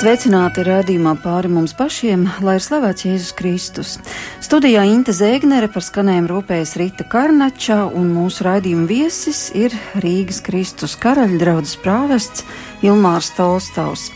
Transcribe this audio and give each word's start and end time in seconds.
Esiet 0.00 0.16
sveicināti 0.16 0.62
rādījumā 0.64 1.10
pāri 1.20 1.50
mums 1.52 1.74
pašiem, 1.76 2.22
lai 2.40 2.54
ir 2.56 2.62
slavēts 2.64 3.04
Jēzus 3.04 3.34
Kristus. 3.36 3.90
Studijā 4.40 4.86
Inte 4.88 5.12
Zēgnere 5.12 5.68
par 5.68 5.84
skanējumu 5.84 6.30
rūpējas 6.30 6.72
Rita 6.80 7.04
Karnača 7.04 7.82
un 7.84 8.08
mūsu 8.14 8.46
raidījuma 8.46 8.88
viesis 8.88 9.50
ir 9.52 9.76
Rīgas 10.00 10.40
Kristus 10.46 10.96
karaļa 10.96 11.36
draudzes 11.42 11.76
prāvests 11.84 12.46
Ilmārs 12.80 13.28
Tolstāvs. 13.36 14.06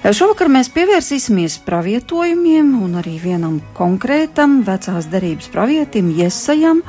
Šovakar 0.00 0.48
mēs 0.48 0.72
pievērsīsimies 0.72 1.58
pravietojumiem 1.68 2.72
un 2.80 2.96
arī 3.02 3.18
vienam 3.20 3.60
konkrētam 3.76 4.62
vecās 4.64 5.12
derības 5.12 5.52
pravietim 5.52 6.08
Jesajam 6.16 6.80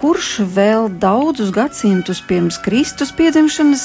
kurš 0.00 0.28
vēl 0.54 0.86
daudzus 1.00 1.50
gadsimtus 1.52 2.22
pirms 2.24 2.56
Kristus 2.64 3.10
piedzimšanas 3.12 3.82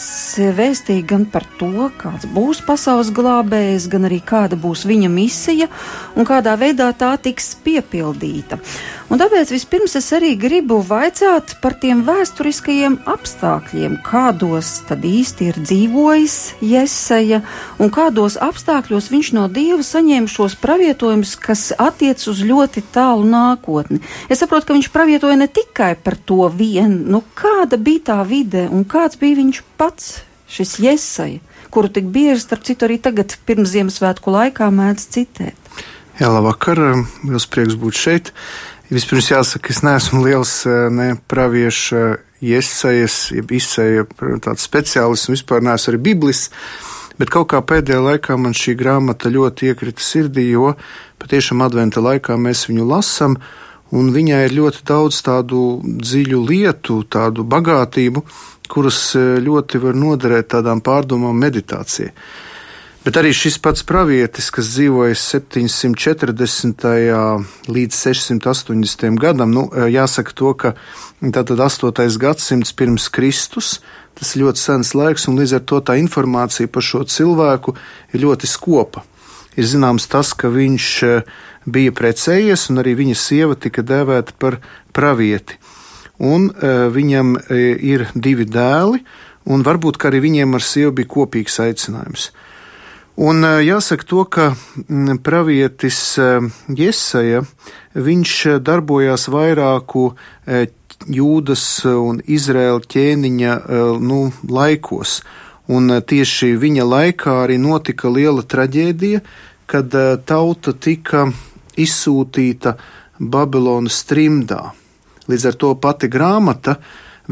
vēstīja 0.56 1.04
gan 1.10 1.26
par 1.28 1.44
to, 1.60 1.90
kāds 2.00 2.24
būs 2.32 2.62
pasaules 2.64 3.12
glābējs, 3.16 3.90
gan 3.92 4.08
arī 4.08 4.22
kāda 4.24 4.56
būs 4.56 4.86
viņa 4.88 5.10
misija 5.12 5.68
un 6.16 6.28
kādā 6.28 6.56
veidā 6.62 6.88
tā 6.96 7.12
tiks 7.20 7.52
piepildīta. 7.66 8.62
Un 9.06 9.20
tāpēc 9.22 9.52
vispirms 9.54 9.94
es 10.00 10.08
arī 10.18 10.32
gribu 10.40 10.80
vaicāt 10.82 11.54
par 11.62 11.76
tiem 11.78 12.02
vēsturiskajiem 12.08 12.98
apstākļiem, 13.06 14.00
kādos 14.06 14.72
tad 14.90 15.06
īsti 15.06 15.50
ir 15.52 15.60
dzīvojis 15.62 16.38
Jesaja 16.66 17.44
un 17.78 17.94
kādos 17.94 18.40
apstākļos 18.42 19.12
viņš 19.14 19.32
no 19.38 19.46
Dieva 19.52 19.86
saņēma 19.86 20.32
šos 20.32 20.58
pravietojumus, 20.62 21.36
kas 21.38 21.68
attiec 21.78 22.26
uz 22.32 22.42
ļoti 22.42 22.82
tālu 22.96 23.30
nākotni. 23.30 24.02
Es 24.26 24.42
saprotu, 24.42 24.72
ka 24.72 24.80
viņš 24.80 24.90
pravietoja 24.96 25.38
ne 25.38 25.52
tikai 25.54 25.94
par 26.02 26.18
to 26.18 26.50
vienu, 26.50 27.04
nu 27.06 27.22
kāda 27.38 27.78
bija 27.78 28.08
tā 28.10 28.20
vide 28.26 28.66
un 28.74 28.88
kāds 28.90 29.22
bija 29.22 29.38
viņš 29.44 29.62
pats, 29.78 30.16
šis 30.50 30.80
Jesaja, 30.82 31.44
kuru 31.70 31.94
tik 31.94 32.10
bieži, 32.10 32.42
starp 32.42 32.66
citu, 32.66 32.90
arī 32.90 32.98
tagad 32.98 33.38
pirms 33.46 33.70
Ziemassvētku 33.76 34.34
laikā 34.34 34.74
mēdz 34.74 35.12
citēt. 35.14 35.62
Jā, 36.16 36.30
labvakar, 36.32 36.80
liels 37.28 37.46
prieks 37.52 37.76
būt 37.76 37.98
šeit. 38.00 38.30
Vispirms 38.86 39.32
jāsaka, 39.32 39.72
es 39.74 39.80
neesmu 39.82 40.20
liels 40.22 40.52
eh, 40.70 40.88
ne 40.94 41.16
pravieša 41.32 42.02
iesaijas, 42.46 43.16
jeb 43.34 43.50
izsēja 43.58 44.04
tāds 44.46 44.66
speciālists 44.68 45.32
un 45.32 45.34
vispār 45.34 45.64
neesmu 45.66 45.94
arī 45.94 46.02
biblis. 46.12 46.44
Bet 47.18 47.32
kaut 47.34 47.48
kā 47.50 47.64
pēdējā 47.66 48.04
laikā 48.04 48.38
man 48.38 48.54
šī 48.54 48.76
grāmata 48.78 49.32
ļoti 49.34 49.72
iekrita 49.72 50.06
sirdī, 50.06 50.52
jo 50.52 50.76
patiešām 51.18 51.64
adventa 51.66 52.04
laikā 52.04 52.38
mēs 52.38 52.68
viņu 52.70 52.86
lasām, 52.92 53.40
un 53.96 54.12
viņai 54.14 54.44
ir 54.46 54.58
ļoti 54.60 54.84
daudz 54.86 55.22
tādu 55.26 55.62
dziļu 55.82 56.44
lietu, 56.46 57.00
tādu 57.10 57.48
bagātību, 57.48 58.22
kuras 58.70 59.00
ļoti 59.16 59.82
var 59.82 59.98
noderēt 59.98 60.52
tādām 60.54 60.84
pārdomām 60.86 61.40
meditācijai. 61.42 62.12
Bet 63.06 63.20
arī 63.22 63.30
šis 63.38 63.60
pats 63.62 63.84
pravietis, 63.86 64.48
kas 64.50 64.72
dzīvoja 64.74 65.14
740. 65.14 66.86
līdz 67.70 67.98
680. 68.02 69.20
gadam, 69.22 69.52
nu, 69.54 69.68
jāsaka 69.70 70.34
to, 70.34 70.54
ka 70.58 70.72
tātad 71.22 71.62
8. 71.62 72.18
gadsimts 72.18 72.74
pirms 72.74 73.06
Kristus, 73.14 73.76
tas 74.18 74.32
ir 74.34 74.48
ļoti 74.48 74.58
sens 74.58 74.96
laiks, 74.98 75.28
un 75.30 75.38
līdz 75.38 75.54
ar 75.60 75.62
to 75.70 75.84
tā 75.86 76.00
informācija 76.02 76.66
par 76.66 76.82
šo 76.88 77.04
cilvēku 77.06 77.76
ir 78.10 78.26
ļoti 78.26 78.50
skopa. 78.50 79.06
Ir 79.54 79.70
zināms 79.70 80.10
tas, 80.10 80.34
ka 80.34 80.50
viņš 80.50 80.90
eh, 81.06 81.30
bija 81.70 81.94
precējies, 81.94 82.72
un 82.74 82.82
arī 82.82 82.96
viņa 83.04 83.20
sieva 83.22 83.54
tika 83.54 83.86
dēvēta 83.86 84.34
par 84.42 84.58
pravieti. 84.98 85.62
Un 86.26 86.50
uh, 86.50 86.88
viņam 86.96 87.36
ir 87.52 88.08
divi 88.16 88.46
dēli, 88.48 89.02
un 89.52 89.62
varbūt 89.68 90.00
arī 90.08 90.22
viņiem 90.24 90.56
ar 90.56 90.64
sievu 90.64 90.94
bija 90.96 91.12
kopīgs 91.12 91.60
aicinājums. 91.60 92.30
Un 93.16 93.46
jāsaka 93.64 94.04
to, 94.04 94.26
ka 94.28 94.50
pravietis 95.24 96.00
Jesaja, 96.68 97.46
viņš 97.96 98.34
darbojās 98.60 99.30
vairāku 99.32 100.10
jūdas 101.08 101.64
un 101.88 102.20
Izraēla 102.20 102.84
ķēniņa 102.84 103.54
nu, 104.04 104.20
laikos. 104.52 105.22
Un 105.72 105.96
tieši 106.04 106.58
viņa 106.60 106.84
laikā 106.86 107.38
arī 107.46 107.56
notika 107.58 108.12
liela 108.12 108.44
traģēdija, 108.44 109.22
kad 109.66 109.96
tauta 110.28 110.74
tika 110.76 111.30
izsūtīta 111.80 112.76
Babilonas 113.20 114.02
trimdā. 114.10 114.74
Līdz 115.32 115.48
ar 115.50 115.56
to 115.64 115.72
pati 115.80 116.12
grāmata 116.12 116.76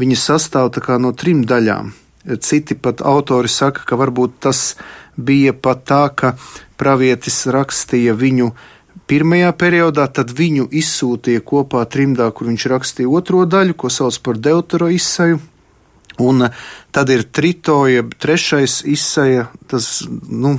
viņa 0.00 0.16
sastāv 0.18 0.72
no 0.98 1.12
trim 1.12 1.44
daļām. 1.44 1.92
Citi 2.40 2.74
pat 2.74 3.02
autori 3.04 3.48
saka, 3.52 3.84
ka 3.84 3.96
varbūt 4.00 4.40
tas 4.40 4.76
bija 5.16 5.52
pat 5.52 5.84
tā, 5.88 6.04
ka 6.14 6.34
pravietis 6.80 7.44
rakstīja 7.46 8.14
viņu 8.18 8.52
pirmajā 9.10 9.52
periodā, 9.60 10.06
tad 10.08 10.32
viņu 10.34 10.68
izsūtīja 10.72 11.44
kopā 11.44 11.84
trimdā, 11.90 12.30
kur 12.32 12.48
viņš 12.50 12.68
rakstīja 12.72 13.10
otro 13.10 13.44
daļu, 13.46 13.76
ko 13.76 13.90
sauc 13.92 14.18
par 14.24 14.40
deutero 14.40 14.88
izsaju. 14.92 15.40
Un 16.22 16.46
tad 16.94 17.10
ir 17.10 17.24
trito, 17.34 17.80
jeb 17.90 18.12
trešais 18.22 18.84
izsaja, 18.86 19.48
tas, 19.66 20.04
nu, 20.30 20.54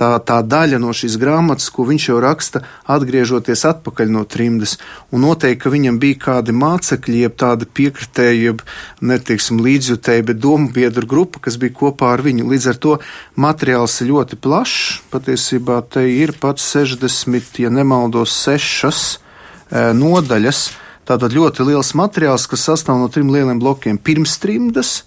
tā, 0.00 0.10
tā 0.24 0.40
daļa 0.46 0.80
no 0.80 0.94
šīs 0.96 1.18
grāmatas, 1.20 1.68
ko 1.72 1.84
viņš 1.88 2.06
jau 2.08 2.18
raksta, 2.22 2.62
atgriežoties 2.90 3.64
atpakaļ 3.68 4.12
no 4.14 4.24
trimdes. 4.28 4.76
Un 5.12 5.24
noteikti, 5.26 5.60
ka 5.64 5.72
viņam 5.72 6.00
bija 6.02 6.20
kādi 6.24 6.54
mācekļi, 6.56 7.22
jeb 7.26 7.36
tādi 7.40 7.68
piekritēji, 7.78 8.42
jeb 8.48 8.64
netiksim 9.12 9.60
līdzjutēji, 9.64 10.26
bet 10.30 10.40
domu 10.40 10.72
biedru 10.74 11.08
grupa, 11.10 11.42
kas 11.44 11.58
bija 11.60 11.76
kopā 11.82 12.14
ar 12.14 12.24
viņu. 12.24 12.48
Līdz 12.50 12.70
ar 12.72 12.80
to 12.80 12.96
materiāls 13.40 13.98
ir 14.00 14.12
ļoti 14.14 14.40
plašs. 14.40 15.00
Patiesībā 15.12 15.82
te 15.92 16.06
ir 16.08 16.34
pat 16.40 16.62
60, 16.62 17.60
ja 17.64 17.72
nemaldos, 17.72 18.34
sešas 18.46 19.04
e, 19.12 19.90
nodaļas. 19.96 20.64
Tātad 21.10 21.34
ļoti 21.34 21.66
liels 21.66 21.94
materiāls, 21.98 22.46
kas 22.46 22.68
sastāv 22.68 23.00
no 23.00 23.08
trim 23.10 23.32
lieliem 23.34 23.58
blokiem. 23.58 23.98
Pirms 23.98 24.36
trimdas, 24.38 25.00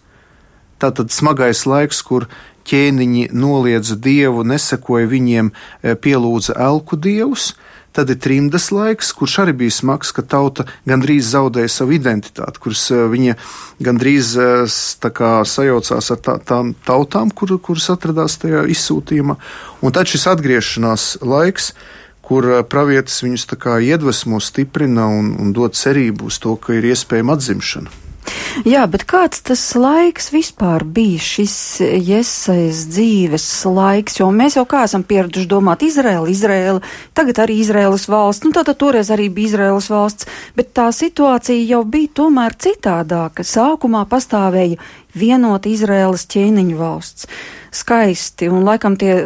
tātad 0.82 1.14
smagais 1.16 1.64
laiks, 1.70 2.02
kur 2.04 2.28
ķēniņi 2.70 3.30
noliedza 3.36 3.98
dievu, 4.00 4.44
nesakoja 4.48 5.10
viņiem, 5.10 5.52
e, 5.52 5.96
pielūdza 5.96 6.58
elku 6.60 7.00
dievus. 7.00 7.54
Tad 7.94 8.10
ir 8.10 8.18
trimdas 8.18 8.72
laiks, 8.74 9.12
kurš 9.14 9.36
arī 9.44 9.54
bija 9.54 9.74
smags, 9.76 10.10
ka 10.18 10.24
tauta 10.26 10.66
gandrīz 10.90 11.28
zaudēja 11.30 11.70
savu 11.70 11.94
identitāti, 11.94 12.62
kuras 12.64 12.88
e, 12.90 13.04
viņa 13.12 13.36
gandrīz 13.86 14.32
e, 14.34 14.48
kā, 15.14 15.34
sajaucās 15.46 16.10
ar 16.16 16.24
tā, 16.26 16.40
tām 16.42 16.74
tautām, 16.88 17.30
kur, 17.30 17.54
kuras 17.62 17.92
atradās 17.94 18.40
tajā 18.42 18.66
izsūtījumā. 18.74 19.38
Un 19.86 19.94
tad 19.94 20.10
šis 20.10 20.26
atgriešanās 20.34 21.10
laiks, 21.22 21.74
kur 22.24 22.48
pravietis 22.72 23.22
viņus 23.22 23.46
iedvesmo, 23.84 24.40
stiprina 24.40 25.06
un, 25.12 25.36
un 25.38 25.54
dod 25.54 25.76
cerību 25.78 26.32
uz 26.32 26.40
to, 26.40 26.56
ka 26.56 26.74
ir 26.74 26.90
iespējama 26.90 27.38
atzimšana. 27.38 28.13
Jā, 28.70 28.84
bet 28.86 29.04
kāds 29.10 29.42
tas 29.48 29.62
laiks 29.76 30.30
vispār 30.34 30.84
bija 30.86 31.20
šis 31.22 31.56
iesaistīts 31.84 32.84
dzīves 32.94 33.46
laiks, 33.66 34.20
jo 34.20 34.30
mēs 34.34 34.58
jau 34.60 34.66
kā 34.70 34.84
esam 34.88 35.04
pieraduši 35.08 35.50
domāt 35.50 35.84
Izraēla, 35.86 36.30
Izraēla, 36.30 36.84
tagad 37.18 37.42
arī 37.44 37.58
Izraēlas 37.64 38.06
valsts, 38.12 38.46
nu 38.46 38.54
tātad 38.56 38.78
toreiz 38.82 39.10
arī 39.14 39.30
bija 39.34 39.54
Izraēlas 39.54 39.90
valsts, 39.92 40.30
bet 40.58 40.72
tā 40.78 40.88
situācija 40.94 41.66
jau 41.74 41.82
bija 41.84 42.14
tomēr 42.22 42.56
citādāka. 42.68 43.46
Sākumā 43.48 44.06
pastāvēja 44.10 44.80
vienota 45.18 45.72
Izraēlas 45.74 46.28
ķēniņu 46.30 46.80
valsts. 46.80 47.30
Skaisti, 47.74 48.52
un 48.54 48.68
laikam 48.68 49.00
tie 49.02 49.24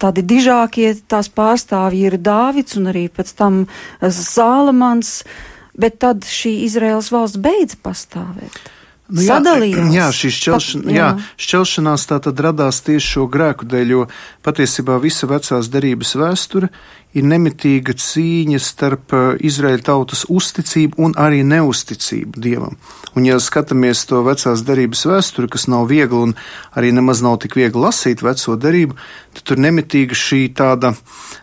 tādi 0.00 0.24
dižākie 0.24 0.94
tās 1.04 1.28
pārstāvji 1.28 2.06
ir 2.08 2.16
Dāvids 2.16 2.78
un 2.80 2.88
arī 2.94 3.10
pēc 3.12 3.34
tam 3.36 3.66
Zālamans. 4.00 5.20
Uh, 5.20 5.53
bet 5.78 6.00
tad 6.02 6.26
šī 6.28 6.56
Izraels 6.68 7.10
valsts 7.14 7.40
beidza 7.42 7.78
pastāvēt. 7.82 8.62
Nu, 9.04 9.20
jā, 9.20 9.36
Sadalījās. 9.36 9.92
Jā, 9.98 10.08
šī 10.16 10.32
šķelšana, 10.32 10.84
Pat, 10.86 10.96
jā. 10.96 11.06
Jā, 11.12 11.30
šķelšanās 11.44 12.06
tā 12.08 12.18
tad 12.24 12.40
radās 12.40 12.80
tieši 12.86 13.10
šo 13.18 13.26
grēku 13.28 13.68
dēļ, 13.68 13.90
jo 13.92 14.04
patiesībā 14.46 14.96
visa 15.02 15.28
vecās 15.28 15.68
derības 15.68 16.14
vēsture 16.16 16.70
ir 17.14 17.26
nemitīga 17.28 17.94
cīņa 18.00 18.60
starp 18.64 19.12
uh, 19.14 19.26
Izraēļa 19.44 19.84
tautas 19.86 20.24
uzticību 20.32 20.98
un 21.04 21.12
arī 21.20 21.44
neusticību 21.46 22.40
Dievam. 22.46 22.80
Un, 23.12 23.28
ja 23.28 23.36
skatāmies 23.38 24.06
to 24.08 24.24
vecās 24.26 24.64
derības 24.66 25.04
vēsturi, 25.06 25.52
kas 25.52 25.68
nav 25.70 25.84
viegli 25.92 26.24
un 26.30 26.34
arī 26.72 26.90
nemaz 26.96 27.20
nav 27.22 27.36
tik 27.44 27.58
viegli 27.60 27.84
lasīt 27.84 28.24
veco 28.24 28.56
derību, 28.56 28.96
tad 29.36 29.46
tur 29.52 29.62
nemitīga 29.62 30.16
šī 30.16 30.48
tāda, 30.56 30.96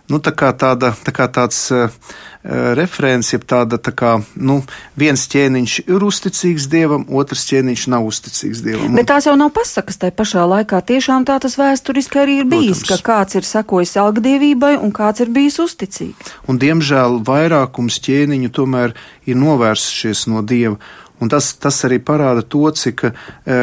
nu, 0.10 0.19
tā 0.19 0.34
kā 0.34 0.50
tāda, 0.57 0.95
tā 1.06 1.13
kā 1.16 1.30
tāds 1.31 1.63
uh, 1.77 1.88
Eh, 1.88 2.31
referents, 2.43 3.31
jeb 3.33 3.43
tāda 3.45 3.77
tā 3.77 3.93
kā, 3.93 4.15
nu, 4.35 4.61
viens 4.97 5.27
ķēniņš 5.29 5.75
ir 5.83 6.05
uzticīgs 6.07 6.65
dievam, 6.71 7.05
otrs 7.13 7.45
ķēniņš 7.51 7.83
nav 7.93 8.07
uzticīgs 8.09 8.63
dievam. 8.65 8.95
Bet 8.97 9.11
tās 9.11 9.27
jau 9.29 9.35
nav 9.38 9.51
pasakas 9.55 10.01
tai 10.01 10.09
pašā 10.15 10.47
laikā. 10.49 10.81
Tiešām 10.91 11.27
tā 11.29 11.38
tas 11.43 11.57
vēsturiski 11.59 12.23
arī 12.23 12.39
ir 12.41 12.49
bijis, 12.49 12.81
Protams. 12.81 13.03
ka 13.05 13.11
kāds 13.11 13.38
ir 13.38 13.47
sakojis 13.47 13.93
algdievībai 14.01 14.73
un 14.81 14.93
kāds 14.95 15.21
ir 15.21 15.29
bijis 15.33 15.59
uzticīgs. 15.61 16.33
Un, 16.49 16.57
diemžēl, 16.61 17.21
vairākums 17.27 18.01
ķēniņu 18.01 18.51
tomēr 18.57 18.97
ir 19.29 19.38
novērsušies 19.38 20.25
no 20.31 20.41
dieva. 20.41 20.79
Un 21.21 21.29
tas, 21.29 21.51
tas 21.61 21.77
arī 21.85 21.99
parāda 22.01 22.41
to, 22.41 22.63
cik 22.73 23.03
e, 23.05 23.11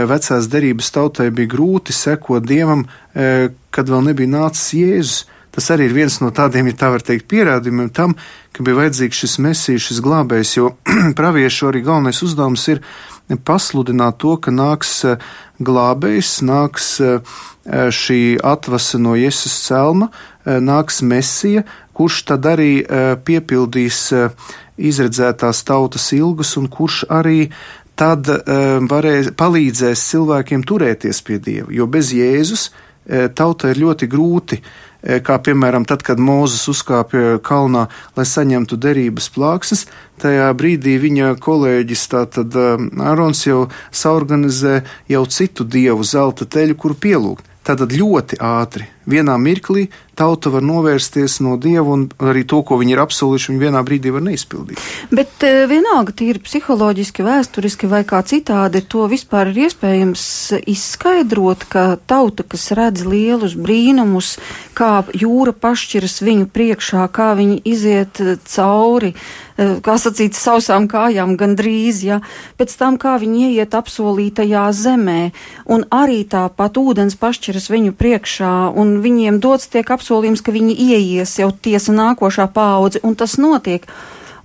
vecās 0.07 0.47
derības 0.47 0.93
tautai 0.95 1.33
bija 1.35 1.51
grūti 1.57 1.91
sekot 1.97 2.47
Dievam, 2.47 2.85
e, 3.19 3.49
kad 3.75 3.91
vēl 3.91 4.07
nebija 4.13 4.31
nācis 4.31 4.77
Jēzus. 4.79 5.25
Tas 5.59 5.73
arī 5.75 5.89
ir 5.89 5.95
viens 5.97 6.21
no 6.23 6.29
tādiem, 6.31 6.69
ja 6.71 6.77
tā 6.79 6.89
var 6.95 7.03
teikt, 7.03 7.25
pierādījumiem 7.27 7.89
tam, 7.91 8.13
ka 8.55 8.63
bija 8.63 8.79
vajadzīgs 8.79 9.23
šis 9.25 9.33
mesijas, 9.43 9.89
šis 9.89 9.99
glābējs, 10.07 10.53
jo 10.55 10.69
praviešu 11.19 11.67
arī 11.73 11.81
galvenais 11.83 12.21
uzdevums 12.23 12.69
ir 12.71 12.79
pasludināt 13.43 14.21
to, 14.23 14.37
ka 14.39 14.55
nāks 14.55 14.93
e, 15.03 15.17
glābējs, 15.59 16.31
nāks 16.47 16.93
e, 17.03 17.11
šī 17.91 18.21
atvasa 18.39 19.03
no 19.03 19.17
Jēzus 19.19 19.59
celma, 19.65 20.13
nāks 20.47 21.03
mesija, 21.03 21.67
kurš 21.91 22.23
tad 22.31 22.47
arī 22.47 22.71
piepildīs 23.27 24.05
izredzētās 24.79 25.67
tautas 25.67 26.07
ilgas 26.15 26.55
un 26.57 26.71
kurš 26.71 27.03
arī 27.11 27.49
tad 27.99 28.31
varēs, 28.95 29.35
palīdzēs 29.35 30.11
cilvēkiem 30.15 30.63
turēties 30.63 31.27
pie 31.27 31.43
Dieva, 31.43 31.73
jo 31.75 31.91
bez 31.91 32.15
Jēzus 32.15 32.71
tautai 33.35 33.75
ir 33.75 33.83
ļoti 33.83 34.09
grūti 34.13 34.63
uh, 34.63 34.77
kā 35.03 35.39
piemēram 35.43 35.87
tad, 35.89 36.03
kad 36.07 36.19
Mūzes 36.19 36.67
uzkāpja 36.73 37.39
kalnā, 37.45 37.87
lai 38.17 38.27
saņemtu 38.27 38.79
derības 38.81 39.29
plāksnes, 39.35 39.87
tajā 40.23 40.49
brīdī 40.59 40.97
viņa 41.03 41.35
kolēģis, 41.43 42.07
tātad 42.15 42.59
Ārons 42.59 43.45
jau 43.47 43.69
saorganizē 43.95 44.83
jau 45.09 45.23
citu 45.27 45.65
dievu 45.65 46.07
zelta 46.07 46.49
teļu, 46.49 46.79
kuru 46.79 46.99
pielūgt. 46.99 47.47
Tātad 47.69 47.93
ļoti 47.93 48.39
ātri, 48.41 48.87
vienā 49.05 49.35
mirklī 49.37 49.91
tauta 50.19 50.51
var 50.53 50.65
novērsties 50.67 51.39
no 51.47 51.57
dieva 51.61 51.95
un 51.95 52.07
arī 52.19 52.45
to, 52.49 52.61
ko 52.67 52.79
viņi 52.81 52.95
ir 52.97 53.03
apsolījuši, 53.05 53.53
viņi 53.53 53.63
vienā 53.63 53.83
brīdī 53.87 54.13
var 54.15 54.25
neizpildīt. 54.27 54.83
Bet 55.15 55.47
uh, 55.47 55.65
vienalga 55.71 56.15
tīri 56.19 56.43
psiholoģiski, 56.43 57.27
vēsturiski 57.27 57.91
vai 57.91 58.03
kā 58.09 58.23
citādi, 58.27 58.83
to 58.83 59.07
vispār 59.11 59.53
ir 59.53 59.69
iespējams 59.69 60.25
izskaidrot, 60.69 61.69
ka 61.71 61.85
tauta, 62.11 62.47
kas 62.47 62.71
redz 62.77 63.07
lielus 63.07 63.55
brīnumus, 63.59 64.37
kā 64.79 65.05
jūra 65.15 65.55
pašķiras 65.55 66.21
viņu 66.27 66.49
priekšā, 66.55 67.07
kā 67.15 67.33
viņi 67.39 67.61
iziet 67.69 68.23
e, 68.23 68.37
cauri, 68.49 69.15
uh, 69.15 69.79
kā 69.85 69.97
sacīt, 70.01 70.39
sausām 70.39 70.89
kājām 70.91 71.37
gandrīz, 71.39 72.03
ja, 72.07 72.21
pēc 72.59 72.75
tam, 72.79 72.99
kā 73.01 73.17
viņi 73.23 73.53
ieiet 73.53 73.75
apsolītajā 73.79 74.67
zemē, 74.75 75.21
un 75.71 75.87
arī 75.95 76.23
tāpat 76.31 76.79
ūdens 76.81 77.19
pašķiras 77.19 77.71
viņu 77.73 77.95
priekšā, 77.99 78.55
un 78.79 78.99
viņiem 79.05 79.41
dots 79.43 79.71
tiek 79.71 79.87
apsolīts 79.87 80.08
apsolījums, 80.09 80.41
ka 80.41 80.53
viņi 80.53 80.75
ieies 80.75 81.39
jau 81.39 81.51
tiesa 81.53 81.93
nākošā 81.93 82.49
paudze, 82.53 83.01
un 83.05 83.15
tas 83.15 83.37
notiek. 83.39 83.85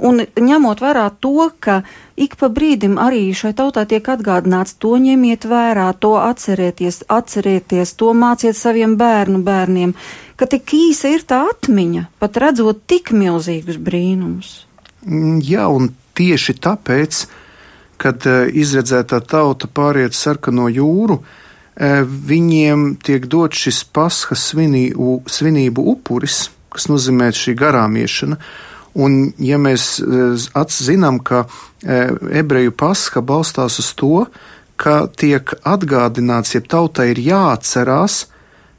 Un 0.04 0.25
ņemot 0.36 0.81
vērā 0.81 1.06
to, 1.21 1.51
ka 1.60 1.83
ik 2.19 2.36
pa 2.36 2.50
brīdim 2.50 2.98
arī 3.00 3.31
šai 3.31 3.54
tautai 3.56 3.86
tiek 3.88 4.04
atgādināts, 4.04 4.75
to 4.75 4.98
ņemiet 5.00 5.45
vērā, 5.48 5.94
to 5.95 6.18
atcerieties, 6.19 7.04
atcerieties, 7.07 7.94
to 7.95 8.12
māciet 8.12 8.57
saviem 8.57 8.98
bērnu 8.98 9.44
bērniem, 9.45 9.94
ka 10.36 10.50
tik 10.50 10.74
īsa 10.75 11.13
ir 11.13 11.24
tā 11.24 11.45
atmiņa, 11.54 12.09
pat 12.19 12.42
redzot 12.42 12.83
tik 12.89 13.13
milzīgus 13.16 13.77
brīnumus. 13.80 14.66
Mm, 15.06 15.39
jā, 15.45 15.69
un 15.69 15.94
tieši 16.18 16.57
tāpēc, 16.59 17.21
kad 18.01 18.27
uh, 18.27 18.50
izredzētā 18.50 19.21
tauta 19.30 19.69
pāriet 19.71 20.18
sarkano 20.18 20.68
jūru, 20.74 21.21
uh, 21.21 21.39
Eh, 21.43 21.43
viņiem 21.78 22.98
tiek 23.02 23.25
dot 23.25 23.56
šis 23.58 23.84
paskas 23.94 24.50
svinību, 24.52 25.24
svinību 25.25 25.86
upuris, 25.96 26.48
kas 26.74 26.90
nozīmē 26.92 27.31
šī 27.34 27.56
garāmiešana. 27.58 28.38
Un, 28.94 29.31
ja 29.42 29.58
mēs 29.58 29.98
eh, 29.98 30.36
atzinām, 30.54 31.20
ka 31.25 31.46
eh, 31.81 32.12
ebreju 32.44 32.75
paska 32.78 33.24
balstās 33.25 33.80
uz 33.81 33.90
to, 33.98 34.28
ka 34.78 35.08
tiek 35.18 35.56
atgādināts, 35.66 36.54
ja 36.54 36.62
tautai 36.62 37.10
ir 37.14 37.22
jāatcerās, 37.24 38.28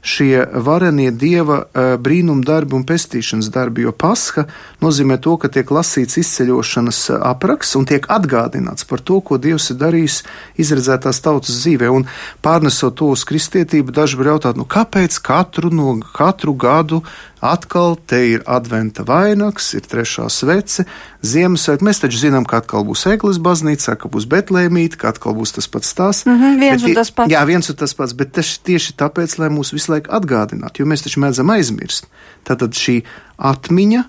šie 0.05 0.45
varenie 0.65 1.09
dieva 1.11 1.63
brīnumdarbi 1.73 2.77
un 2.77 2.85
pestīšanas 2.87 3.49
darbi, 3.53 3.85
jo 3.87 3.91
pasha 3.91 4.45
nozīmē 4.83 5.17
to, 5.21 5.35
ka 5.41 5.49
tiek 5.49 5.71
lasīts 5.73 6.19
izceļošanas 6.21 7.01
apraksts 7.17 7.79
un 7.79 7.87
tiek 7.89 8.05
atgādināts 8.13 8.85
par 8.87 9.01
to, 9.01 9.19
ko 9.25 9.39
dievs 9.41 9.71
ir 9.73 9.79
darījis 9.81 10.21
izredzētās 10.61 11.21
tautas 11.25 11.57
dzīvē. 11.63 11.89
Un 11.89 12.05
pārnesot 12.45 12.97
to 12.99 13.09
uz 13.15 13.25
kristietību, 13.27 13.95
daži 13.95 14.21
var 14.21 14.35
jautāt, 14.35 14.59
nu 14.61 14.67
kāpēc 14.69 15.17
katru 15.25 15.73
no 15.73 15.97
katru 16.13 16.53
gadu 16.53 17.01
Atkal 17.45 17.93
te 18.09 18.17
ir 18.31 18.43
adventa 18.49 19.03
vainags, 19.05 19.67
ir 19.77 19.85
trešā 19.85 20.25
svece, 20.33 20.87
Ziemassvētka. 21.25 21.85
Mēs 21.85 22.01
taču 22.01 22.17
zinām, 22.21 22.45
ka 22.49 22.59
atkal 22.63 22.85
būs 22.87 23.05
Eglis 23.11 23.37
baznīca, 23.43 23.93
ka 24.01 24.09
būs 24.09 24.25
Betlēmīte, 24.31 24.97
ka 25.01 25.11
atkal 25.13 25.35
būs 25.37 25.53
tas 25.57 25.69
pats 25.69 25.93
stāsts. 25.93 26.25
Mm 26.25 26.41
-hmm, 26.41 26.59
viens 26.59 26.81
bet, 26.81 26.89
un 26.89 26.95
tas 26.97 27.11
pats. 27.11 27.31
Jā, 27.31 27.45
viens 27.45 27.69
un 27.69 27.75
tas 27.75 27.93
pats, 27.93 28.13
bet 28.17 28.33
tas 28.33 28.57
tieši 28.57 28.97
tāpēc, 28.97 29.37
lai 29.37 29.49
mūs 29.53 29.73
visu 29.77 29.91
laiku 29.93 30.09
atgādinātu, 30.09 30.81
jo 30.81 30.85
mēs 30.85 31.05
taču 31.05 31.21
mēdzam 31.21 31.53
aizmirst. 31.53 32.09
Tātad 32.43 32.73
šī 32.73 33.03
atmiņa 33.37 34.03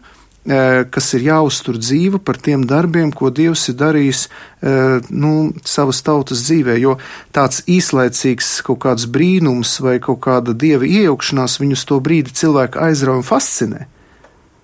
kas 0.47 1.09
ir 1.19 1.25
jāuztur 1.27 1.79
dzīva 1.81 2.21
par 2.23 2.39
tiem 2.39 2.63
darbiem, 2.69 3.11
ko 3.11 3.33
Dievs 3.35 3.67
ir 3.73 3.79
darījis 3.81 4.27
eh, 4.27 5.01
nu, 5.11 5.33
savas 5.67 6.03
tautas 6.07 6.45
dzīvē. 6.47 6.79
Jo 6.83 6.97
tāds 7.35 7.65
īslaicīgs 7.67 8.61
kaut 8.67 8.83
kāds 8.87 9.09
brīnums 9.11 9.77
vai 9.83 9.99
kaut 10.03 10.23
kāda 10.29 10.55
dieva 10.55 10.87
iejaukšanās 10.87 11.59
viņus 11.63 11.85
to 11.91 12.01
brīdi 12.01 12.37
cilvēku 12.37 12.83
aizrauja 12.87 13.25
un 13.25 13.27
fascinē, 13.27 13.85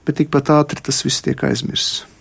bet 0.07 0.23
tikpat 0.23 0.55
ātri 0.61 0.87
tas 0.87 1.03
viss 1.07 1.25
tiek 1.25 1.43
aizmirsts. 1.49 2.12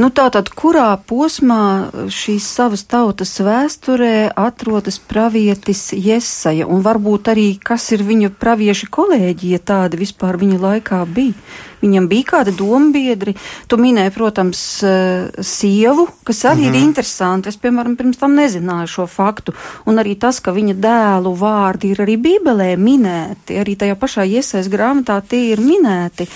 Nu, 0.00 0.08
tātad, 0.08 0.48
kurā 0.56 0.94
posmā 1.08 1.90
šīs 2.08 2.46
savas 2.56 2.86
tautas 2.88 3.34
vēsturē 3.44 4.30
atrodas 4.32 4.96
pravietis 4.98 5.90
Jesaja, 5.92 6.68
un 6.70 6.80
varbūt 6.86 7.28
arī 7.34 7.48
kas 7.60 7.90
ir 7.92 8.04
viņa 8.08 8.32
pravieši 8.40 8.88
kolēģi, 8.88 9.50
ja 9.54 9.60
tādi 9.72 10.00
vispār 10.00 10.40
viņa 10.40 10.60
laikā 10.62 11.02
bija? 11.04 11.36
Viņam 11.80 12.06
bija 12.10 12.26
kādi 12.28 12.52
dombiedri, 12.56 13.34
tu 13.68 13.78
minēji, 13.80 14.12
protams, 14.12 14.60
eh, 14.84 15.30
sievu, 15.40 16.08
kas 16.24 16.44
arī 16.44 16.56
mm 16.56 16.64
-hmm. 16.64 16.68
ir 16.68 16.80
mhm. 16.80 16.88
interesanti. 16.88 17.48
Es, 17.48 17.56
piemēram, 17.56 17.96
pirms 17.96 18.18
tam 18.18 18.34
nezināju 18.36 18.86
šo 18.86 19.06
faktu, 19.06 19.52
un 19.86 19.96
arī 19.96 20.18
tas, 20.18 20.40
ka 20.40 20.52
viņa 20.52 20.74
dēlu 20.74 21.36
vārdi 21.36 21.90
ir 21.90 22.00
arī 22.04 22.16
Bībelē 22.16 22.76
minēti, 22.76 23.60
arī 23.60 23.76
tajā 23.76 23.94
pašā 23.94 24.24
iesaist 24.28 24.70
grāmatā 24.70 25.22
tie 25.28 25.52
ir 25.52 25.60
minēti. 25.60 26.28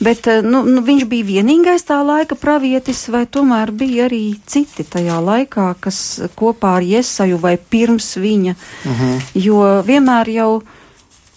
Bet 0.00 0.26
eh, 0.26 0.42
nu, 0.44 0.62
nu, 0.68 0.82
viņš 0.84 1.06
bija 1.08 1.28
vienīgais 1.30 1.86
tā 1.88 2.02
laika 2.04 2.36
pravietis, 2.36 3.06
vai 3.12 3.24
tomēr 3.26 3.72
bija 3.72 4.06
arī 4.10 4.36
citi 4.46 4.84
tajā 4.84 5.18
laikā, 5.24 5.72
kas 5.80 6.20
kopā 6.36 6.76
ar 6.78 6.86
Iesaju 6.86 7.40
vai 7.40 7.56
pirms 7.56 8.16
viņa? 8.16 8.54
Uh 8.54 8.90
mhm. 8.90 9.12
-huh. 9.12 9.20
Jo 9.34 9.82
vienmēr 9.86 10.28
jau 10.28 10.62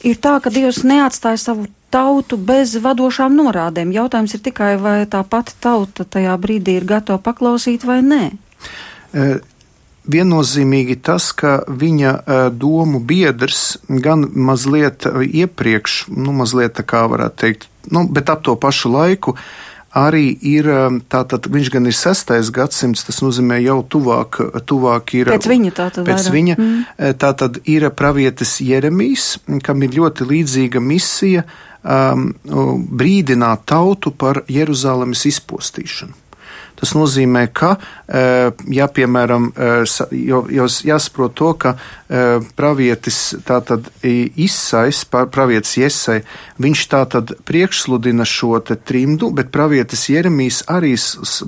ir 0.04 0.16
tā, 0.16 0.39
ka 0.42 0.50
Dievs 0.50 0.84
neatstāja 0.84 1.38
savu 1.38 1.68
tautu 1.89 2.38
bez 2.38 2.75
vadošām 2.75 3.36
norādēm. 3.36 3.92
Jautājums 3.92 4.34
ir 4.34 4.39
tikai, 4.46 4.78
vai 4.78 5.06
tā 5.06 5.24
pati 5.24 5.54
tauta 5.60 6.04
tajā 6.04 6.38
brīdī 6.38 6.78
ir 6.78 6.86
gatava 6.86 7.18
paklausīt 7.18 7.86
vai 7.86 8.01
nē. 8.01 8.32
E 9.13 9.39
viennozīmīgi 10.10 11.00
tas, 11.06 11.32
ka 11.38 11.63
viņa 11.68 12.13
uh, 12.13 12.38
domu 12.54 13.00
biedrs 13.00 13.78
gan 13.88 14.25
mazliet 14.34 15.06
iepriekš, 15.06 16.08
nu, 16.10 16.34
mazliet 16.34 16.78
tā 16.80 16.86
kā 16.88 17.04
varētu 17.12 17.42
teikt, 17.44 17.68
nu, 17.91 18.05
bet 18.10 18.29
ap 18.29 18.46
to 18.46 18.55
pašu 18.60 18.91
laiku 18.93 19.36
arī 19.96 20.38
ir, 20.46 20.67
um, 20.69 21.00
tātad 21.01 21.48
viņš 21.50 21.72
gan 21.74 21.89
ir 21.89 21.96
sestais 21.98 22.51
gadsimts, 22.53 23.05
tas 23.08 23.22
nozīmē 23.25 23.58
jau 23.63 23.79
tuvāk, 23.81 24.38
tuvāk 24.69 25.15
ir. 25.17 25.31
Pēc 25.34 25.50
viņa 25.50 25.74
tātad. 25.74 26.05
Pēc 26.05 26.22
vairāk. 26.22 26.36
viņa, 26.36 26.58
mm. 26.60 26.86
Eh, 26.98 27.15
tātad 27.17 27.60
ir 27.65 27.89
pravietis 27.98 28.60
Jeremijs, 28.62 29.39
kam 29.65 29.81
ir 29.84 29.98
ļoti 29.98 30.29
līdzīga 30.29 30.81
misija 30.84 31.46
um, 31.81 32.29
brīdināt 33.01 33.65
tautu 33.65 34.13
par 34.13 34.43
Jeruzalemes 34.48 35.25
izpostīšanu. 35.25 36.28
Tas 36.79 36.93
nozīmē, 36.95 37.48
ka, 37.53 37.75
eh, 38.07 38.51
ja 38.71 38.88
piemēram, 38.88 39.51
eh, 39.51 39.83
jau 40.15 40.67
jāsaprot 40.88 41.33
to, 41.36 41.53
ka 41.53 41.75
eh, 42.09 42.39
pravietis 42.55 43.36
tātad 43.45 43.89
izsais, 44.01 45.03
pravietis 45.05 45.75
Iesai, 45.77 46.24
viņš 46.59 46.86
tātad 46.89 47.36
priekšsludina 47.45 48.25
šo 48.25 48.63
te 48.63 48.75
trimdu, 48.75 49.29
bet 49.36 49.51
pravietis 49.51 50.07
Jeremijs 50.09 50.63
arī 50.67 50.95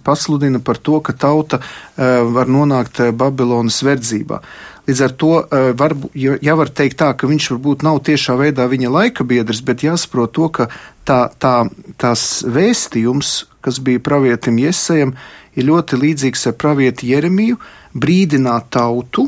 pasludina 0.04 0.60
par 0.60 0.78
to, 0.78 1.00
ka 1.00 1.14
tauta 1.14 1.60
var 1.98 2.46
nonākt 2.46 3.02
Babilonas 3.18 3.82
verdzībā. 3.82 4.42
Līdz 4.88 5.02
ar 5.02 5.12
to 5.12 5.32
var, 5.78 5.96
ja 6.14 6.56
var 6.56 6.70
teikt 6.70 6.98
tā, 6.98 7.14
ka 7.18 7.28
viņš 7.28 7.52
varbūt 7.54 7.84
nav 7.84 8.02
tiešā 8.06 8.38
veidā 8.38 8.68
viņa 8.70 8.90
laika 8.92 9.24
biedrs, 9.24 9.62
bet 9.62 9.84
jāsaprot 9.86 10.32
to, 10.34 10.50
ka 10.50 10.70
tā, 11.06 11.30
tā, 11.40 11.70
tās 11.98 12.44
vēstījums, 12.46 13.51
kas 13.62 13.80
bija 13.84 14.02
pravietim 14.04 14.60
Iesajam, 14.62 15.14
ir 15.56 15.68
ļoti 15.68 16.00
līdzīgs 16.02 16.50
ar 16.52 16.58
pravieti 16.60 17.12
Jeremiju, 17.12 17.60
brīdināt 17.94 18.72
tautu. 18.74 19.28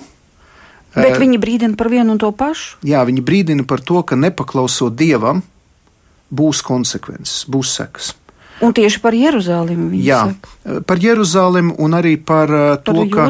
Bet 0.93 1.17
viņi 1.17 1.39
brīdina 1.41 1.77
par 1.77 1.89
vienu 1.89 2.13
un 2.13 2.19
to 2.21 2.29
pašu? 2.37 2.77
Jā, 2.85 3.01
viņi 3.07 3.23
brīdina 3.25 3.65
par 3.65 3.81
to, 3.81 4.03
ka 4.05 4.17
nepaklausot 4.19 4.93
dievam, 4.93 5.41
būs 6.33 6.61
konsekvences, 6.65 7.47
būs 7.49 7.77
sekas. 7.79 8.13
Un 8.63 8.71
tieši 8.75 8.99
par 9.01 9.15
Jeruzalemi. 9.17 9.97
Jā, 10.05 10.21
saka. 10.29 10.81
par 10.87 11.01
Jeruzalemi 11.01 11.73
un 11.81 11.97
arī 11.97 12.13
par, 12.21 12.51
par 12.85 12.85
to, 12.85 13.07
ka, 13.11 13.25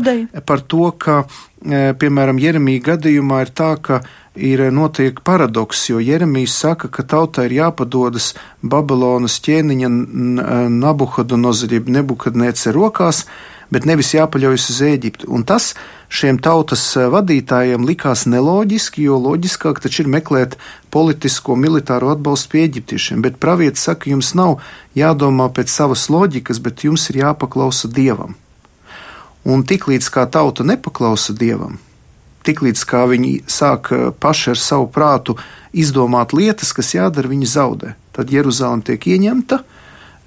par 0.46 0.62
to, 0.68 0.90
ka, 1.00 1.16
piemēram, 1.64 2.42
Jeremija 2.44 2.84
gadījumā 2.92 3.40
ir 3.46 3.54
tā, 3.56 3.72
ka 3.82 4.02
ir 4.36 4.72
notiek 4.74 5.20
paradoks, 5.24 5.90
jo 5.90 6.00
Jeremijs 6.00 6.56
saka, 6.58 6.88
ka 6.88 7.04
tautai 7.04 7.48
ir 7.50 7.58
jāpadodas 7.60 8.34
Babilonas 8.62 9.40
ķēniņa 9.46 9.90
Nabuhadonozari, 10.74 11.84
Nebukadnece 11.86 12.74
rokās, 12.74 13.26
bet 13.74 13.88
nevis 13.90 14.14
jāpaļaujas 14.14 14.70
uz 14.74 14.82
Ēģipti. 14.86 15.28
Un 15.34 15.46
tas 15.50 15.72
šiem 16.14 16.40
tautas 16.44 16.84
eh, 16.98 17.08
vadītājiem 17.14 17.86
likās 17.88 18.26
neloģiski, 18.30 19.06
jo 19.08 19.18
loģiskāk 19.22 19.82
taču 19.84 20.04
ir 20.04 20.12
meklēt 20.14 20.58
politisko, 20.94 21.58
militāro 21.58 22.12
atbalstu 22.14 22.54
pie 22.54 22.66
eģiptiešiem, 22.68 23.24
bet 23.26 23.40
pravietis 23.42 23.88
saka, 23.90 24.12
jums 24.14 24.34
nav 24.38 24.60
jādomā 24.98 25.50
pēc 25.54 25.74
savas 25.74 26.06
loģikas, 26.14 26.62
bet 26.64 26.86
jums 26.86 27.10
ir 27.10 27.24
jāpaklausa 27.24 27.90
Dievam. 27.90 28.38
Un 29.44 29.66
tiklīdz 29.68 30.08
kā 30.14 30.28
tauta 30.32 30.64
nepaklausa 30.64 31.34
Dievam, 31.36 31.80
tiklīdz 32.48 32.86
kā 32.90 33.06
viņi 33.10 33.34
sāk 33.50 33.92
eh, 33.94 34.10
paši 34.12 34.54
ar 34.54 34.62
savu 34.62 34.90
prātu 34.94 35.38
izdomāt 35.74 36.36
lietas, 36.36 36.74
kas 36.76 36.94
jādara, 36.96 37.32
viņi 37.32 37.50
zaudē. 37.50 37.94
Tad 38.14 38.34
Jeruzalem 38.34 38.84
tiek 38.86 39.08
ieņemta, 39.10 39.64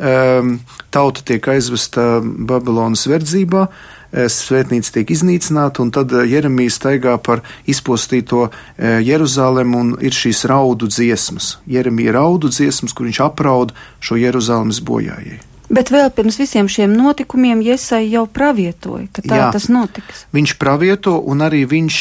um, 0.03 0.57
tauta 0.91 1.23
tiek 1.23 1.45
aizvesta 1.53 2.19
Babilonas 2.21 3.07
verdzībā, 3.07 3.67
eh, 3.67 4.27
svētnīca 4.33 4.97
tiek 4.99 5.13
iznīcināta, 5.15 5.85
un 5.85 5.93
tad 5.95 6.13
eh, 6.13 6.27
Jeremijas 6.35 6.81
staigā 6.81 7.15
par 7.23 7.45
izpostīto 7.71 8.49
Jeruzalemu, 8.79 9.83
un 9.85 9.97
ir 10.03 10.17
šīs 10.17 10.47
raudu 10.51 10.91
dziesmas. 10.91 11.57
Jeremija 11.71 12.19
raudu 12.19 12.51
dziesmas, 12.51 12.97
kur 12.97 13.07
viņš 13.07 13.23
apraud 13.31 13.77
šo 14.01 14.19
Jeruzalemes 14.19 14.83
bojājai. 14.83 15.39
Bet 15.67 15.91
vēl 15.91 16.13
pirms 16.15 16.39
visiem 16.39 16.69
šiem 16.71 16.93
notikumiem 16.95 17.63
Iesai 17.65 18.05
jau 18.07 18.27
pravietoja, 18.31 19.09
ka 19.13 19.25
tā 19.25 19.41
Jā, 19.41 19.49
tas 19.55 19.67
notiks. 19.73 20.27
Viņš 20.37 20.55
pravieto, 20.63 21.17
un 21.19 21.43
arī 21.43 21.65
viņš 21.67 21.97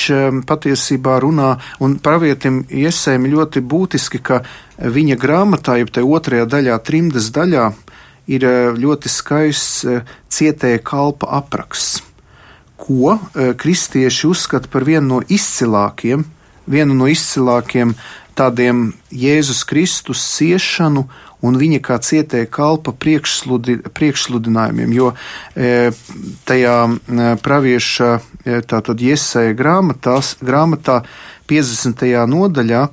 patiesībā 0.46 1.18
runā, 1.24 1.56
un 1.82 1.98
pravietim 1.98 2.62
Iesai 2.70 3.18
ļoti 3.18 3.64
būtiski, 3.66 4.22
ka 4.22 4.44
viņa 4.78 5.18
grāmatā, 5.18 5.80
jeb 5.82 5.90
te 5.96 6.06
otrajā 6.06 6.46
daļā, 6.52 6.78
trimdas 6.86 7.32
daļā, 7.34 7.72
ir 8.28 8.46
eh, 8.46 8.74
ļoti 8.76 9.12
skaists 9.12 9.86
eh, 9.86 10.04
cietēja 10.32 10.82
kalpa 10.86 11.30
apraksts, 11.40 12.02
ko 12.80 13.16
eh, 13.16 13.54
kristieši 13.58 14.30
uzskata 14.30 14.72
par 14.72 14.86
vienu 14.88 15.16
no 15.16 15.22
izcilākiem, 15.22 16.26
vienu 16.66 16.98
no 16.98 17.10
izcilākiem 17.12 17.94
tādiem 18.36 18.90
Jēzus 19.14 19.64
Kristus 19.68 20.24
ciešanu 20.36 21.06
un 21.44 21.58
viņa 21.60 21.82
kā 21.84 21.98
cietēja 22.04 22.48
kalpa 22.52 22.94
priekšsludi, 22.96 23.80
priekšsludinājumiem, 23.96 24.94
jo 24.96 25.12
e, 25.12 25.92
tajā 26.48 26.76
e, 26.88 27.30
pravieša 27.44 28.12
e, 28.16 28.60
tātad 28.68 29.04
Iesaja 29.04 29.56
grāmatās, 29.58 30.36
grāmatā 30.46 31.02
50. 31.52 32.06
nodaļā, 32.32 32.86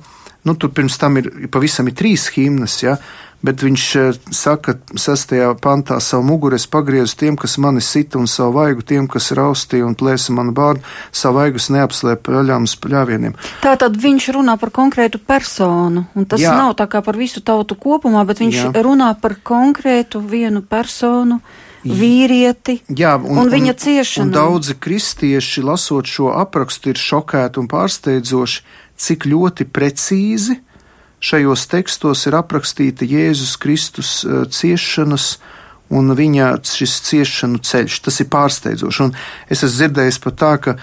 nu 0.43 0.57
tur 0.59 0.73
pirms 0.75 0.99
tam 0.99 1.21
ir 1.21 1.31
pavisam 1.51 1.87
ir 1.89 1.97
trīs 1.97 2.27
himnas, 2.35 2.81
ja, 2.83 2.97
bet 3.43 3.63
viņš 3.63 3.85
eh, 3.99 4.19
saka, 4.33 4.77
sastajā 4.95 5.51
pantā, 5.61 5.99
savu 6.03 6.25
muguru 6.27 6.57
es 6.57 6.65
pagriezu 6.69 7.17
tiem, 7.19 7.37
kas 7.39 7.57
mani 7.61 7.83
sita, 7.83 8.17
un 8.21 8.29
savu 8.31 8.55
vaigu 8.61 8.85
tiem, 8.87 9.09
kas 9.11 9.33
raustīja 9.35 9.87
un 9.87 9.97
plēsa 9.99 10.35
manu 10.35 10.55
bārdu, 10.55 10.83
savu 11.11 11.41
vaigus 11.41 11.67
neapslēp 11.73 12.23
paļām 12.27 12.69
uz 12.69 12.77
pļāvieniem. 12.79 13.35
Tātad 13.65 13.99
viņš 13.99 14.29
runā 14.37 14.55
par 14.61 14.71
konkrētu 14.75 15.19
personu, 15.19 16.07
un 16.15 16.29
tas 16.29 16.41
Jā. 16.43 16.55
nav 16.57 16.77
tā 16.79 16.87
kā 16.87 17.03
par 17.05 17.19
visu 17.19 17.43
tautu 17.43 17.77
kopumā, 17.79 18.23
bet 18.27 18.41
viņš 18.43 18.59
Jā. 18.61 18.73
runā 18.85 19.11
par 19.19 19.37
konkrētu 19.43 20.23
vienu 20.23 20.63
personu 20.63 21.41
vīrieti 21.83 22.77
Jā, 22.95 23.17
un, 23.19 23.43
un 23.43 23.51
viņa 23.51 23.73
ciešanu. 23.75 24.31
Un 24.31 24.35
daudzi 24.37 24.77
kristieši, 24.79 25.65
lasot 25.67 26.07
šo 26.07 26.31
aprakstu, 26.31 26.93
ir 26.93 27.01
šokēti 27.01 27.59
un 27.59 27.67
pārsteidzoši, 27.67 28.63
cik 29.03 29.27
ļoti 29.27 29.67
precīzi 29.67 30.61
šajos 31.23 31.67
tekstos 31.71 32.25
ir 32.27 32.37
aprakstīta 32.39 33.07
Jēzus 33.07 33.55
Kristus 33.61 34.21
eh, 34.27 34.43
ciešanas 34.51 35.37
un 35.93 36.13
viņa 36.17 36.55
šis 36.65 36.97
ciešanu 37.07 37.61
ceļš. 37.63 37.99
Tas 38.05 38.19
ir 38.23 38.29
pārsteidzoši. 38.33 39.03
Un 39.05 39.15
es 39.51 39.61
esmu 39.61 39.77
dzirdējis 39.77 40.21
pat 40.23 40.37
tā, 40.41 40.53
ka 40.63 40.77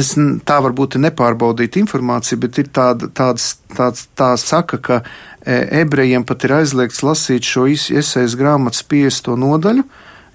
es 0.00 0.14
tā 0.48 0.56
varbūt 0.64 0.96
nepārbaudīta 1.02 1.80
informācija, 1.82 2.38
bet 2.40 2.62
ir 2.62 2.70
tāda, 2.74 3.10
tāds, 3.12 3.56
tāds, 3.76 4.06
tā 4.16 4.32
saka, 4.40 4.78
ka 4.80 5.00
e, 5.02 5.58
ebrejiem 5.82 6.24
pat 6.24 6.46
ir 6.46 6.56
aizliegts 6.62 7.02
lasīt 7.04 7.46
šo 7.46 7.66
iesaistas 7.68 8.38
grāmatas 8.38 8.82
50. 8.88 9.36
nodaļu, 9.42 9.84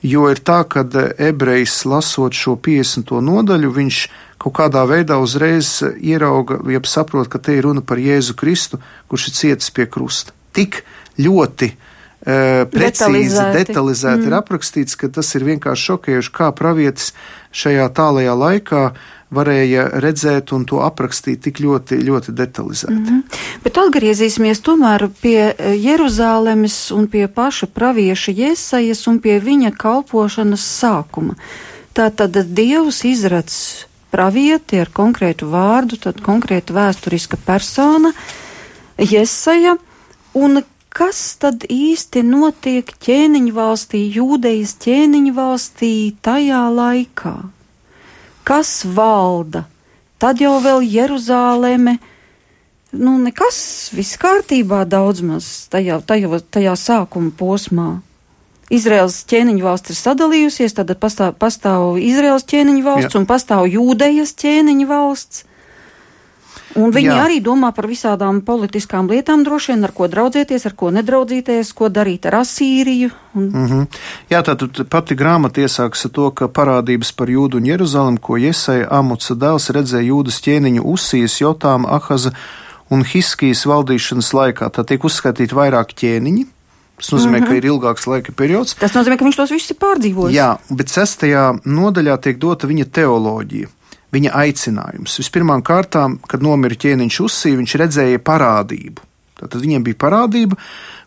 jo 0.05 0.29
ir 0.29 0.43
tā, 0.45 0.61
ka 0.69 0.85
ebrejs 1.17 1.81
lasot 1.89 2.37
šo 2.37 2.55
50. 2.61 3.17
nodaļu, 3.25 3.73
viņš 3.79 4.05
kaut 4.37 4.55
kādā 4.59 4.85
veidā 4.89 5.17
uzreiz 5.21 5.81
ierauga, 5.97 6.59
jeb 6.71 6.87
saprot, 6.89 7.29
ka 7.31 7.41
te 7.41 7.57
ir 7.57 7.65
runa 7.67 7.81
par 7.81 8.01
Jēzu 8.01 8.37
Kristu, 8.37 8.79
kurš 9.09 9.29
ir 9.29 9.37
cietis 9.39 9.73
pie 9.73 9.87
krusta. 9.89 10.35
Tik 10.57 10.81
ļoti 11.21 11.71
uh, 11.73 12.63
precīzi, 12.69 12.77
detalizēti, 12.77 13.59
detalizēti 13.59 14.23
mm. 14.23 14.29
ir 14.29 14.37
aprakstīts, 14.39 14.97
ka 14.99 15.09
tas 15.13 15.33
ir 15.37 15.45
vienkārši 15.47 15.91
šokējoši, 15.91 16.33
kā 16.37 16.49
pravietis 16.55 17.13
šajā 17.57 17.89
tālajā 17.97 18.35
laikā 18.37 18.83
varēja 19.33 19.87
redzēt 19.99 20.53
un 20.55 20.63
to 20.67 20.79
aprakstīt 20.85 21.41
tik 21.43 21.59
ļoti, 21.59 21.97
ļoti 22.07 22.31
detalizēti. 22.31 22.93
Mm 22.93 23.07
-hmm. 23.07 23.39
Bet 23.63 23.77
atgriezīsimies 23.77 24.61
tomēr 24.63 25.09
pie 25.21 25.53
Jeruzālemes 25.75 26.77
un 26.95 27.07
pie 27.07 27.27
paša 27.27 27.67
pravieša 27.67 28.31
Jēsajas 28.31 29.07
un 29.07 29.19
pie 29.19 29.39
viņa 29.39 29.73
kalpošanas 29.75 30.63
sākuma. 30.79 31.35
Tātad 31.93 32.37
Dievs 32.53 33.03
izradz 33.03 33.85
pravieti 34.13 34.79
ar 34.81 34.91
konkrētu 34.93 35.49
vārdu, 35.51 35.99
tad 36.01 36.21
konkrēta 36.25 36.75
vēsturiska 36.75 37.39
persona, 37.45 38.13
Jesaja, 38.97 39.75
un 40.33 40.63
kas 40.89 41.37
tad 41.41 41.67
īsti 41.69 42.23
notiek 42.25 42.89
ķēniņu 43.05 43.53
valstī, 43.53 44.01
jūdejas 44.17 44.73
ķēniņu 44.81 45.33
valstī 45.37 45.93
tajā 46.25 46.63
laikā? 46.73 47.35
Kas 48.47 48.81
valda? 48.87 49.67
Tad 50.17 50.41
jau 50.41 50.55
vēl 50.63 50.81
Jeruzāleme, 50.87 51.97
nu 52.97 53.17
nekas, 53.21 53.59
viss 53.93 54.17
kārtībā 54.17 54.81
daudz 54.89 55.21
maz 55.21 55.49
tajā, 55.69 55.99
tajā, 56.01 56.39
tajā 56.49 56.73
sākuma 56.79 57.29
posmā. 57.37 57.89
Izraels 58.73 59.21
ķēniņu 59.29 59.63
valsts 59.63 59.93
ir 59.93 59.99
sadalījusies, 60.01 60.73
tad 60.75 60.91
pastāv, 60.99 61.37
pastāv 61.39 61.99
Izraels 62.03 62.43
ķēniņu 62.49 62.83
valsts 62.83 63.15
Jā. 63.15 63.21
un 63.21 63.27
pastāv 63.29 63.67
Jūdejas 63.71 64.33
ķēniņu 64.41 64.87
valsts. 64.89 65.45
Un 66.77 66.91
viņi 66.91 67.07
Jā. 67.09 67.21
arī 67.23 67.37
domā 67.41 67.71
par 67.73 67.87
visādām 67.87 68.41
politiskām 68.45 69.07
lietām, 69.09 69.45
droši 69.47 69.71
vien, 69.71 69.85
ar 69.87 69.93
ko 69.95 70.09
draudzēties, 70.11 70.65
ar 70.67 70.75
ko 70.77 70.91
nedraudzīties, 70.93 71.71
ko 71.73 71.87
darīt 71.89 72.27
ar 72.27 72.41
Asīriju. 72.41 73.09
Un... 73.33 73.45
Mm 73.47 73.67
-hmm. 73.67 73.87
Jā, 74.29 74.43
tātad 74.43 74.83
pati 74.89 75.15
grāmata 75.15 75.63
iesākas 75.63 76.05
ar 76.05 76.11
to, 76.11 76.29
ka 76.31 76.47
parādības 76.47 77.15
par 77.15 77.27
Jūdu 77.27 77.57
un 77.57 77.65
Jeruzalem, 77.65 78.17
ko 78.17 78.37
Iesaja 78.37 78.87
Amuca 78.91 79.33
dēls 79.33 79.69
redzēja 79.69 80.11
Jūdas 80.11 80.41
ķēniņu 80.43 80.83
Usijas, 80.83 81.39
Jotāma, 81.41 81.87
Ahaza 81.87 82.31
un 82.89 83.03
Hiskijas 83.03 83.65
valdīšanas 83.65 84.33
laikā. 84.33 84.69
Tā 84.69 84.83
tiek 84.83 85.03
uzskatīti 85.03 85.55
vairāk 85.55 85.95
ķēniņi 85.95 86.56
Tas 86.97 87.11
nozīmē, 87.13 87.37
mm 87.37 87.43
-hmm. 87.43 87.45
ka 87.45 87.53
mhm. 87.53 87.57
ir 87.57 87.65
ilgāks 87.71 88.07
laika 88.09 88.31
periods. 88.33 88.75
Tas 88.75 88.95
nozīmē, 88.97 89.17
ka 89.17 89.25
viņš 89.25 89.37
tos 89.37 89.51
visus 89.53 89.71
ir 89.71 89.77
pārdzīvojis. 89.77 90.33
Jā, 90.35 90.57
bet 90.69 90.89
sestajā 90.89 91.59
nodaļā 91.65 92.17
tiek 92.21 92.39
dota 92.41 92.67
viņa 92.67 92.85
teoloģija, 92.91 93.67
viņa 94.11 94.31
aicinājums. 94.33 95.19
Vispirmām 95.21 95.61
kārtām, 95.61 96.17
kad 96.27 96.41
nomira 96.41 96.75
ķēniņš 96.75 97.19
Usī, 97.21 97.53
viņš 97.57 97.75
redzēja 97.83 98.19
parādību. 98.19 99.05
Tātad 99.37 99.61
viņiem 99.61 99.83
bija 99.85 99.99
parādība, 100.01 100.57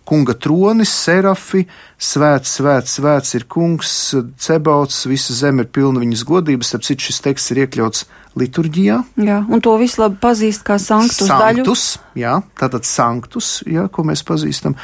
kunga 0.06 0.34
tronis, 0.38 0.90
serafi, 0.90 1.64
svēts, 1.98 2.56
svēts, 2.58 2.96
svēts 2.98 3.34
ir 3.38 3.46
kungs, 3.50 4.14
cebauts, 4.38 5.04
visa 5.10 5.34
zeme 5.34 5.64
ir 5.66 5.70
pilna 5.74 6.02
viņas 6.02 6.24
godības, 6.26 6.70
starp 6.70 6.86
citu 6.86 7.08
šis 7.08 7.20
teksts 7.26 7.50
ir 7.54 7.64
iekļauts 7.64 8.04
liturģijā. 8.38 9.00
Jā, 9.26 9.40
un 9.50 9.62
to 9.62 9.74
visu 9.80 10.02
labi 10.04 10.18
pazīst 10.22 10.62
kā 10.66 10.78
sanktus, 10.82 11.26
sanktus 11.26 11.38
daļu. 11.42 11.76
Jā, 12.22 12.36
tātad 12.58 12.86
sanktus, 12.86 13.60
jā, 13.66 13.88
ko 13.90 14.06
mēs 14.06 14.22
pazīstam. 14.26 14.78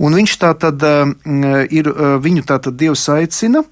Un 0.00 0.16
viņš 0.16 0.36
tā 0.40 0.54
tad 0.56 0.82
eh, 0.82 1.12
ir, 1.68 1.88
eh, 1.90 2.16
viņu 2.24 2.44
tā 2.48 2.56
tad 2.64 2.78
Dievs 2.80 3.04
aicina, 3.12 3.62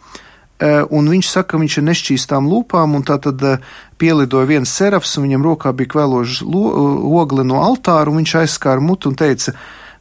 eh, 0.60 0.82
un 0.90 1.08
viņš 1.08 1.30
saka, 1.32 1.54
ka 1.54 1.60
viņš 1.62 1.78
ir 1.80 1.86
nešķīstām 1.88 2.48
lūpām, 2.50 2.96
un 2.98 3.04
tā 3.06 3.16
tad 3.24 3.40
pielidoja 3.98 4.48
viens 4.50 4.68
serafs, 4.68 5.16
un 5.16 5.28
viņam 5.28 5.46
rokā 5.46 5.72
bija 5.72 5.94
kvēložs 5.96 6.42
ogle 6.44 7.44
no 7.48 7.62
altāra, 7.64 8.12
un 8.12 8.20
viņš 8.20 8.34
aizskāra 8.42 8.84
mutu 8.84 9.08
un 9.08 9.16
teica, 9.16 9.54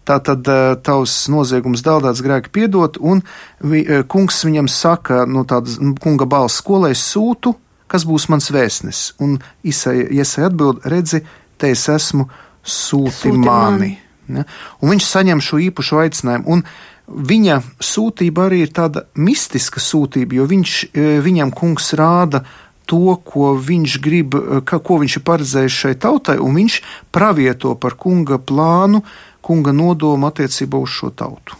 tā 0.07 0.17
tad 0.23 0.47
tavs 0.83 1.15
noziegums 1.31 1.83
daldāts 1.83 2.23
grēki 2.23 2.51
piedot, 2.51 2.99
un 2.99 3.23
vi, 3.59 3.83
kungs 4.07 4.43
viņam 4.47 4.69
saka, 4.71 5.25
no 5.27 5.43
tādas 5.43 5.79
kunga 5.99 6.27
balss, 6.27 6.63
ko 6.63 6.83
lai 6.85 6.93
sūtu, 6.95 7.55
kas 7.87 8.07
būs 8.07 8.27
mans 8.31 8.51
vēstnes, 8.51 9.13
un 9.23 9.39
Iesai 9.63 10.47
atbild, 10.47 10.83
redzi, 10.87 11.23
te 11.57 11.71
es 11.71 11.87
esmu, 11.91 12.27
sūti, 12.63 13.15
sūti 13.15 13.35
mani. 13.35 13.47
mani. 13.47 14.06
Ja? 14.29 14.45
Un 14.81 14.93
viņš 14.93 15.09
saņem 15.09 15.43
šo 15.43 15.59
īpašo 15.69 16.03
aicinājumu. 16.03 16.57
Un 16.57 16.63
viņa 17.07 17.61
sūtība 17.79 18.47
arī 18.47 18.63
ir 18.65 18.73
tāda 18.75 19.05
mistiska 19.15 19.81
sūtība, 19.83 20.41
jo 20.41 20.47
viņš, 20.49 20.79
viņam 21.23 21.53
kungs 21.55 21.93
rāda 21.97 22.43
to, 22.87 23.19
ko 23.27 23.53
viņš 23.59 23.99
grib, 24.03 24.35
ka, 24.67 24.79
ko 24.79 24.99
viņš 25.03 25.19
ir 25.19 25.23
paredzējis 25.27 25.79
šai 25.83 25.93
tautai, 25.99 26.37
un 26.39 26.55
viņš 26.55 26.81
pravieto 27.15 27.75
par 27.79 27.97
kunga 27.99 28.39
plānu, 28.39 29.03
kunga 29.43 29.75
nodomu 29.75 30.27
attiecībā 30.31 30.79
uz 30.79 30.91
šo 30.95 31.11
tautu. 31.15 31.59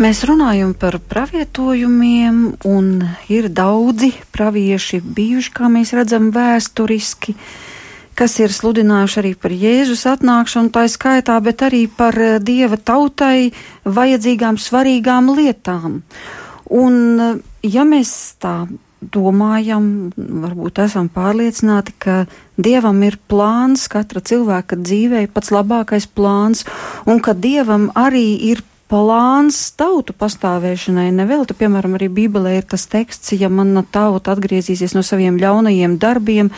Mēs 0.00 0.22
runājam 0.24 0.72
par 0.72 0.96
pravietojumiem, 1.04 2.36
un 2.64 2.86
ir 3.28 3.50
daudzi 3.52 4.14
pravieši 4.32 5.02
bijuši, 5.04 5.52
kā 5.52 5.68
mēs 5.68 5.92
redzam, 5.92 6.30
vēsturiski, 6.32 7.34
kas 8.18 8.38
ir 8.42 8.52
sludinājuši 8.54 9.18
arī 9.22 9.32
par 9.38 9.54
Jēzus 9.56 10.04
atnākšanu, 10.10 10.72
tā 10.74 10.86
skaitā, 10.90 11.38
bet 11.44 11.64
arī 11.66 11.86
par 11.88 12.16
Dieva 12.44 12.78
tautai 12.78 13.52
vajadzīgām 13.84 14.60
svarīgām 14.60 15.32
lietām. 15.36 16.00
Un, 16.72 16.96
ja 17.66 17.84
mēs 17.88 18.12
tā 18.40 18.64
domājam, 19.02 20.12
varbūt 20.16 20.78
esam 20.84 21.08
pārliecināti, 21.12 21.94
ka 21.98 22.16
Dievam 22.62 23.00
ir 23.02 23.18
plāns 23.28 23.88
katra 23.90 24.22
cilvēka 24.22 24.78
dzīvē, 24.78 25.26
pats 25.34 25.50
labākais 25.54 26.06
plāns, 26.06 26.66
un 27.06 27.18
ka 27.24 27.34
Dievam 27.34 27.90
arī 27.98 28.36
ir 28.52 28.62
plāns 28.92 29.58
tautu 29.78 30.12
pastāvēšanai. 30.12 31.08
Nevelti, 31.16 31.56
piemēram, 31.56 31.96
arī 31.96 32.10
Bībelē 32.12 32.58
ir 32.58 32.66
tas 32.68 32.84
teksts, 32.92 33.32
ja 33.40 33.48
mana 33.48 33.84
tauta 33.88 34.34
atgriezīsies 34.36 34.92
no 34.92 35.02
saviem 35.06 35.38
ļaunajiem 35.40 35.96
darbiem, 36.02 36.52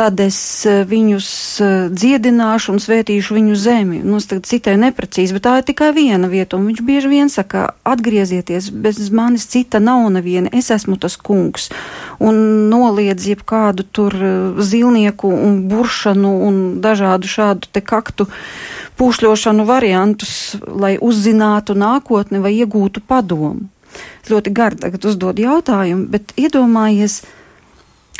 tad 0.00 0.20
es 0.24 0.38
eh, 0.64 0.80
viņus 0.88 1.28
eh, 1.60 1.72
dziedināšu 1.92 2.72
un 2.72 2.80
svētīšu 2.80 3.36
viņu 3.36 3.56
zemi. 3.60 3.98
Nu, 4.00 4.16
es 4.16 4.28
tagad 4.30 4.48
citēju 4.48 4.80
neprecīzi, 4.80 5.34
bet 5.36 5.44
tā 5.44 5.56
ir 5.60 5.66
tikai 5.68 5.90
viena 5.96 6.30
vieta, 6.30 6.56
un 6.56 6.70
viņš 6.70 6.80
bieži 6.86 7.10
vien 7.12 7.28
saka, 7.32 7.66
atgriezieties, 7.84 8.70
bez 8.72 9.00
manis 9.12 9.44
cita 9.52 9.80
nav 9.82 10.06
neviena, 10.14 10.48
es 10.56 10.70
esmu 10.72 10.96
tas 11.00 11.18
kungs, 11.20 11.68
un 12.16 12.38
noliedz 12.72 13.28
jebkādu 13.28 13.84
tur 13.92 14.16
eh, 14.16 14.62
zilnieku 14.64 15.28
un 15.34 15.66
buršanu 15.68 16.32
un 16.48 16.62
dažādu 16.80 17.28
šādu 17.28 17.68
te 17.68 17.84
kaktu 17.84 18.30
pūšļošanu 19.00 19.68
variantus, 19.68 20.32
lai 20.64 20.94
uzzinātu 20.96 21.76
nākotni 21.76 22.40
vai 22.40 22.54
iegūtu 22.56 23.04
padomu. 23.04 23.68
Ļoti 24.30 24.52
gari 24.54 24.80
tagad 24.80 25.04
uzdod 25.10 25.40
jautājumu, 25.42 26.06
bet 26.12 26.32
iedomājies, 26.40 27.20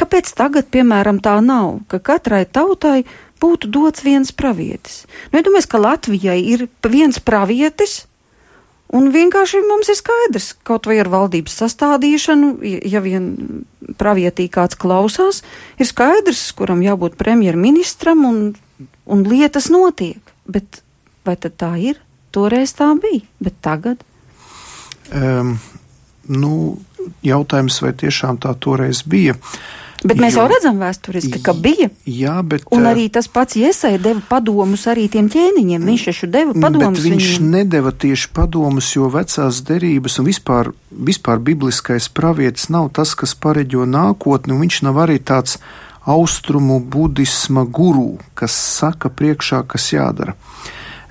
Kāpēc 0.00 0.30
tagad, 0.32 0.70
piemēram, 0.72 1.18
tā 1.20 1.34
nav, 1.44 1.82
ka 1.92 1.98
katrai 2.00 2.46
tautai 2.48 3.02
būtu 3.42 3.68
dots 3.68 4.00
viens 4.00 4.30
pravietis? 4.32 5.02
Nu, 5.28 5.40
iedomājieties, 5.40 5.68
ka 5.68 5.80
Latvijai 5.80 6.38
ir 6.40 6.68
viens 6.88 7.18
pravietis, 7.20 8.06
un 8.96 9.10
vienkārši 9.12 9.60
mums 9.66 9.90
ir 9.92 9.98
skaidrs, 9.98 10.54
kaut 10.64 10.88
vai 10.88 10.96
ar 11.02 11.10
valdības 11.12 11.58
sastādīšanu, 11.60 12.54
ja 12.64 13.02
vien 13.04 13.26
pravietī 14.00 14.46
kāds 14.52 14.78
klausās, 14.80 15.42
ir 15.76 15.90
skaidrs, 15.90 16.46
kuram 16.56 16.80
jābūt 16.84 17.18
premjerministram, 17.20 18.24
un, 18.24 18.38
un 19.04 19.26
lietas 19.28 19.68
notiek. 19.68 20.32
Bet 20.48 20.80
vai 21.28 21.36
tad 21.36 21.58
tā 21.60 21.74
ir? 21.76 22.00
Toreiz 22.32 22.72
tā 22.78 22.88
bija, 23.02 23.26
bet 23.42 23.58
tagad? 23.60 24.00
Um, 25.12 25.58
nu, 26.30 26.78
jautājums, 27.26 27.82
vai 27.84 27.92
tiešām 28.00 28.40
tā 28.40 28.54
toreiz 28.56 29.02
bija? 29.04 29.36
Uh, 29.36 29.68
Bet 30.00 30.16
mēs 30.16 30.32
jo, 30.32 30.40
jau 30.40 30.48
redzam 30.48 30.78
vēsturiski, 30.80 31.42
ka 31.44 31.52
bija. 31.52 31.90
Jā, 32.08 32.38
bet. 32.46 32.64
Un 32.72 32.88
arī 32.88 33.10
tas 33.12 33.28
pats 33.28 33.58
Iesai 33.60 33.98
deva 34.00 34.22
padomus 34.30 34.86
arī 34.88 35.04
tiem 35.12 35.28
ķēniņiem. 35.32 35.84
Viņš 35.90 36.06
taču 36.08 36.28
deva 36.32 36.54
padomus. 36.56 37.02
Viņš 37.04 37.28
viņiem. 37.36 37.50
nedeva 37.52 37.92
tieši 37.92 38.30
padomus, 38.36 38.88
jo 38.96 39.10
vecās 39.12 39.60
derības 39.68 40.16
un 40.22 40.28
vispār, 40.30 40.72
vispār 40.90 41.42
bibliskais 41.44 42.08
pravietis 42.08 42.70
nav 42.72 42.88
tas, 42.96 43.12
kas 43.12 43.36
pareģo 43.36 43.84
nākotni, 43.84 44.56
un 44.56 44.64
viņš 44.64 44.80
nav 44.88 45.02
arī 45.04 45.18
tāds 45.20 45.58
austrumu 46.08 46.80
budisma 46.80 47.66
guru, 47.68 48.16
kas 48.34 48.56
saka 48.56 49.12
priekšā, 49.12 49.66
kas 49.68 49.92
jādara. 49.92 50.32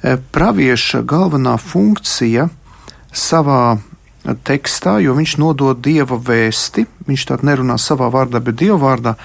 E, 0.01 0.17
pravieša 0.17 1.03
galvenā 1.05 1.59
funkcija 1.61 2.49
savā 3.13 3.77
tekstā, 4.23 4.99
jo 5.03 5.15
viņš 5.17 5.37
nodod 5.41 5.79
dieva 5.81 6.17
vēsti. 6.17 6.85
Viņš 7.07 7.25
tādu 7.31 7.49
nerunā 7.49 7.77
savā 7.79 8.09
vārdā, 8.13 8.41
bet 8.43 8.59
dieva 8.59 8.79
vārdā. 8.81 9.15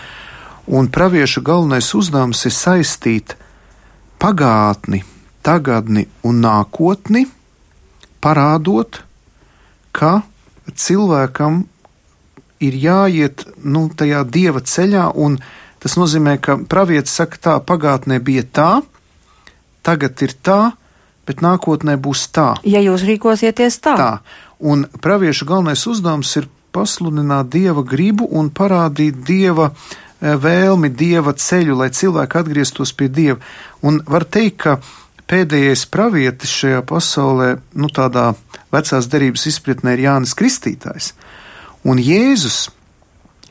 Un 0.67 0.89
pravieša 0.89 1.43
galvenais 1.45 1.91
uzdevums 1.95 2.45
ir 2.49 2.55
saistīt 2.55 3.35
pagātni, 4.23 5.03
tagadni 5.45 6.07
un 6.25 6.41
nākotni, 6.41 7.27
parādot, 8.25 9.03
ka 9.93 10.23
cilvēkam 10.73 11.65
ir 12.65 12.79
jāiet 12.81 13.45
nu, 13.61 13.89
tajā 13.93 14.23
dieva 14.25 14.63
ceļā, 14.65 15.11
un 15.21 15.37
tas 15.85 15.99
nozīmē, 16.01 16.39
ka 16.41 16.57
pravietis 16.71 17.19
saka, 17.21 17.37
tā 17.37 17.59
pagātnē 17.61 18.23
bija 18.25 18.47
tā, 18.49 18.71
tagad 19.85 20.23
ir 20.25 20.33
tā, 20.41 20.61
bet 21.29 21.45
nākotnē 21.45 21.97
būs 22.01 22.29
tā. 22.33 22.55
Ja 22.65 22.81
jūs 22.85 23.05
rīkosieties 23.05 23.81
tā, 23.85 23.95
tā. 24.01 24.11
Un 24.59 24.87
pravieša 25.03 25.47
galvenais 25.49 25.87
uzdevums 25.91 26.37
ir 26.39 26.49
pasludināt 26.75 27.51
dieva 27.55 27.85
gribu 27.87 28.27
un 28.31 28.51
parādīt 28.51 29.23
dieva 29.27 29.71
e, 29.71 30.35
vēlmi, 30.41 30.91
dieva 30.91 31.35
ceļu, 31.39 31.79
lai 31.79 31.91
cilvēki 31.95 32.41
atgrieztos 32.41 32.95
pie 32.97 33.09
dieva. 33.09 33.39
Un 33.83 34.01
var 34.07 34.27
teikt, 34.27 34.63
ka 34.65 34.79
pēdējais 35.31 35.87
pravietis 35.91 36.53
šajā 36.53 36.83
pasaulē, 36.87 37.55
nu 37.79 37.91
tādā 37.93 38.33
vecās 38.75 39.09
derības 39.11 39.47
izpratnē, 39.53 39.95
ir 39.95 40.07
Jānis 40.09 40.35
Kristītājs. 40.39 41.13
Un 41.85 42.01
Jēzus 42.01 42.69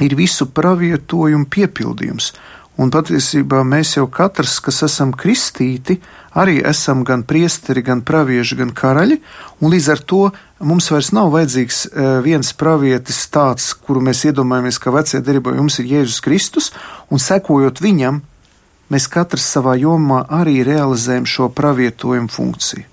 ir 0.03 0.15
visu 0.17 0.49
pravietojumu 0.49 1.47
piepildījums. 1.53 2.31
Un 2.81 2.89
patiesībā 2.89 3.59
mēs 3.69 3.91
jau 3.99 4.07
katrs, 4.09 4.55
kas 4.63 4.81
esam 4.87 5.11
kristīti, 5.13 5.99
arī 6.33 6.57
esam 6.65 7.03
gan 7.05 7.21
priesteri, 7.21 7.83
gan 7.85 8.01
pravieši, 8.01 8.57
gan 8.63 8.71
karaļi, 8.73 9.19
un 9.61 9.73
līdz 9.73 9.89
ar 9.93 10.01
to 10.01 10.21
mums 10.57 10.89
vairs 10.89 11.11
nav 11.13 11.29
vajadzīgs 11.35 11.83
uh, 11.85 12.07
viens 12.25 12.49
pravietis 12.57 13.19
tāds, 13.29 13.67
kuru 13.77 14.01
mēs 14.01 14.23
iedomājamies, 14.25 14.81
ka 14.81 14.95
vecajā 14.95 15.21
derībā 15.21 15.53
jums 15.59 15.77
ir 15.83 15.91
Jēzus 15.91 16.23
Kristus, 16.25 16.71
un 17.13 17.21
sekojot 17.21 17.83
viņam, 17.83 18.23
mēs 18.89 19.05
katrs 19.11 19.45
savā 19.53 19.77
jomā 19.77 20.23
arī 20.33 20.63
realizējam 20.65 21.29
šo 21.29 21.51
pravietojumu 21.53 22.33
funkciju. 22.33 22.89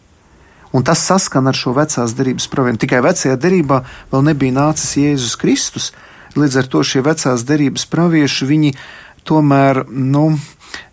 Un 0.77 0.85
tas 0.87 1.01
saskan 1.03 1.49
ar 1.51 1.57
šo 1.57 1.73
vecās 1.75 2.13
derības 2.15 2.47
pravienu. 2.53 2.79
Tikai 2.79 3.01
vecajā 3.03 3.35
derībā 3.41 3.81
vēl 4.13 4.29
nebija 4.29 4.55
nācis 4.61 4.93
Jēzus 5.01 5.41
Kristus, 5.41 5.91
līdz 6.39 6.61
ar 6.61 6.69
to 6.71 6.83
šie 6.87 7.03
vecās 7.03 7.43
derības 7.47 7.89
pravieši, 7.91 8.47
viņi 8.47 8.75
tomēr, 9.29 9.85
nu, 9.91 10.33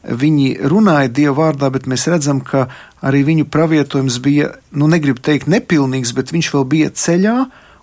viņi 0.08 0.58
runāja 0.72 1.12
Dieva 1.12 1.36
vārdā, 1.42 1.70
bet 1.74 1.88
mēs 1.90 2.08
redzam, 2.12 2.42
ka 2.42 2.68
arī 3.06 3.24
viņu 3.28 3.48
pravietojums 3.54 4.20
bija, 4.24 4.54
nu, 4.72 4.90
negribu 4.92 5.22
teikt 5.24 5.50
nepilnīgs, 5.52 6.16
bet 6.18 6.34
viņš 6.36 6.54
vēl 6.56 6.66
bija 6.70 6.94
ceļā 6.94 7.38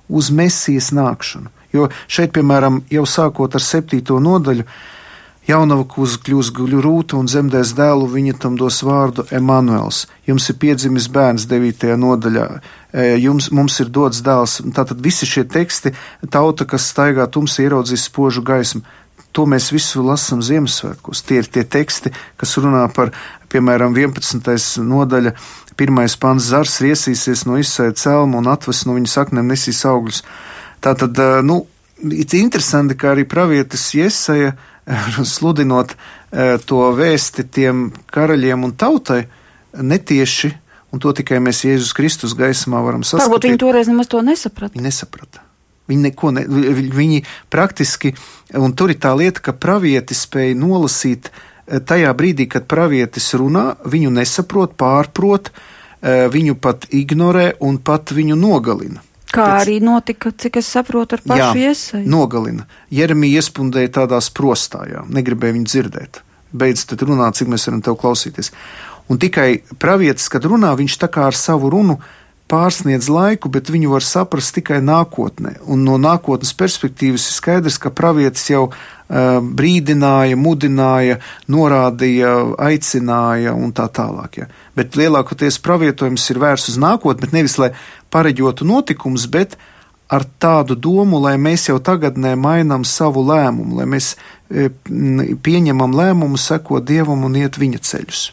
uz 0.09 0.31
mesijas 0.35 0.91
nākšanu. 0.97 1.53
Jo 1.75 1.89
šeit, 2.07 2.35
piemēram, 2.35 2.85
jau 2.93 3.07
sākot 3.09 3.57
ar 3.57 3.65
septīto 3.65 4.21
nodaļu, 4.23 4.67
Jaunava 5.45 5.85
kūza 5.85 6.23
kļūs 6.25 6.49
guļu 6.57 6.79
rūta 6.81 7.19
un 7.19 7.27
zemdēs 7.29 7.75
dēlu, 7.77 8.07
viņa 8.09 8.39
tam 8.41 8.55
dos 8.57 8.79
vārdu 8.81 9.27
Emanuels. 9.35 10.07
Jums 10.25 10.47
ir 10.49 10.57
piedzimis 10.63 11.11
bērns 11.13 11.45
devītajā 11.51 11.99
nodaļā, 12.01 12.47
e, 12.97 13.05
jums, 13.21 13.51
mums 13.53 13.77
ir 13.85 13.91
dots 13.93 14.23
dēls. 14.25 14.63
Tātad 14.73 15.03
visi 15.05 15.29
šie 15.29 15.45
teksti, 15.45 15.93
tauta, 16.33 16.65
kas 16.65 16.89
staigā 16.89 17.29
tumsi, 17.29 17.67
ieraudzīs 17.67 18.07
spožu 18.09 18.41
gaismu. 18.41 18.81
To 19.35 19.45
mēs 19.51 19.73
visu 19.75 20.05
lasām 20.07 20.43
Ziemassvētkos. 20.47 21.25
Tie 21.27 21.41
ir 21.43 21.49
tie 21.51 21.65
teksti, 21.67 22.13
kas 22.39 22.55
runā 22.63 22.85
par, 22.95 23.11
piemēram, 23.51 23.97
11. 23.99 24.85
nodaļa, 24.87 25.35
pirmais 25.75 26.15
pants 26.23 26.53
zars 26.53 26.77
riesīsies 26.85 27.43
no 27.49 27.59
izsēja 27.59 27.97
celmu 27.99 28.39
un 28.39 28.51
atves 28.53 28.85
no 28.87 28.95
viņa 28.95 29.11
saknēm 29.11 29.51
nesīs 29.51 29.83
augļus. 29.91 30.23
Tātad, 30.85 31.19
nu, 31.43 31.65
ir 32.05 32.37
interesanti, 32.39 32.95
ka 32.99 33.11
arī 33.15 33.27
pravietis 33.27 33.89
Jesaja, 33.97 34.55
sludinot 35.35 35.97
to 36.69 36.83
vēsti 36.95 37.47
tiem 37.51 37.89
karaļiem 38.15 38.67
un 38.69 38.75
tautai, 38.79 39.25
netieši, 39.75 40.53
un 40.95 41.03
to 41.03 41.15
tikai 41.17 41.41
mēs 41.43 41.65
Jēzus 41.67 41.95
Kristus 41.97 42.37
gaismā 42.39 42.83
varam 42.85 43.03
saskatīt. 43.03 43.27
Varbūt 43.27 43.49
viņi 43.49 43.63
toreiz 43.65 43.91
nemaz 43.91 44.11
to 44.13 44.23
nesaprata. 44.23 44.83
Nesaprata. 44.83 45.44
Viņi 45.91 46.13
ne, 46.33 46.45
viņi 46.97 47.25
praktiski, 47.53 48.15
un 48.57 48.73
tur 48.73 48.95
ir 48.95 49.01
tā 49.03 49.13
lieta, 49.19 49.43
ka 49.45 49.53
pravietis 49.53 50.25
spēja 50.25 50.57
nolasīt 50.57 51.29
eh, 51.29 51.81
tajā 51.81 52.13
brīdī, 52.17 52.49
kad 52.49 52.69
pravietis 52.71 53.35
runā, 53.37 53.75
viņu 53.85 54.13
nesaprot, 54.17 54.79
pārprot, 54.81 55.51
eh, 56.01 56.25
viņu 56.33 56.57
pat 56.57 56.89
ignorē 56.89 57.53
un 57.61 57.79
pat 57.85 58.15
viņu 58.17 58.39
nogalina. 58.41 59.05
Kā 59.35 59.45
Pēc... 59.45 59.61
arī 59.65 59.79
notika, 59.83 60.31
cik 60.31 60.61
es 60.63 60.71
saprotu, 60.71 61.19
ar 61.19 61.25
pašu 61.27 61.59
iesaistu. 61.59 62.09
Nogalina. 62.09 62.69
Jeremija 62.95 63.43
iespundēja 63.43 63.93
tādā 64.01 64.21
sprostājā, 64.23 65.05
negribēja 65.11 65.59
viņu 65.59 65.71
dzirdēt. 65.71 66.21
Beidz 66.55 66.85
tad 66.87 67.03
runāt, 67.03 67.37
cik 67.41 67.51
mēs 67.51 67.67
varam 67.67 67.83
tev 67.83 67.99
klausīties. 67.99 68.53
Un 69.11 69.19
tikai 69.21 69.65
pravietis, 69.83 70.31
kad 70.33 70.47
runā, 70.49 70.71
viņš 70.79 71.01
tā 71.03 71.11
kā 71.13 71.27
ar 71.29 71.37
savu 71.37 71.69
runu 71.75 71.99
pārsniedz 72.55 73.11
laiku, 73.11 73.51
bet 73.51 73.71
viņu 73.73 73.91
var 73.95 74.05
saprast 74.07 74.55
tikai 74.55 74.79
nākotnē. 74.85 75.57
Un 75.71 75.83
no 75.87 75.99
nākotnes 75.99 76.55
perspektīvas 76.59 77.27
ir 77.27 77.37
skaidrs, 77.39 77.81
ka 77.83 77.91
pravietis 77.91 78.47
jau 78.53 78.69
uh, 78.69 79.41
brīdināja, 79.43 80.39
mudināja, 80.39 81.19
norādīja, 81.51 82.35
aicināja 82.69 83.57
un 83.59 83.75
tā 83.75 83.89
tālāk. 83.99 84.43
Ja. 84.43 84.49
Bet 84.79 84.99
lielākoties 85.01 85.59
pravietojums 85.65 86.29
ir 86.31 86.43
vērsts 86.45 86.75
uz 86.75 86.83
nākotni, 86.83 87.27
bet 87.27 87.35
nevis 87.35 87.59
lai 87.59 87.73
pareģotu 88.15 88.69
notikumus, 88.69 89.27
bet 89.27 89.59
ar 90.09 90.25
tādu 90.39 90.77
domu, 90.77 91.19
lai 91.23 91.37
mēs 91.41 91.69
jau 91.71 91.79
tagadnē 91.83 92.35
mainām 92.37 92.85
savu 92.85 93.25
lēmumu, 93.25 93.79
lai 93.81 93.87
mēs 93.89 94.15
e, 94.51 94.69
pieņemam 95.45 95.97
lēmumu, 95.97 96.39
sekot 96.41 96.85
Dievam 96.85 97.25
un 97.25 97.37
iet 97.41 97.59
viņa 97.61 97.81
ceļus. 97.89 98.25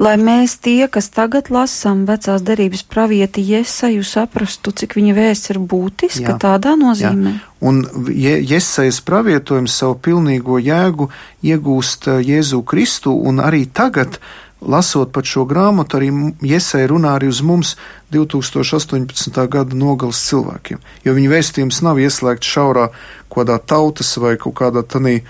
Lai 0.00 0.14
mēs 0.16 0.54
tie, 0.62 0.86
kas 0.88 1.10
tagad 1.12 1.50
lasām 1.52 2.06
vecās 2.08 2.40
derības 2.46 2.84
pravieti 2.88 3.42
Ieseju, 3.42 4.04
saprastu, 4.06 4.72
cik 4.72 4.94
viņa 4.96 5.16
vēsts 5.18 5.52
ir 5.52 5.58
būtiska, 5.60 6.36
jā, 6.36 6.36
tādā 6.40 6.76
nozīmē. 6.80 7.34
Jā. 7.34 7.48
Un 7.60 7.82
Iesejas 8.08 9.02
pravietojums 9.04 9.74
savu 9.82 9.98
pilnīgo 10.00 10.60
jēgu 10.62 11.10
iegūst 11.44 12.08
e, 12.08 12.20
Jēzu 12.30 12.62
Kristu, 12.64 13.12
un 13.12 13.42
arī 13.44 13.66
tagad 13.66 14.22
lasot 14.60 15.12
pat 15.12 15.28
šo 15.28 15.44
grāmatu, 15.48 15.98
arī 15.98 16.10
Iesai 16.44 16.86
runā 16.90 17.14
arī 17.16 17.30
uz 17.32 17.40
mums 17.42 17.76
2018. 18.12 19.40
gada 19.48 19.76
nogales 19.76 20.20
cilvēkiem, 20.28 20.80
jo 21.04 21.14
viņa 21.16 21.32
vēstījums 21.32 21.80
nav 21.86 22.00
ieslēgts 22.02 22.52
šaurā 22.54 22.90
kādā 23.32 23.58
tautas 23.58 24.16
vai 24.20 24.36
kaut 24.40 24.58
kādā 24.60 24.84
tanī 24.84 25.20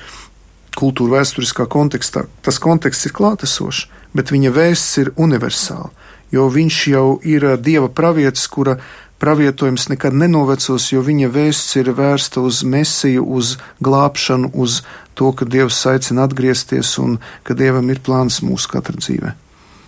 kultūra 0.79 1.21
vēsturiskā 1.21 1.67
kontekstā. 1.71 2.25
Tas 2.43 2.61
konteksts 2.63 3.09
ir 3.09 3.15
klātesošs, 3.17 3.87
bet 4.17 4.33
viņa 4.33 4.55
vēsts 4.55 4.99
ir 5.03 5.13
universāla, 5.21 5.91
jo 6.35 6.49
viņš 6.51 6.81
jau 6.91 7.07
ir 7.27 7.47
dieva 7.63 7.91
pravietis, 7.91 8.47
kura 8.49 8.79
pravietojums 9.21 9.89
nekad 9.93 10.17
nenovecos, 10.17 10.89
jo 10.93 11.05
viņa 11.05 11.29
vēsts 11.35 11.77
ir 11.81 11.93
vērsta 11.97 12.41
uz 12.41 12.63
mesiju, 12.65 13.25
uz 13.25 13.59
glābšanu, 13.85 14.51
uz 14.55 14.81
to, 15.15 15.31
ka 15.37 15.45
Dievs 15.45 15.79
aicina 15.87 16.25
atgriezties 16.25 16.97
un 17.03 17.19
ka 17.45 17.55
Dievam 17.55 17.93
ir 17.93 18.01
plāns 18.01 18.41
mūsu 18.41 18.73
katra 18.73 18.97
dzīvē. 18.97 19.37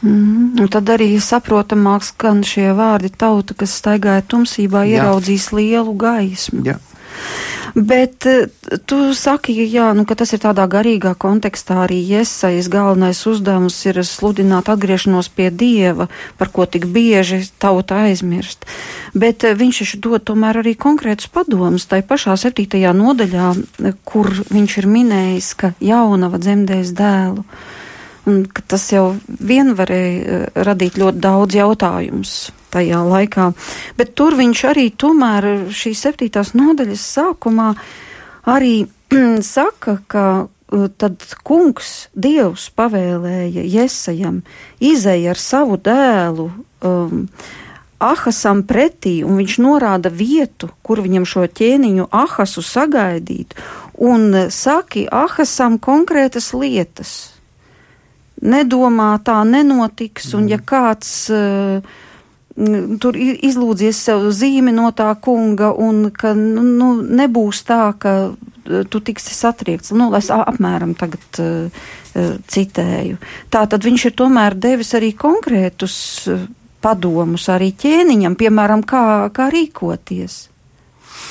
Mm, 0.03 0.59
un 0.59 0.69
tad 0.69 0.89
arī 0.91 1.15
saprotamāk 1.23 2.03
skan 2.05 2.43
šie 2.45 2.73
vārdi 2.75 3.13
tauta, 3.15 3.55
kas 3.55 3.77
staigāja 3.79 4.25
tumsībā, 4.27 4.83
ieraudzīs 4.91 5.49
Jā. 5.53 5.59
lielu 5.61 5.95
gaismu. 5.95 6.65
Jā. 6.67 6.81
Bet 7.75 8.27
eh, 8.27 8.49
tu 8.87 9.15
saki, 9.17 9.55
jā, 9.73 9.93
nu, 9.97 10.05
ka 10.05 10.17
tas 10.19 10.35
ir 10.37 10.43
tādā 10.43 10.67
garīgā 10.69 11.15
kontekstā 11.17 11.83
arī 11.87 12.03
iesaistīts. 12.05 12.69
Galvenais 12.73 13.21
uzdevums 13.29 13.79
ir 13.89 14.03
sludināt 14.05 14.69
atgriešanos 14.73 15.31
pie 15.33 15.49
dieva, 15.51 16.09
par 16.39 16.53
ko 16.53 16.67
tik 16.69 16.87
bieži 16.93 17.43
tauta 17.63 18.03
aizmirst. 18.09 18.69
Bet 19.17 19.47
eh, 19.49 19.57
viņš 19.57 19.83
taču 19.85 20.03
dod 20.05 20.27
tomēr 20.29 20.61
arī 20.61 20.77
konkrētus 20.77 21.33
padomus. 21.33 21.89
Tai 21.89 22.03
pašā 22.05 22.37
septītajā 22.45 22.93
nodaļā, 22.97 23.53
eh, 23.57 23.97
kur 24.05 24.29
viņš 24.53 24.79
ir 24.83 24.91
minējis, 24.93 25.55
ka 25.57 25.73
jaunava 25.81 26.43
dzemdēs 26.43 26.93
dēlu. 26.99 27.47
Un 28.31 28.45
tas 28.71 28.85
jau 28.93 29.17
vien 29.27 29.73
varēja 29.75 30.45
radīt 30.63 30.99
ļoti 31.01 31.23
daudz 31.23 31.57
jautājumus 31.59 32.35
tajā 32.73 33.03
laikā. 33.03 33.51
Bet 33.99 34.15
tur 34.19 34.37
viņš 34.39 34.65
arī 34.71 34.89
tomēr 34.95 35.49
šīs 35.75 36.05
septītās 36.07 36.55
nodaļas 36.55 37.07
sākumā 37.19 37.73
arī 38.49 38.87
saka, 39.55 39.99
ka 40.07 40.27
uh, 40.47 40.87
tad 40.97 41.27
kungs, 41.45 42.09
Dievs 42.15 42.69
pavēlēja 42.77 43.67
Jesajam 43.67 44.43
izēja 44.81 45.35
ar 45.35 45.41
savu 45.41 45.79
dēlu 45.83 46.49
um, 46.87 47.27
Ahasam 48.03 48.65
pretī, 48.67 49.21
un 49.23 49.37
viņš 49.39 49.59
norāda 49.63 50.11
vietu, 50.11 50.73
kur 50.83 50.99
viņam 51.05 51.27
šo 51.29 51.45
ķēniņu 51.47 52.09
Ahasu 52.11 52.65
sagaidīt, 52.67 53.55
un 53.95 54.49
saki 54.51 55.05
Ahasam 55.07 55.79
konkrētas 55.79 56.51
lietas. 56.57 57.32
Nedomā 58.43 59.13
tā 59.23 59.39
nenotiks, 59.47 60.33
un 60.35 60.49
ja 60.51 60.59
mm. 60.59 60.67
kāds 60.67 61.13
uh, 61.31 62.01
tur 63.01 63.17
izlūdzies 63.17 64.01
sev 64.09 64.27
zīmi 64.35 64.75
no 64.75 64.91
tā 64.97 65.13
kunga 65.23 65.71
un 65.73 66.11
ka 66.11 66.35
nu, 66.37 66.65
nu, 66.67 66.89
nebūs 67.01 67.63
tā, 67.65 67.95
ka 67.97 68.13
e, 68.29 68.83
tu 68.85 69.01
tiksi 69.01 69.33
satriekts. 69.33 69.95
Nu, 69.97 70.11
es 70.19 70.29
apmēram 70.35 70.93
tagad 70.99 71.41
uh, 71.41 71.87
citēju. 72.53 73.17
Tā 73.49 73.65
tad 73.71 73.87
viņš 73.87 74.09
ir 74.11 74.17
tomēr 74.19 74.59
devis 74.59 74.93
arī 74.99 75.15
konkrētus 75.17 75.95
padomus 76.83 77.49
arī 77.53 77.71
ķēniņam, 77.79 78.37
piemēram, 78.39 78.83
kā, 78.85 79.05
kā 79.35 79.49
rīkoties. 79.55 80.49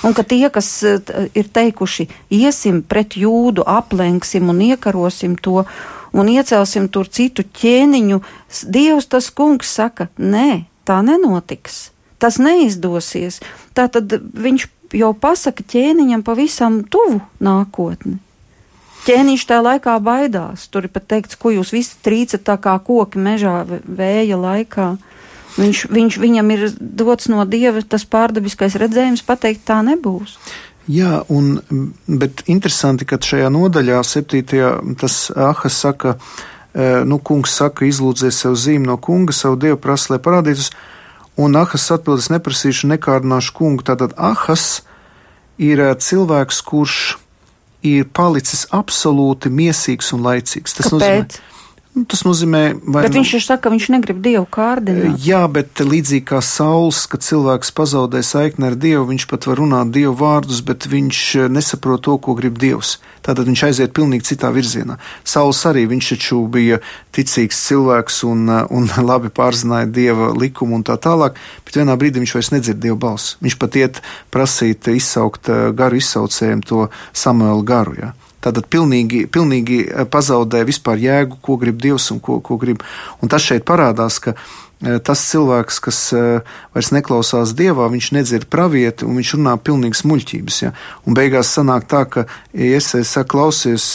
Un 0.08 0.16
ka 0.18 0.24
tie, 0.26 0.48
kas 0.54 0.70
ir 1.38 1.50
teikuši, 1.54 2.08
iesim 2.34 2.82
pret 2.88 3.18
jūdu, 3.20 3.66
aplenksim 3.68 4.50
un 4.50 4.62
iekarosim 4.72 5.36
to 5.38 5.66
un 6.14 6.32
iecelsim 6.32 6.90
tur 6.92 7.10
citu 7.10 7.44
ķēniņu, 7.44 8.22
Dievs 8.68 9.08
tas 9.12 9.30
kungs 9.32 9.72
saka, 9.72 10.10
nē, 10.18 10.66
tā 10.88 11.00
nenotiks. 11.06 11.90
Tas 12.22 12.38
neizdosies. 12.38 13.40
Tātad 13.74 14.12
viņš 14.20 14.68
jau 14.94 15.14
pasaka 15.18 15.64
ķēniņam 15.64 16.24
pavisam 16.26 16.82
tuvu 16.92 17.22
nākotni. 17.42 18.20
Ķēniņš 19.02 19.46
tajā 19.50 19.62
laikā 19.66 19.96
baidās. 20.04 20.68
Tur 20.70 20.86
ir 20.86 20.94
pat 20.94 21.08
teikts, 21.10 21.40
ko 21.40 21.50
jūs 21.56 21.72
visi 21.74 21.98
trīcat 22.06 22.44
tā 22.46 22.60
kā 22.62 22.76
koki 22.86 23.22
mežā 23.22 23.64
vēja 23.66 24.38
laikā. 24.38 24.92
Viņš, 25.58 25.88
viņš, 25.92 26.18
viņam 26.22 26.52
ir 26.54 26.68
dots 26.80 27.28
no 27.32 27.44
dieva 27.50 27.82
tas 27.82 28.06
pārdabiskais 28.08 28.78
redzējums, 28.80 29.26
pateikt, 29.26 29.66
tā 29.68 29.82
nebūs. 29.84 30.38
Jā, 30.90 31.22
un, 31.30 31.60
bet 32.08 32.44
interesanti, 32.50 33.06
ka 33.06 33.20
šajā 33.22 33.52
nodaļā, 33.54 34.00
septītajā, 34.06 34.72
tas 35.02 35.18
Ahas 35.38 35.78
saka, 35.84 36.16
uh, 36.18 37.02
nu, 37.06 37.20
kungs 37.22 37.54
saka, 37.60 37.86
izlūdzies 37.86 38.42
sev 38.42 38.58
zīmi 38.58 38.90
no 38.90 38.98
kunga, 38.98 39.36
savu 39.36 39.60
dievu 39.62 39.78
prasa, 39.82 40.16
lai 40.16 40.22
parādītos, 40.24 40.72
un 41.42 41.58
Ahas 41.60 41.86
atbildes 41.94 42.32
neprasīšu, 42.34 42.90
nekārdināšu 42.96 43.54
kungu. 43.58 43.86
Tātad 43.88 44.18
Ahas 44.18 44.82
ir 45.62 45.84
cilvēks, 46.02 46.64
kurš 46.66 46.98
ir 47.86 48.10
palicis 48.14 48.68
absolūti 48.74 49.50
miesīgs 49.54 50.12
un 50.16 50.26
laicīgs. 50.26 50.78
Tas 50.78 50.90
Kāpēc? 50.90 50.98
nozīmē, 50.98 51.51
tas 51.92 52.22
nozīmē, 52.24 52.62
vai. 52.88 53.04
Bet 53.04 53.12
nu, 53.12 53.20
viņš 53.20 53.32
ir 53.36 53.44
saka, 53.44 53.66
ka 53.66 53.72
viņš 53.74 53.88
negrib 53.92 54.22
dievu 54.24 54.46
kārdināt. 54.48 55.18
Jā, 55.26 55.42
bet 55.52 55.82
līdzīgi 55.84 56.24
kā 56.30 56.40
saules, 56.46 57.04
kad 57.12 57.26
cilvēks 57.26 57.74
pazaudē 57.76 58.22
saikni 58.24 58.70
ar 58.70 58.78
dievu, 58.80 59.10
viņš 59.10 59.26
pat 59.28 59.48
var 59.50 59.60
runāt 59.60 59.92
dievu 59.96 60.14
vārdus, 60.22 60.62
bet 60.64 60.88
viņš 60.92 61.20
eh, 61.36 61.50
nesaprot 61.52 62.06
to, 62.08 62.16
ko 62.24 62.36
grib 62.40 62.62
dievs. 62.62 62.96
Tātad 63.26 63.50
viņš 63.50 63.66
aiziet 63.68 63.96
pilnīgi 63.98 64.30
citā 64.32 64.54
virzienā. 64.56 64.98
Saules 65.28 65.60
arī 65.68 65.84
viņš 65.92 66.14
taču 66.16 66.40
bija 66.52 66.80
ticīgs 67.16 67.60
cilvēks 67.68 68.24
un, 68.30 68.48
eh, 68.48 68.64
un 68.72 68.88
labi 69.12 69.34
pārzināja 69.34 69.92
dieva 69.92 70.32
likumu 70.32 70.80
un 70.80 70.88
tā 70.88 70.96
tālāk, 70.96 71.36
bet 71.68 71.82
vienā 71.82 72.00
brīdī 72.00 72.24
viņš 72.24 72.38
vairs 72.40 72.54
nedzird 72.56 72.80
dievu 72.84 73.02
balsi. 73.04 73.36
Viņš 73.44 73.60
pat 73.60 73.80
iet 73.84 74.04
prasīt 74.32 74.88
izsaukt 74.96 75.52
eh, 75.52 75.70
garu 75.76 76.00
izsaucējiem 76.00 76.64
to 76.64 76.88
Samuelu 77.12 77.68
garu. 77.68 78.00
Ja? 78.00 78.16
Tātad 78.42 78.66
pilnīgi, 78.74 79.28
pilnīgi 79.30 79.84
eh, 79.86 80.04
pazaudē 80.10 80.64
vispār 80.66 81.02
jēgu, 81.02 81.40
ko 81.46 81.60
grib 81.62 81.80
Dievs 81.82 82.10
un 82.14 82.20
ko, 82.24 82.40
ko 82.42 82.58
grib. 82.62 82.84
Un 83.22 83.30
tas 83.30 83.46
šeit 83.46 83.68
parādās, 83.70 84.18
ka 84.24 84.34
eh, 84.34 84.98
tas 85.06 85.22
cilvēks, 85.30 85.78
kas 85.86 86.00
eh, 86.18 86.56
vairs 86.74 86.90
neklausās 86.96 87.54
dievā, 87.58 87.86
viņš 87.94 88.12
nedzird 88.18 88.48
pravieti 88.50 89.06
un 89.06 89.20
viņš 89.22 89.34
runā 89.38 89.54
pilnīgas 89.62 90.02
muļķības. 90.10 90.58
Ja? 90.64 90.72
Un 91.06 91.18
beigās 91.18 91.54
sanāk 91.54 91.86
tā, 91.92 92.02
ka, 92.10 92.26
ja 92.58 92.80
es 92.82 92.90
saku, 92.96 93.30
klausies, 93.36 93.86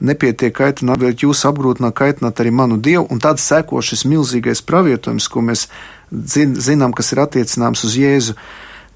nepietiek 0.00 0.54
kaitināt, 0.54 1.02
bet 1.02 1.24
jūs 1.26 1.42
apgrūtināt 1.48 1.98
kaitināt 1.98 2.38
arī 2.40 2.54
manu 2.54 2.78
dievu, 2.78 3.08
un 3.10 3.20
tad 3.20 3.42
seko 3.42 3.82
šis 3.84 4.06
milzīgais 4.08 4.62
pravietojums, 4.64 5.26
ko 5.28 5.42
mēs 5.44 5.66
zinām, 6.14 6.94
kas 6.94 7.10
ir 7.12 7.24
attiecināms 7.26 7.82
uz 7.84 7.98
Jēzu. 7.98 8.38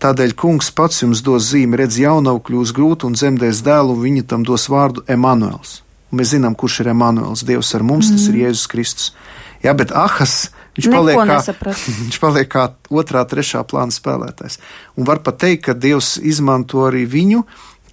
Tādēļ 0.03 0.35
kungs 0.39 0.71
pats 0.71 1.03
jums 1.03 1.25
dos 1.27 1.49
zīmi, 1.51 1.79
redz, 1.81 1.99
jaunavu 1.99 2.43
kļūs 2.47 2.73
grūti 2.77 3.09
un 3.09 3.17
dzemdēs 3.19 3.65
dēlu, 3.67 3.97
un 3.97 4.05
viņa 4.05 4.29
tam 4.31 4.45
dos 4.47 4.69
vārdu 4.71 5.03
Emanuels. 5.11 5.81
Un 6.13 6.21
mēs 6.21 6.33
zinām, 6.37 6.55
kurš 6.59 6.85
ir 6.85 6.93
Emanuels. 6.95 7.43
Dievs 7.47 7.75
ar 7.75 7.83
mums, 7.87 8.09
mm. 8.09 8.15
tas 8.17 8.29
ir 8.29 8.37
mhm. 8.37 8.45
Jēzus 8.45 8.71
Kristus. 8.71 9.11
Jā, 9.65 9.75
bet 9.75 9.91
Ahas, 9.91 10.37
viņš 10.79 10.87
Neko 10.87 11.01
paliek, 11.01 11.33
kā, 11.33 11.73
viņš 12.05 12.21
paliek 12.23 12.53
kā 12.53 12.69
otrā, 12.95 13.25
trešā 13.29 13.65
plāna 13.67 13.95
spēlētājs. 13.95 14.61
Un 14.95 15.09
var 15.09 15.25
pat 15.27 15.43
teikt, 15.43 15.67
ka 15.67 15.75
Dievs 15.75 16.15
izmanto 16.23 16.87
arī 16.87 17.03
viņu 17.11 17.43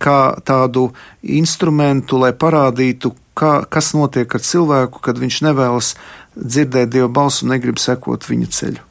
kā 0.01 0.35
tādu 0.45 0.89
instrumentu, 1.23 2.19
lai 2.21 2.33
parādītu, 2.37 3.15
kā, 3.37 3.63
kas 3.65 3.93
notiek 3.97 4.29
ar 4.29 4.43
cilvēku, 4.43 5.01
kad 5.01 5.19
viņš 5.19 5.41
nevēlas 5.47 5.93
dzirdēt 6.35 6.91
Dieva 6.93 7.09
balsu 7.11 7.45
un 7.45 7.55
negrib 7.55 7.79
sekot 7.81 8.27
viņa 8.29 8.51
ceļu. 8.51 8.83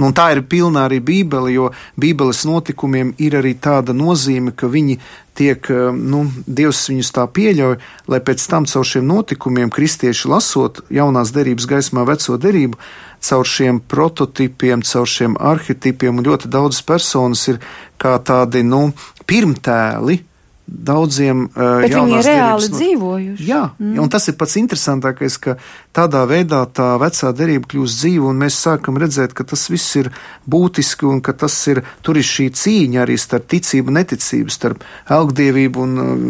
Nu, 0.00 0.10
tā 0.16 0.30
ir 0.34 0.42
pilna 0.48 0.86
arī 0.88 0.98
Bībele, 1.04 1.52
jo 1.54 1.68
Bībeles 2.00 2.42
notikumiem 2.48 3.12
ir 3.22 3.36
arī 3.38 3.54
tāda 3.54 3.94
nozīme, 3.94 4.54
ka 4.56 4.70
viņi 4.70 4.98
tiek, 5.38 5.68
nu, 5.96 6.24
Dievs 6.46 6.82
viņus 6.90 7.12
tā 7.16 7.26
pieļauj, 7.30 7.78
lai 8.10 8.20
pēc 8.24 8.46
tam 8.50 8.66
caur 8.68 8.88
šiem 8.88 9.06
notikumiem 9.08 9.72
kristieši 9.72 10.28
lasot 10.32 10.82
jaunās 10.92 11.32
derības 11.34 11.68
gaismā 11.70 12.04
veco 12.08 12.36
derību, 12.40 12.80
caur 13.22 13.48
šiem 13.48 13.80
prototipiem, 13.88 14.82
caur 14.82 15.08
šiem 15.08 15.38
arhetipiem, 15.38 16.18
un 16.18 16.26
ļoti 16.26 16.50
daudz 16.52 16.82
personas 16.86 17.46
ir 17.52 17.62
kā 18.02 18.18
tādi, 18.26 18.64
nu, 18.66 18.90
pirmtēli 19.30 20.20
daudziem 20.72 21.44
uh, 21.46 21.82
Bet 21.82 21.94
viņi 21.94 22.16
ir 22.16 22.26
reāli 22.26 22.68
no... 22.68 22.78
dzīvojuši. 22.78 23.46
Jā, 23.46 23.62
mm. 23.76 23.98
un 24.02 24.10
tas 24.12 24.28
ir 24.30 24.36
pats 24.40 24.56
interesantākais, 24.60 25.36
ka 25.42 25.56
tādā 25.94 26.22
veidā 26.28 26.62
tā 26.72 26.92
vecā 27.02 27.32
derība 27.36 27.68
kļūst 27.72 28.00
dzīva, 28.00 28.30
un 28.30 28.40
mēs 28.42 28.58
sākam 28.64 28.98
redzēt, 29.00 29.34
ka 29.36 29.46
tas 29.48 29.66
viss 29.72 29.98
ir 30.00 30.10
būtiski, 30.48 31.08
un 31.08 31.22
ka 31.24 31.34
tas 31.36 31.56
ir, 31.72 31.82
tur 32.06 32.20
ir 32.20 32.26
šī 32.26 32.48
cīņa 32.58 33.02
arī 33.04 33.18
starp 33.20 33.48
ticību 33.52 33.92
un 33.92 33.98
neticību, 34.00 34.54
starp 34.54 34.86
elgdievību 35.18 35.86
un 35.86 36.02
uh, 36.02 36.28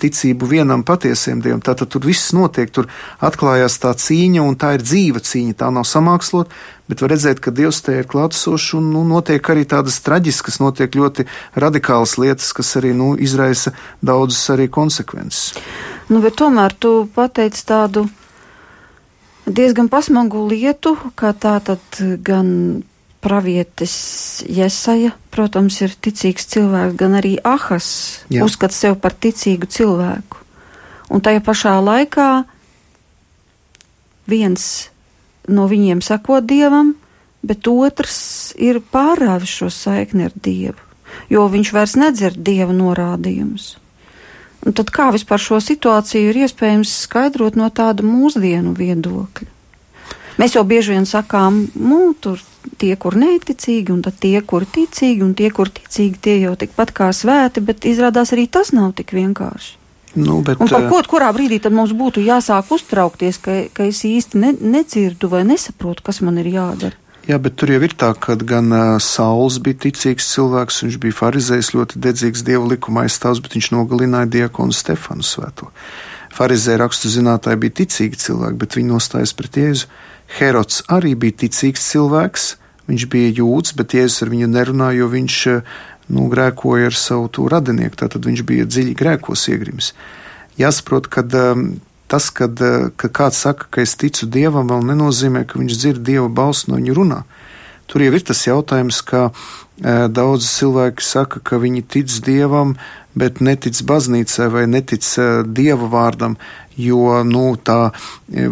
ticību 0.00 0.50
vienam 0.50 0.84
patiesiem 0.86 1.42
dievam. 1.44 1.64
Tātad 1.64 1.90
tur 1.92 2.06
viss 2.06 2.34
notiek, 2.36 2.70
tur 2.70 2.90
atklājās 3.20 3.80
tā 3.82 3.94
cīņa, 3.98 4.44
un 4.46 4.58
tā 4.60 4.76
ir 4.78 4.86
dzīva 4.86 5.24
cīņa, 5.24 5.58
tā 5.64 5.72
nav 5.74 5.88
samākslot, 5.88 6.54
bet 6.90 7.04
var 7.04 7.12
redzēt, 7.14 7.38
ka 7.42 7.52
Dievs 7.54 7.80
te 7.86 7.94
ir 8.00 8.08
klātsošs 8.10 8.74
un 8.78 8.90
nu, 8.94 9.04
notiek 9.06 9.52
arī 9.52 9.62
tādas 9.68 10.00
traģiskas, 10.04 10.58
notiek 10.62 10.94
ļoti 10.98 11.26
radikālas 11.54 12.16
lietas, 12.18 12.50
kas 12.56 12.74
arī 12.80 12.92
nu, 12.96 13.12
izraisa 13.14 13.72
daudzas 14.02 14.42
arī 14.56 14.66
konsekvences. 14.72 15.54
Nu, 16.10 16.18
bet 16.24 16.40
tomēr 16.40 16.74
tu 16.74 17.06
pateici 17.14 17.62
tādu 17.68 18.08
diezgan 19.46 19.90
pasmagu 19.92 20.42
lietu, 20.50 20.96
kā 21.14 21.32
tā 21.38 21.58
tad 21.64 22.02
gan 22.26 22.82
pravietis 23.20 24.42
Jesaja, 24.48 25.12
protams, 25.30 25.80
ir 25.84 25.94
ticīgs 25.94 26.48
cilvēks, 26.50 26.96
gan 26.98 27.18
arī 27.20 27.36
Ahas 27.44 27.90
Jā. 28.32 28.44
uzskata 28.46 28.74
sev 28.74 28.96
par 29.02 29.12
ticīgu 29.12 29.68
cilvēku. 29.70 30.40
Un 31.10 31.22
tajā 31.22 31.42
pašā 31.44 31.74
laikā 31.84 32.30
viens 34.30 34.89
no 35.48 35.66
viņiem 35.70 36.02
sakot 36.04 36.44
dievam, 36.44 36.94
bet 37.42 37.68
otrs 37.70 38.52
ir 38.60 38.82
pārāvis 38.92 39.52
šo 39.60 39.70
saikni 39.72 40.28
ar 40.28 40.34
dievu, 40.34 40.78
jo 41.32 41.46
viņš 41.48 41.72
vairs 41.76 41.96
nedzird 42.00 42.42
dieva 42.44 42.74
norādījumus. 42.76 43.76
Un 44.66 44.76
tad 44.76 44.92
kā 44.92 45.08
vispār 45.14 45.40
šo 45.40 45.56
situāciju 45.64 46.34
ir 46.34 46.42
iespējams 46.44 46.92
skaidrot 47.06 47.56
no 47.56 47.70
tāda 47.72 48.04
mūsdienu 48.04 48.74
viedokļa? 48.76 49.48
Mēs 50.40 50.54
jau 50.56 50.64
bieži 50.68 50.94
vien 50.94 51.08
sakām, 51.08 51.66
nu, 51.76 52.12
tur 52.16 52.40
tie, 52.80 52.94
kur 53.00 53.16
neticīgi, 53.16 53.92
un 53.92 54.04
tie, 54.04 54.38
kur 54.40 54.64
ticīgi, 54.64 55.24
un 55.24 55.34
tie, 55.36 55.50
kur 55.52 55.68
ticīgi, 55.72 56.20
tie 56.20 56.36
jau 56.44 56.54
tikpat 56.60 56.94
kā 56.96 57.10
svēti, 57.16 57.64
bet 57.64 57.88
izrādās 57.88 58.32
arī 58.36 58.46
tas 58.52 58.72
nav 58.76 58.94
tik 58.96 59.12
vienkārši. 59.16 59.79
Nu, 60.14 60.40
bet, 60.42 60.58
un 60.58 60.66
par 60.66 60.88
ko, 60.90 60.98
kurā 61.06 61.28
brīdī 61.34 61.60
tad 61.62 61.74
mums 61.76 61.92
būtu 61.94 62.22
jāsāk 62.24 62.72
uztraukties, 62.74 63.38
ka, 63.42 63.60
ka 63.74 63.86
es 63.86 64.02
īsti 64.06 64.40
ne, 64.42 64.50
nedzirdu 64.58 65.30
vai 65.30 65.44
nesaprotu, 65.46 66.02
kas 66.06 66.18
man 66.26 66.40
ir 66.42 66.50
jādara? 66.50 66.98
Jā, 67.28 67.36
bet 67.38 67.54
tur 67.60 67.70
jau 67.70 67.78
ir 67.84 67.92
tā, 67.94 68.08
ka 68.18 68.34
gan 68.34 68.72
uh, 68.74 68.96
Sauls 68.98 69.60
bija 69.62 69.78
ticīgs 69.84 70.32
cilvēks, 70.32 70.80
viņš 70.86 70.96
bija 71.02 71.18
farizējs, 71.18 71.74
ļoti 71.76 72.00
dedzīgs 72.02 72.42
dievu 72.46 72.72
likuma 72.72 73.04
aizstāvs, 73.06 73.42
bet 73.44 73.54
viņš 73.54 73.68
nogalināja 73.76 74.30
diakonu 74.38 74.74
Stefanu 74.74 75.22
Svēto. 75.26 75.68
Farizēja 76.34 76.80
rakstu 76.80 77.10
zinātāji 77.12 77.60
bija 77.60 77.76
ticīgi 77.82 78.18
cilvēki, 78.24 78.58
bet 78.58 78.78
viņi 78.78 78.90
nostājas 78.90 79.34
pret 79.36 79.60
Jēzu. 79.60 79.90
Herods 80.40 80.82
arī 80.90 81.12
bija 81.18 81.44
ticīgs 81.44 81.86
cilvēks, 81.92 82.48
viņš 82.90 83.06
bija 83.12 83.30
jūds, 83.42 83.76
bet 83.78 83.94
Jēzus 83.94 84.24
ar 84.24 84.34
viņu 84.34 84.50
nerunāja, 84.50 84.98
jo 85.02 85.10
viņš 85.14 85.38
uh, 85.52 85.78
nu, 86.10 86.26
grēkoja 86.32 86.90
ar 86.90 86.96
savu 86.98 87.48
radinieku, 87.48 87.98
tātad 88.02 88.26
viņš 88.26 88.42
bija 88.46 88.66
dziļi 88.68 88.96
grēkos 88.98 89.46
iegrims. 89.52 89.92
Jāsaprot, 90.60 91.08
ka 91.10 91.24
um, 91.24 91.66
tas, 92.10 92.28
kad, 92.34 92.58
uh, 92.60 92.90
ka 93.00 93.08
kāds 93.08 93.40
saka, 93.46 93.70
ka 93.70 93.84
es 93.86 93.94
ticu 93.96 94.26
dievam, 94.26 94.68
vēl 94.68 94.84
nenozīmē, 94.92 95.46
ka 95.46 95.60
viņš 95.62 95.78
dzird 95.78 96.04
dieva 96.06 96.28
balsi 96.28 96.70
no 96.70 96.80
viņa 96.80 96.96
runā. 96.98 97.22
Tur 97.90 98.04
jau 98.04 98.12
ir 98.14 98.22
tas 98.22 98.38
jautājums, 98.46 99.00
ka 99.02 99.20
e, 99.26 99.32
daudz 100.14 100.46
cilvēki 100.46 101.02
saka, 101.02 101.40
ka 101.42 101.58
viņi 101.58 101.82
tic 101.90 102.12
dievam, 102.22 102.76
bet 103.18 103.40
netic 103.42 103.80
baznīcai 103.82 104.46
vai 104.54 104.62
netic 104.70 105.08
e, 105.18 105.24
dieva 105.42 105.88
vārdam, 105.90 106.36
jo 106.78 107.24
nu, 107.26 107.56
tā 107.58 107.90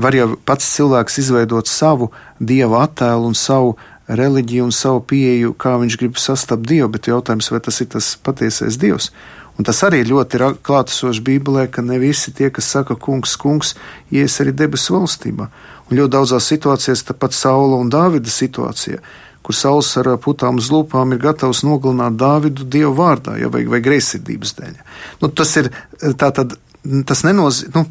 var 0.02 0.16
jau 0.18 0.32
pats 0.42 0.66
cilvēks 0.74 1.20
izveidot 1.22 1.70
savu 1.70 2.10
dieva 2.42 2.82
attēlu 2.88 3.30
un 3.30 3.38
savu 3.38 3.76
reliģiju 4.08 4.68
un 4.68 4.72
savu 4.72 5.02
pieeju, 5.04 5.54
kā 5.60 5.76
viņš 5.80 5.98
grib 6.00 6.16
sastapt 6.20 6.66
Dievu, 6.68 6.88
bet 6.94 7.10
jautājums, 7.10 7.50
vai 7.52 7.60
tas 7.64 7.80
ir 7.84 7.90
tas 7.92 8.14
patiesais 8.24 8.78
Dievs. 8.80 9.10
Un 9.58 9.66
tas 9.66 9.80
arī 9.82 10.04
ļoti 10.06 10.38
klātesoši 10.62 11.22
Bībelē, 11.26 11.66
ka 11.74 11.82
ne 11.82 11.98
visi 11.98 12.30
tie, 12.30 12.46
kas 12.54 12.68
saka, 12.70 12.94
kungs, 12.94 13.34
kungs, 13.36 13.74
ies 14.14 14.38
arī 14.40 14.54
debesu 14.54 14.94
valstībā. 14.94 15.48
Un 15.88 15.98
ļoti 15.98 16.14
daudzās 16.14 16.46
situācijās, 16.52 17.02
tāpat 17.08 17.34
Saula 17.34 17.80
un 17.82 17.90
Dāvida 17.90 18.30
situācijā, 18.30 19.00
kur 19.42 19.56
Sauls 19.56 19.90
ar 19.98 20.12
putām 20.22 20.60
uz 20.62 20.70
lūpām 20.70 21.16
ir 21.16 21.22
gatavs 21.24 21.64
nogalināt 21.66 22.14
Dāvidu 22.20 22.68
Dievu 22.70 22.94
vārdā, 23.00 23.34
ja 23.40 23.50
vai, 23.50 23.64
vai 23.66 23.82
greizsirdības 23.82 24.54
dēļ. 24.60 24.78
Nu, 25.24 25.32
tas 25.34 25.56
ir 25.58 25.72
tā 26.20 26.30
tad, 26.36 26.54
tas 27.08 27.24
nenozīmē, 27.26 27.74
nu, 27.74 27.86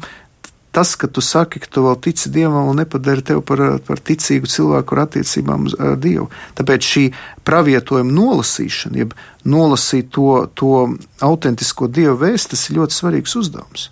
tas, 0.72 0.94
ka 0.94 1.08
tu 1.08 1.22
saki, 1.24 1.60
ka 1.62 1.70
tu 1.70 1.82
vēl 1.86 1.96
tici 2.04 2.30
Dievam 2.32 2.68
un 2.68 2.78
nepadari 2.82 3.24
tevi 3.24 3.42
par, 3.44 3.62
par 3.86 4.00
ticīgu 4.04 4.50
cilvēku 4.50 4.94
ar 4.94 5.04
attiecībām 5.06 5.68
uh, 5.68 5.92
Dievu. 6.00 6.28
Tāpēc 6.58 6.88
šī 6.92 7.04
pravietojuma 7.48 8.12
nolasīšana, 8.12 9.00
jeb 9.02 9.14
nolasīt 9.48 10.10
to, 10.14 10.46
to 10.54 10.88
autentisko 11.24 11.88
Dievu 11.88 12.18
vēstu, 12.24 12.54
tas 12.54 12.66
ir 12.68 12.80
ļoti 12.80 12.98
svarīgs 12.98 13.38
uzdevums. 13.40 13.88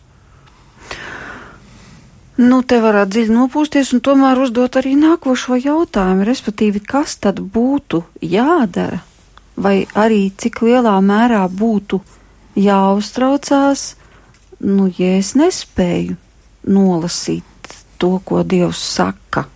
Nu, 2.37 2.61
te 2.61 2.83
varētu 2.85 3.15
dziļi 3.15 3.33
nopūsties 3.33 3.95
un 3.97 4.03
tomēr 4.05 4.43
uzdot 4.45 4.77
arī 4.77 4.93
nākošo 5.01 5.57
jautājumu, 5.57 6.27
respektīvi, 6.29 6.83
kas 6.85 7.17
tad 7.17 7.41
būtu 7.41 8.03
jādara, 8.21 9.01
vai 9.57 9.87
arī 9.97 10.27
cik 10.37 10.61
lielā 10.67 10.99
mērā 11.01 11.47
būtu 11.49 12.03
jāuztraucās, 12.61 13.89
nu, 14.61 14.91
ja 14.99 15.17
es 15.17 15.33
nespēju 15.33 16.21
nolasīt 16.67 17.45
to, 17.99 18.19
ko 18.25 18.43
Dievs 18.43 18.81
saka. 18.97 19.47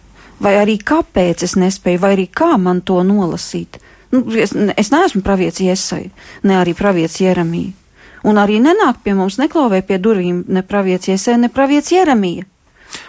Vai 0.40 0.56
arī 0.56 0.78
kāpēc 0.80 1.44
es 1.44 1.56
nespēju, 1.60 2.00
vai 2.00 2.14
arī 2.16 2.26
kā 2.32 2.54
man 2.56 2.80
to 2.80 3.02
nolasīt. 3.04 3.80
Nu, 4.10 4.24
es, 4.34 4.54
es 4.54 4.90
neesmu 4.90 5.20
pravietis 5.22 5.62
Iesai, 5.66 6.08
ne 6.42 6.56
arī 6.58 6.74
pravietis 6.74 7.20
Jeremija. 7.20 7.76
Un 8.26 8.40
arī 8.40 8.58
nenāk 8.60 9.04
pie 9.04 9.14
mums, 9.16 9.38
neklauvē 9.40 9.82
pie 9.86 10.00
durvīm 10.02 10.42
ne 10.48 10.64
pravietis 10.66 11.14
Iesai, 11.14 11.36
ne 11.40 11.52
pravietis 11.52 11.92
Jeremija. 11.94 12.48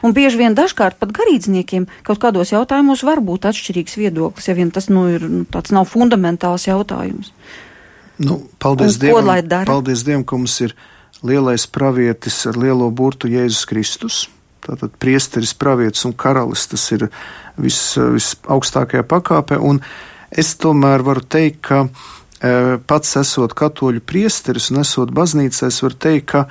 Un 0.05 0.13
bieži 0.13 0.37
vien 0.37 0.55
dažkārt 0.57 0.99
pat 1.01 1.11
garīdzniekiem 1.15 1.87
kaut 2.05 2.21
kādos 2.21 2.53
jautājumos 2.53 3.01
var 3.07 3.21
būt 3.25 3.47
atšķirīgs 3.49 3.97
viedoklis, 3.97 4.47
ja 4.49 4.55
vien 4.57 4.69
tas 4.73 4.91
nu, 4.93 5.07
ir 5.09 5.25
nu, 5.25 5.43
tāds 5.49 5.73
nav 5.73 5.87
fundamentāls 5.89 6.67
jautājums. 6.69 7.31
Nu, 8.21 8.43
paldies, 8.61 8.99
un, 8.99 9.01
Dievam, 9.01 9.65
paldies 9.65 10.05
Dievam, 10.05 10.25
ka 10.27 10.37
mums 10.37 10.59
ir 10.61 10.75
lielais 11.23 11.67
pravietis 11.67 12.45
ar 12.49 12.57
lielo 12.57 12.89
burtu 12.91 13.29
Jēzus 13.29 13.65
Kristus. 13.69 14.21
Tātad 14.61 14.93
priesteris, 15.01 15.53
pravietis 15.57 16.05
un 16.05 16.13
karalis 16.13 16.67
tas 16.69 16.83
ir 16.93 17.07
vis, 17.57 17.79
visaugstākajā 17.97 19.05
pakāpē. 19.09 19.57
Un 19.57 19.81
es 20.29 20.53
tomēr 20.61 21.01
varu 21.05 21.23
teikt, 21.25 21.63
ka 21.65 21.85
e, 21.85 22.77
pats 22.85 23.15
esot 23.21 23.55
katoļu 23.57 24.03
priesteris 24.05 24.69
un 24.73 24.83
esot 24.83 25.13
baznīcā, 25.17 25.71
es 25.71 25.81
varu 25.81 25.97
teikt, 25.97 26.27
ka 26.33 26.43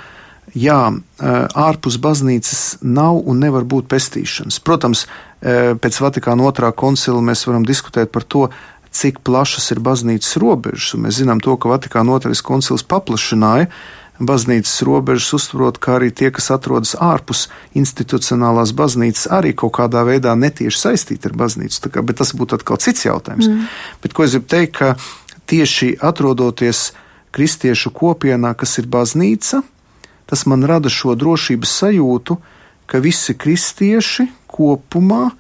jā, 0.59 0.81
e, 0.91 1.37
ārpus 1.67 2.01
baznīcas 2.03 2.81
nav 2.83 3.23
un 3.31 3.47
nevar 3.47 3.67
būt 3.67 3.87
pestīšanas. 3.91 4.59
Protams, 4.67 5.07
e, 5.07 5.79
pēc 5.79 6.03
Vatikāna 6.03 6.51
otrā 6.51 6.73
koncila 6.75 7.23
mēs 7.23 7.47
varam 7.47 7.67
diskutēt 7.67 8.11
par 8.11 8.27
to, 8.27 8.49
cik 8.91 9.23
plašas 9.23 9.71
ir 9.71 9.79
baznīcas 9.87 10.35
robežas, 10.43 10.99
mēs 10.99 11.23
zinām 11.23 11.39
to, 11.39 11.55
ka 11.55 11.71
Vatikāna 11.71 12.19
otrais 12.19 12.43
koncils 12.43 12.83
paplašināja 12.83 13.71
uh, 13.71 13.83
baznīcas 14.21 14.83
robežas, 14.87 15.33
uztverot, 15.37 15.81
ka 15.81 15.97
arī 15.99 16.11
tie, 16.13 16.29
kas 16.35 16.51
atrodas 16.53 16.93
ārpus 17.01 17.49
institucionālās 17.77 18.75
baznīcas, 18.77 19.27
arī 19.33 19.55
kaut 19.57 19.75
kādā 19.79 20.05
veidā 20.07 20.37
netieši 20.37 20.79
saistīti 20.79 21.31
ar 21.31 21.37
baznīcu. 21.41 21.89
Kā, 21.89 22.05
bet 22.05 22.21
tas 22.21 22.35
būtu 22.37 22.61
atkal 22.61 22.81
cits 22.83 23.09
jautājums. 23.09 23.49
Mm. 23.49 23.67
Bet 24.05 24.17
ko 24.17 24.27
es 24.27 24.37
gribu 24.37 24.51
teikt, 24.53 24.77
ka 24.77 24.95
tieši 25.51 25.97
atrodoties 26.05 26.91
kristiešu 27.35 27.93
kopienā, 27.97 28.53
kas 28.59 28.79
ir 28.83 28.91
baznīca, 28.91 29.63
tas 30.31 30.47
man 30.47 30.67
rada 30.69 30.93
šo 30.93 31.17
drošības 31.19 31.77
sajūtu, 31.83 32.37
ka 32.91 33.01
visi 33.03 33.35
kristieši 33.39 34.29
kopumā, 34.51 35.31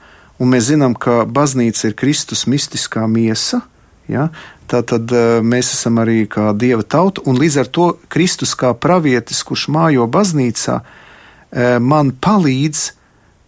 un 0.40 0.54
mēs 0.54 0.70
zinām, 0.70 0.96
ka 0.96 1.24
baznīca 1.28 1.90
ir 1.90 1.98
Kristus 1.98 2.46
mistiskā 2.48 3.04
miesa, 3.10 3.60
Ja? 4.10 4.28
Tātad 4.70 5.10
eh, 5.14 5.40
mēs 5.42 5.72
esam 5.74 5.98
arī 6.02 6.24
kā 6.30 6.50
dieva 6.54 6.84
tauta, 6.86 7.24
un 7.26 7.38
līdz 7.40 7.58
ar 7.62 7.70
to 7.74 7.86
Kristus 8.12 8.54
kā 8.58 8.72
pravietis, 8.78 9.42
kurš 9.46 9.66
mājo 9.74 10.06
baznīcā, 10.10 10.80
eh, 10.80 11.78
man 11.82 12.12
palīdz 12.14 12.84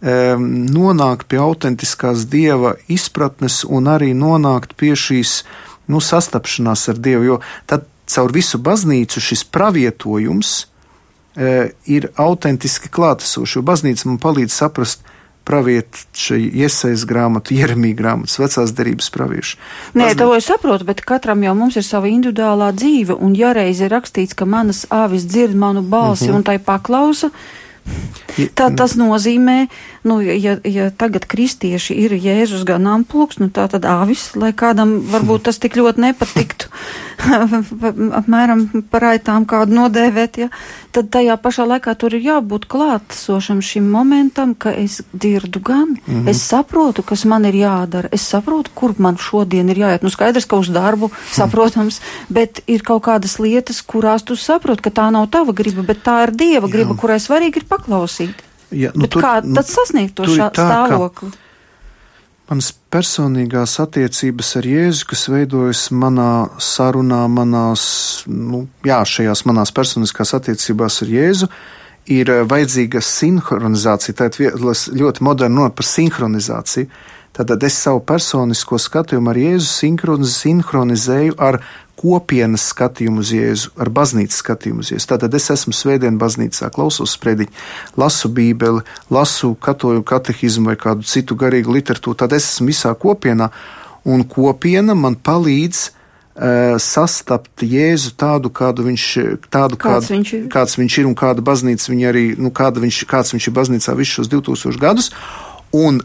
eh, 0.03 0.35
nonākt 0.39 1.29
pie 1.31 1.39
autentiskās 1.43 2.27
dieva 2.31 2.75
izpratnes 2.91 3.63
un 3.63 3.87
arī 3.91 4.11
nonākt 4.17 4.75
pie 4.79 4.93
šīs 4.99 5.41
nu, 5.87 6.03
sastapšanās 6.03 6.89
ar 6.91 6.99
dievu. 6.99 7.29
Jo 7.31 7.39
tad 7.71 7.87
caur 8.07 8.35
visu 8.35 8.59
baznīcu 8.59 9.23
šis 9.23 9.45
pravietojums 9.47 10.53
ir 11.89 12.03
autentiski 12.21 12.91
klātesošs, 12.93 13.55
jo 13.55 13.63
baznīca 13.65 14.05
man 14.05 14.19
palīdz 14.21 14.53
saprast, 14.53 15.01
pravieša 15.43 16.37
iesaistas 16.39 17.05
grāmatu, 17.07 17.55
Jeremija 17.57 17.97
grāmatas, 17.97 18.37
vecās 18.39 18.71
derības 18.75 19.09
praviešu. 19.13 19.57
Nē, 19.93 20.05
Baznī... 20.05 20.19
to 20.21 20.29
es 20.37 20.47
saprotu, 20.47 20.87
bet 20.87 21.03
katram 21.07 21.43
jau 21.43 21.55
mums 21.57 21.77
ir 21.79 21.85
sava 21.87 22.11
individuālā 22.11 22.71
dzīve, 22.77 23.17
un 23.19 23.35
ja 23.35 23.51
reiz 23.55 23.81
ir 23.83 23.91
rakstīts, 23.93 24.37
ka 24.37 24.47
manas 24.49 24.85
āvis 24.93 25.27
dzird 25.27 25.55
manu 25.55 25.81
balsi 25.81 26.29
mhm. 26.29 26.31
-huh. 26.31 26.37
un 26.37 26.43
tai 26.43 26.57
paklausa, 26.59 27.31
Tā, 28.33 28.69
tas 28.73 28.95
nozīmē, 28.97 29.67
nu, 30.09 30.17
ja, 30.23 30.55
ja 30.65 30.87
tagad 30.89 31.27
kristieši 31.29 31.93
ir 32.05 32.15
Jēzus 32.17 32.63
ganāmpulks, 32.65 33.37
nu 33.37 33.51
tā 33.53 33.67
tad 33.69 33.85
āvis, 33.85 34.31
lai 34.39 34.49
kādam 34.57 34.95
varbūt 35.11 35.45
tas 35.49 35.59
tik 35.61 35.77
ļoti 35.77 36.01
nepatiktu, 36.01 36.71
apmēram 38.21 38.65
par 38.89 39.05
aitām 39.11 39.45
kādu 39.49 39.77
nodēvēt, 39.77 40.39
ja, 40.41 40.49
tad 40.95 41.11
tajā 41.13 41.35
pašā 41.43 41.67
laikā 41.69 41.93
tur 41.99 42.15
ir 42.17 42.25
jābūt 42.25 42.65
klātsošam 42.71 43.61
šim 43.61 43.91
momentam, 43.93 44.55
ka 44.57 44.73
es 44.81 45.01
dzirdu 45.13 45.61
gan, 45.61 45.93
mm 45.93 46.01
-hmm. 46.07 46.29
es 46.29 46.41
saprotu, 46.41 47.03
kas 47.03 47.25
man 47.25 47.45
ir 47.45 47.53
jādara, 47.53 48.09
es 48.11 48.25
saprotu, 48.25 48.71
kur 48.73 48.93
man 48.97 49.17
šodien 49.17 49.69
ir 49.69 49.77
jāiet. 49.77 50.03
Nu, 50.03 50.09
skaidrs, 50.09 50.45
ka 50.45 50.57
uz 50.57 50.69
darbu, 50.73 51.11
saprotams, 51.31 52.01
bet 52.29 52.61
ir 52.67 52.81
kaut 52.81 53.03
kādas 53.03 53.39
lietas, 53.39 53.81
kurās 53.81 54.23
tu 54.23 54.35
saproti, 54.35 54.81
ka 54.81 54.89
tā 54.89 55.11
nav 55.11 55.29
tava 55.29 55.53
griba, 55.53 55.81
bet 55.81 56.03
tā 56.03 56.23
ir 56.23 56.31
Dieva 56.31 56.67
griba, 56.67 56.93
Jā. 56.93 56.99
kurai 56.99 57.19
svarīgi 57.19 57.57
ir 57.57 57.65
paklausīt. 57.73 58.43
Ja, 58.73 58.93
nu, 58.95 59.05
bet 59.05 59.13
tur, 59.13 59.25
kā 59.25 59.37
tad 59.43 59.69
sasniegt 59.69 60.15
to 60.17 60.27
šā, 60.29 60.49
tā, 60.53 60.65
stāvokli? 60.65 61.33
Manas 62.49 62.73
personīgās 62.93 63.77
attiecības 63.81 64.49
ar 64.59 64.65
Jēzu, 64.67 65.05
kas 65.09 65.23
veidojas 65.31 65.87
manā 65.95 66.49
sarunā, 66.61 67.21
manās, 67.31 67.85
nu, 68.27 68.65
jā, 68.85 68.99
šajās 69.07 69.45
manās 69.49 69.71
personiskās 69.73 70.35
attiecībās 70.37 70.99
ar 71.05 71.13
Jēzu, 71.13 71.49
ir 72.13 72.29
eh, 72.33 72.43
vajadzīga 72.49 73.01
sinhronizācija. 73.07 74.17
Tā 74.19 74.29
ir 74.43 74.57
ļoti 74.59 75.25
moderna 75.25 75.63
nota 75.63 75.77
par 75.79 75.87
sinhronizāciju. 75.87 76.89
Tātad 77.33 77.63
es 77.65 77.79
savu 77.81 78.03
personisko 78.05 78.77
skatījumu 78.77 79.31
ar 79.31 79.39
Jēzu 79.41 79.87
sinhronizēju 80.29 81.39
ar 81.41 81.57
kopienas 82.03 82.65
skatījumu 82.73 83.23
uz 83.23 83.31
Jēzu, 83.31 83.71
ar 83.79 83.91
baznīcas 83.95 84.41
skatījumu 84.43 84.83
uz 84.83 84.91
Jēzu. 84.91 85.07
Tātad 85.13 85.35
es 85.37 85.47
esmu 85.53 85.73
svētdien 85.75 86.19
baznīcā, 86.19 86.67
klausos 86.75 87.15
sprediķi, 87.15 87.53
lasu 87.99 88.31
bībeli, 88.33 88.83
lasu 89.13 89.53
katoju 89.55 90.03
katehizmu 90.07 90.73
vai 90.73 90.77
kādu 90.79 91.07
citu 91.07 91.37
garīgu 91.39 91.77
literatūru, 91.77 92.19
tad 92.19 92.35
es 92.35 92.49
esmu 92.51 92.71
visā 92.73 92.91
kopienā, 92.99 93.49
un 94.03 94.25
kopiena 94.27 94.97
man 94.99 95.15
palīdz 95.15 95.85
uh, 95.87 96.75
sastapt 96.83 97.63
Jēzu 97.63 98.11
tādu, 98.19 98.51
kādu 98.51 98.89
viņš, 98.89 99.07
tādu, 99.47 99.79
kāds, 99.79 100.09
kādu, 100.09 100.17
viņš 100.17 100.35
ir. 100.41 100.45
kāds 100.51 100.75
viņš 100.81 100.99
ir 100.99 101.09
un 101.09 101.15
kāda 101.23 101.45
baznīca 101.45 101.93
viņa 101.93 102.11
arī, 102.11 102.25
nu, 102.35 102.51
kāda 102.51 102.83
viņš, 102.83 103.05
kāds 103.09 103.31
viņš 103.37 103.47
ir 103.47 103.57
baznīcā 103.61 103.95
visus 103.99 104.19
šos 104.19 104.33
2000 104.35 104.83
gadus, 104.83 105.13
un 105.71 106.03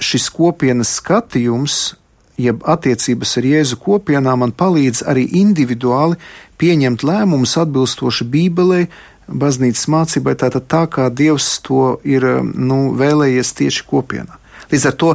šis 0.00 0.30
kopienas 0.32 0.96
skatījums 1.02 1.98
jeb 2.38 2.62
attiecības 2.66 3.36
ar 3.40 3.46
Jēzu 3.46 3.78
kopienā 3.82 4.34
man 4.38 4.54
palīdz 4.54 5.02
arī 5.10 5.26
individuāli 5.40 6.18
pieņemt 6.58 7.04
lēmumus 7.06 7.56
atbilstoši 7.60 8.26
Bībelei, 8.32 8.86
baznīcas 9.28 9.88
mācībai, 9.92 10.36
tātad 10.40 10.68
tā 10.70 10.84
kā 10.90 11.08
Dievs 11.12 11.58
to 11.66 11.98
ir 12.06 12.24
nu, 12.54 12.94
vēlējies 12.98 13.52
tieši 13.58 13.84
kopienā. 13.90 14.38
Līdz 14.72 14.86
ar 14.88 14.96
to, 15.00 15.10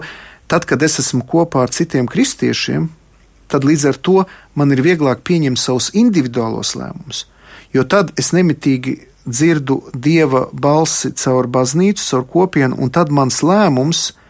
tad, 0.51 0.67
kad 0.69 0.83
es 0.85 0.99
esmu 1.01 1.23
kopā 1.29 1.65
ar 1.65 1.73
citiem 1.73 2.09
kristiešiem, 2.11 2.89
tad 3.49 3.65
līdz 3.67 3.87
ar 3.89 3.97
to 4.05 4.17
man 4.59 4.75
ir 4.75 4.83
vieglāk 4.85 5.23
pieņemt 5.25 5.61
savus 5.61 5.91
individuālos 5.97 6.75
lēmumus, 6.77 7.25
jo 7.73 7.85
tad 7.87 8.13
es 8.19 8.31
nemitīgi 8.35 8.99
dzirdu 9.23 9.79
Dieva 9.95 10.47
balsi 10.51 11.13
caur 11.15 11.47
baznīcu, 11.47 12.03
caur 12.03 12.27
kopienu, 12.27 12.77
un 12.77 12.91
tad 12.91 13.11
mans 13.13 13.39
lēmums 13.45 14.09
ir 14.11 14.22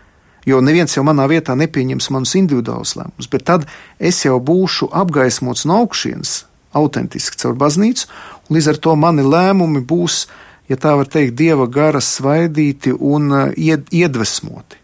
Jo 0.46 0.60
neviens 0.64 0.96
jau 0.96 1.06
manā 1.08 1.26
vietā 1.32 1.56
nepieņems 1.56 2.10
manus 2.12 2.36
individuālus 2.40 2.98
lēmumus, 3.00 3.30
bet 3.32 3.46
tad 3.48 3.68
es 4.00 4.24
jau 4.26 4.40
būšu 4.44 4.90
apgaismots 4.92 5.66
no 5.70 5.84
augšienes, 5.84 6.44
autentiski 6.76 7.40
caur 7.40 7.56
baznīcu, 7.60 8.08
un 8.50 8.58
līdz 8.58 8.74
ar 8.74 8.80
to 8.84 8.96
mani 9.00 9.24
lēmumi 9.24 9.84
būs, 9.88 10.26
ja 10.72 10.80
tā 10.80 10.96
var 11.00 11.08
teikt, 11.12 11.38
dieva 11.40 11.68
gara 11.72 12.02
svaidīti 12.04 12.96
un 12.98 13.32
uh, 13.32 13.44
ied, 13.56 13.88
iedvesmoti. 13.94 14.84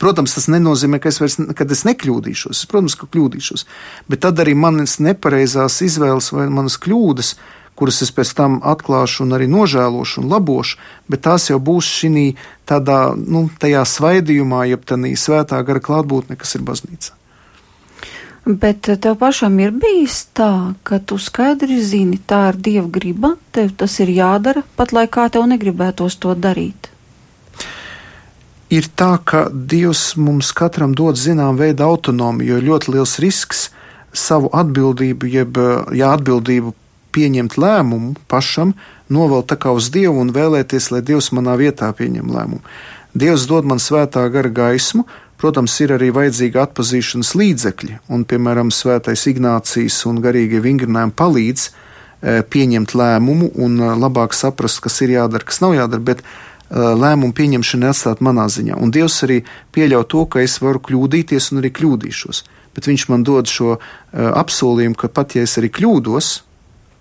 Protams, 0.00 0.32
tas 0.32 0.46
nenozīmē, 0.48 0.96
ka 0.96 1.10
es 1.12 1.18
vairs 1.20 1.36
es 1.36 1.82
nekļūdīšos. 1.84 2.62
Protams, 2.70 2.94
ka 2.96 3.04
kļūdīšos, 3.12 3.66
bet 4.08 4.22
tad 4.24 4.40
arī 4.40 4.54
manas 4.56 4.96
nepareizās 4.96 5.82
izvēles 5.84 6.30
vai 6.32 6.46
manas 6.48 6.78
kļūdas 6.80 7.34
kuras 7.80 8.02
es 8.04 8.12
pēc 8.12 8.34
tam 8.36 8.58
atklāšu 8.60 9.24
un 9.24 9.32
arī 9.38 9.46
nožēlošu 9.48 10.20
un 10.20 10.28
labošu, 10.28 10.76
bet 11.08 11.24
tās 11.24 11.48
jau 11.48 11.56
būs 11.56 11.88
šī 12.00 12.26
tādā, 12.68 13.00
nu, 13.16 13.46
tajā 13.62 13.86
svaidījumā, 13.88 14.66
jeb 14.68 14.84
tādā 14.84 15.14
svētā 15.16 15.62
gara 15.64 15.80
klātbūtne, 15.80 16.36
kas 16.36 16.58
ir 16.58 16.66
baznīca. 16.68 17.16
Bet 18.44 18.88
tev 19.04 19.16
pašam 19.20 19.58
ir 19.60 19.72
bijis 19.72 20.22
tā, 20.36 20.74
ka 20.82 20.98
tu 20.98 21.18
skaidri 21.20 21.76
zini, 21.84 22.18
tā 22.18 22.50
ir 22.52 22.60
dieva 22.68 22.88
griba, 22.88 23.34
tev 23.52 23.74
tas 23.76 23.98
ir 24.00 24.12
jādara, 24.12 24.64
pat 24.76 24.92
lai 24.96 25.06
kā 25.12 25.28
tev 25.32 25.44
negribētos 25.48 26.16
to 26.20 26.34
darīt. 26.34 26.88
Ir 28.70 28.86
tā, 28.94 29.16
ka 29.24 29.48
Dievs 29.50 30.14
mums 30.14 30.52
katram 30.54 30.92
dod 30.94 31.18
zinām 31.18 31.56
veidu 31.58 31.82
autonomiju, 31.88 32.54
jo 32.54 32.66
ļoti 32.68 32.94
liels 32.94 33.16
risks 33.18 33.64
savu 34.14 34.50
atbildību, 34.54 35.26
jeb 35.26 35.58
ja 35.94 36.12
atbildību 36.14 36.72
pieņemt 37.14 37.56
lēmumu 37.60 38.14
pašam, 38.30 38.74
novelt 39.10 39.50
tā 39.50 39.58
kā 39.60 39.72
uz 39.76 39.90
Dievu 39.92 40.22
un 40.22 40.32
vēlēties, 40.34 40.90
lai 40.94 41.02
Dievs 41.06 41.30
manā 41.36 41.56
vietā 41.60 41.90
pieņem 41.96 42.30
lēmumu. 42.30 42.62
Dievs 43.14 43.48
dod 43.50 43.66
man 43.66 43.82
svētā 43.82 44.22
gara 44.30 44.50
gaismu, 44.54 45.04
protams, 45.40 45.74
ir 45.82 45.94
arī 45.96 46.10
vajadzīga 46.14 46.66
atpazīšanas 46.68 47.32
līdzekļi, 47.38 47.96
un, 48.12 48.26
piemēram, 48.28 48.70
svētais 48.74 49.24
Ignācijas 49.30 50.02
un 50.06 50.20
garīgie 50.22 50.60
vingrinājumi 50.62 51.16
palīdz 51.16 51.64
e, 51.66 51.72
pieņemt 52.46 52.94
lēmumu 52.94 53.50
un 53.58 53.80
e, 53.80 53.90
labāk 53.98 54.36
saprast, 54.36 54.82
kas 54.84 55.00
ir 55.02 55.16
jādara, 55.16 55.48
kas 55.48 55.62
nav 55.64 55.74
jādara, 55.78 56.04
bet 56.12 56.22
e, 56.22 56.28
lēmumu 56.76 57.34
pieņemšana 57.34 57.90
atstāt 57.90 58.22
manā 58.22 58.46
ziņā. 58.52 58.78
Un 58.78 58.92
Dievs 58.94 59.16
arī 59.26 59.40
pieļauj 59.74 60.06
to, 60.12 60.26
ka 60.30 60.44
es 60.44 60.60
varu 60.62 60.82
kļūdīties 60.86 61.50
un 61.54 61.64
arī 61.64 61.72
kļūdīšos. 61.80 62.44
Bet 62.76 62.86
viņš 62.86 63.08
man 63.10 63.24
dod 63.26 63.50
šo 63.50 63.72
uh, 63.74 63.80
apsolījumu, 64.14 64.94
ka 64.94 65.10
pat 65.10 65.34
ja 65.34 65.42
es 65.42 65.56
arī 65.58 65.72
kļūdos, 65.74 66.28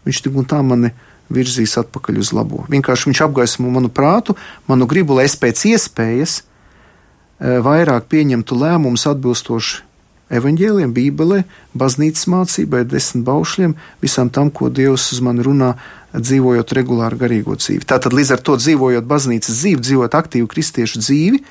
viņš 0.08 0.22
tik 0.26 0.38
un 0.40 0.48
tā 0.50 0.62
mani 0.66 0.94
virzīs 1.30 1.76
atpakaļ 1.80 2.22
uz 2.22 2.32
labo. 2.34 2.64
Vienkārši 2.72 3.10
viņš 3.10 3.22
apgaismo 3.28 3.70
manu 3.74 3.92
prātu, 3.94 4.36
manu 4.70 4.88
gribu, 4.90 5.18
lai 5.18 5.28
es 5.30 5.38
pēc 5.40 5.62
iespējas 5.74 6.40
e, 6.40 7.60
vairāk 7.66 8.10
pieņemtu 8.10 8.58
lēmumus 8.58 9.06
atbilstoši 9.12 9.86
evaņģēliem, 10.30 10.92
Bībelē, 10.94 11.44
baznīcas 11.78 12.28
mācībai, 12.30 12.84
desmit 12.90 13.26
baušļiem, 13.26 13.74
visam 14.02 14.30
tam, 14.34 14.52
ko 14.54 14.70
Dievs 14.70 15.10
uz 15.16 15.22
mani 15.26 15.46
runā, 15.46 15.74
dzīvojot 16.14 16.74
regulāru 16.78 17.18
garīgo 17.22 17.58
dzīvi. 17.58 17.86
Tātad 17.90 18.14
līdz 18.18 18.36
ar 18.36 18.44
to 18.46 18.58
dzīvojot 18.58 19.06
baznīcas 19.10 19.62
dzīvi, 19.62 19.82
dzīvojot 19.86 20.18
aktīvu 20.18 20.50
kristiešu 20.50 21.02
dzīvi, 21.02 21.42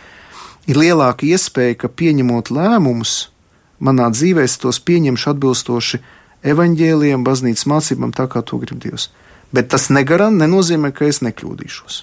ir 0.71 0.79
lielāka 0.79 1.27
iespēja, 1.27 1.79
ka 1.79 1.91
pieņemot 1.91 2.51
lēmumus 2.55 3.17
manā 3.79 4.09
dzīvē, 4.15 4.47
es 4.47 4.59
tos 4.59 4.81
pieņemšu 4.83 5.35
atbilstoši 5.35 6.03
evaņģēliem, 6.47 7.25
baznīcas 7.27 7.67
mācībām, 7.71 8.13
tā 8.15 8.29
kā 8.31 8.43
to 8.47 8.61
grib 8.63 8.81
Dievs. 8.83 9.09
Bet 9.53 9.71
tas 9.73 9.89
negaran 9.91 10.37
nenozīmē, 10.39 10.93
ka 10.93 11.09
es 11.09 11.23
nekļūdīšos. 11.25 12.03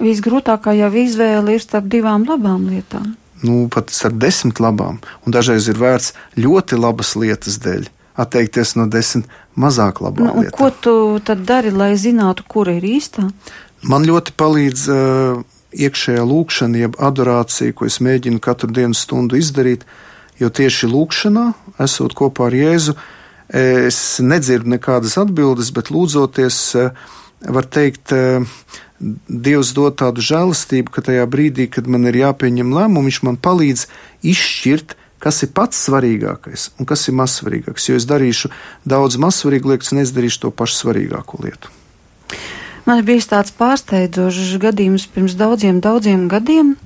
Visgrūtākā 0.00 0.74
jau 0.78 0.90
izvēle 0.96 1.54
ir 1.54 1.62
starp 1.62 1.90
divām 1.92 2.24
labām 2.28 2.66
lietām. 2.70 3.14
Nu, 3.44 3.68
pat 3.72 3.92
starp 3.94 4.18
desmit 4.20 4.60
labām, 4.60 4.98
un 5.24 5.32
dažreiz 5.32 5.68
ir 5.70 5.80
vērts 5.80 6.12
ļoti 6.36 6.76
labas 6.80 7.14
lietas 7.16 7.60
dēļ 7.62 7.88
atteikties 8.20 8.74
no 8.76 8.84
desmit 8.90 9.28
mazāk 9.56 10.02
labām 10.04 10.26
nu, 10.26 10.42
lietām. 10.44 10.58
Ko 10.58 10.68
tu 10.84 10.94
tad 11.24 11.46
dari, 11.48 11.72
lai 11.72 11.94
zinātu, 12.00 12.44
kura 12.48 12.74
ir 12.76 12.84
īstā? 12.84 13.30
Man 13.88 14.04
ļoti 14.04 14.34
palīdz 14.36 14.82
uh, 14.92 15.40
iekšējā 15.72 16.26
lūkšana, 16.28 16.82
jeb 16.84 16.98
adorācija, 17.00 17.72
ko 17.76 17.88
es 17.88 18.00
mēģinu 18.04 18.42
katru 18.44 18.68
dienu 18.76 18.98
stundu 18.98 19.40
izdarīt, 19.40 19.86
jo 20.40 20.50
tieši 20.52 20.90
lūkšanā, 20.90 21.46
esot 21.86 22.16
kopā 22.18 22.50
ar 22.50 22.58
Jēzu, 22.58 22.96
uh, 22.96 23.19
Es 23.50 24.20
nedzirdu 24.22 24.70
nekādas 24.76 25.16
atbildes, 25.18 25.72
bet 25.74 25.90
lūdzoties, 25.90 26.58
eh, 26.78 26.90
var 27.50 27.66
teikt, 27.66 28.12
eh, 28.12 28.44
Dievs 29.00 29.72
dod 29.72 29.96
tādu 29.96 30.20
žēlastību, 30.20 30.90
ka 30.92 31.00
tajā 31.00 31.24
brīdī, 31.24 31.70
kad 31.72 31.86
man 31.86 32.04
ir 32.04 32.12
jāpieņem 32.20 32.68
lēmumu, 32.68 33.08
viņš 33.08 33.22
man 33.24 33.38
palīdz 33.40 33.86
izšķirt, 34.22 34.92
kas 35.18 35.42
ir 35.42 35.48
pats 35.56 35.88
svarīgākais 35.88 36.68
un 36.78 36.84
kas 36.84 37.08
ir 37.08 37.14
mazsvarīgāks. 37.14 37.88
Jo 37.88 37.96
es 37.96 38.04
darīšu 38.04 38.50
daudz 38.84 39.16
mazsvarīgu 39.16 39.72
lietu, 39.72 39.92
un 39.94 40.02
es 40.04 40.12
darīšu 40.12 40.40
to 40.44 40.50
pašu 40.50 40.84
svarīgāko 40.84 41.40
lietu. 41.40 41.72
Man 42.84 43.00
ir 43.00 43.08
bijis 43.08 43.28
tāds 43.30 43.52
pārsteidzošs 43.56 44.58
gadījums 44.60 45.08
pirms 45.08 45.36
daudziem, 45.40 45.80
daudziem 45.80 46.28
gadiem, 46.28 46.76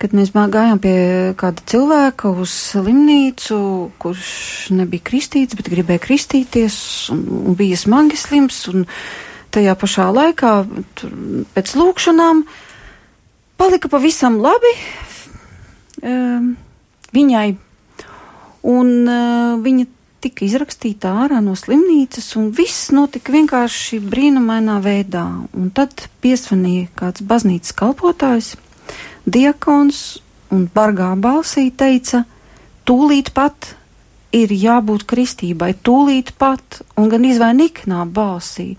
kad 0.00 0.14
mēs 0.16 0.32
gājām 0.32 0.80
pie 0.80 0.96
kāda 1.40 1.64
cilvēka 1.68 2.32
uz 2.40 2.52
slimnīcu, 2.72 3.58
kurš 4.00 4.30
nebija 4.72 5.04
kristīts, 5.10 5.56
bet 5.58 5.68
gribēja 5.72 6.00
kristīties 6.06 6.76
un, 7.12 7.26
un 7.50 7.58
bija 7.58 7.76
smagi 7.76 8.16
slims, 8.16 8.62
tajā 9.52 9.76
pašā 9.76 10.08
laikā 10.14 10.54
pēc 11.54 11.76
lūkšanām 11.76 12.44
palika 13.60 13.90
pavisam 13.92 14.38
labi 14.40 14.72
um, 16.00 16.54
viņai, 17.12 17.48
un 18.70 18.94
uh, 19.04 19.58
viņa 19.60 19.88
tika 20.20 20.44
izrakstīta 20.44 21.12
ārā 21.24 21.40
no 21.44 21.54
slimnīcas, 21.56 22.28
un 22.40 22.50
viss 22.56 22.90
notika 22.92 23.32
vienkārši 23.32 24.00
brīnumainā 24.04 24.76
veidā. 24.84 25.26
Un 25.56 25.70
tad 25.76 26.08
piesvanīja 26.24 26.90
kāds 26.96 27.24
baznīcas 27.24 27.76
kalpotājs 27.76 28.54
diakons 29.30 30.20
un 30.50 30.66
bargā 30.74 31.12
balsī 31.20 31.70
teica: 31.70 32.24
Tūlīt 32.86 33.32
pat 33.36 33.74
ir 34.34 34.52
jābūt 34.54 35.06
kristībai, 35.10 35.74
tūlīt 35.86 36.34
pat, 36.38 36.82
un 36.98 37.10
gan 37.10 37.24
izvainīgā 37.26 38.04
balsī. 38.14 38.74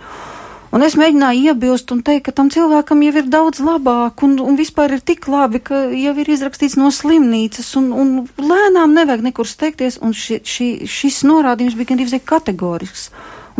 Un 0.71 0.85
es 0.85 0.93
mēģināju 0.95 1.51
iebilst 1.51 1.89
un 1.91 1.99
teikt, 1.99 2.29
ka 2.29 2.33
tam 2.35 2.47
cilvēkam 2.51 3.01
jau 3.03 3.11
ir 3.19 3.25
daudz 3.27 3.59
labāk, 3.59 4.23
un, 4.23 4.37
un 4.39 4.55
vispār 4.55 4.95
ir 4.95 5.01
tik 5.03 5.27
labi, 5.27 5.59
ka 5.59 5.81
jau 5.91 6.13
ir 6.23 6.31
izrakstīts 6.31 6.77
no 6.79 6.87
slimnīcas, 6.95 7.73
un, 7.79 7.89
un 7.91 8.13
lēnām 8.39 8.95
nevajag 8.95 9.25
nekur 9.25 9.49
steigties, 9.51 9.99
un 9.99 10.15
ši, 10.15 10.39
ši, 10.47 10.69
šis 10.87 11.25
norādījums 11.27 11.75
bija 11.75 11.91
gandrīz 11.91 12.15
kategorisks. 12.23 13.09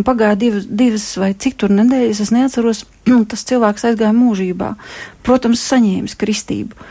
Un 0.02 0.06
pagāja 0.08 0.34
divas, 0.34 0.66
divas 0.66 1.06
vai 1.22 1.36
cik 1.38 1.60
tur 1.62 1.70
nedēļas, 1.78 2.24
es 2.24 2.34
neatceros, 2.34 2.80
tas 3.30 3.46
cilvēks 3.46 3.86
aizgāja 3.92 4.16
mūžībā. 4.18 4.74
Protams, 5.22 5.62
saņēmis 5.70 6.18
kristību. 6.18 6.88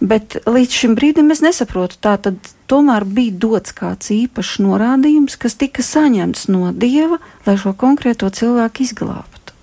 Bet 0.00 0.38
līdz 0.48 0.76
šim 0.80 0.94
brīdim 0.96 1.28
es 1.32 1.42
nesaprotu, 1.44 1.98
tā 2.00 2.14
tad 2.20 2.48
tomēr 2.68 3.04
bija 3.04 3.36
dots 3.44 3.76
kāds 3.76 4.08
īpašs 4.12 4.58
norādījums, 4.64 5.36
kas 5.40 5.56
tika 5.60 5.84
saņemts 5.84 6.48
no 6.52 6.72
Dieva, 6.72 7.20
lai 7.46 7.56
šo 7.60 7.72
konkrēto 7.76 8.28
cilvēku 8.32 8.84
izglābtu. 8.84 9.56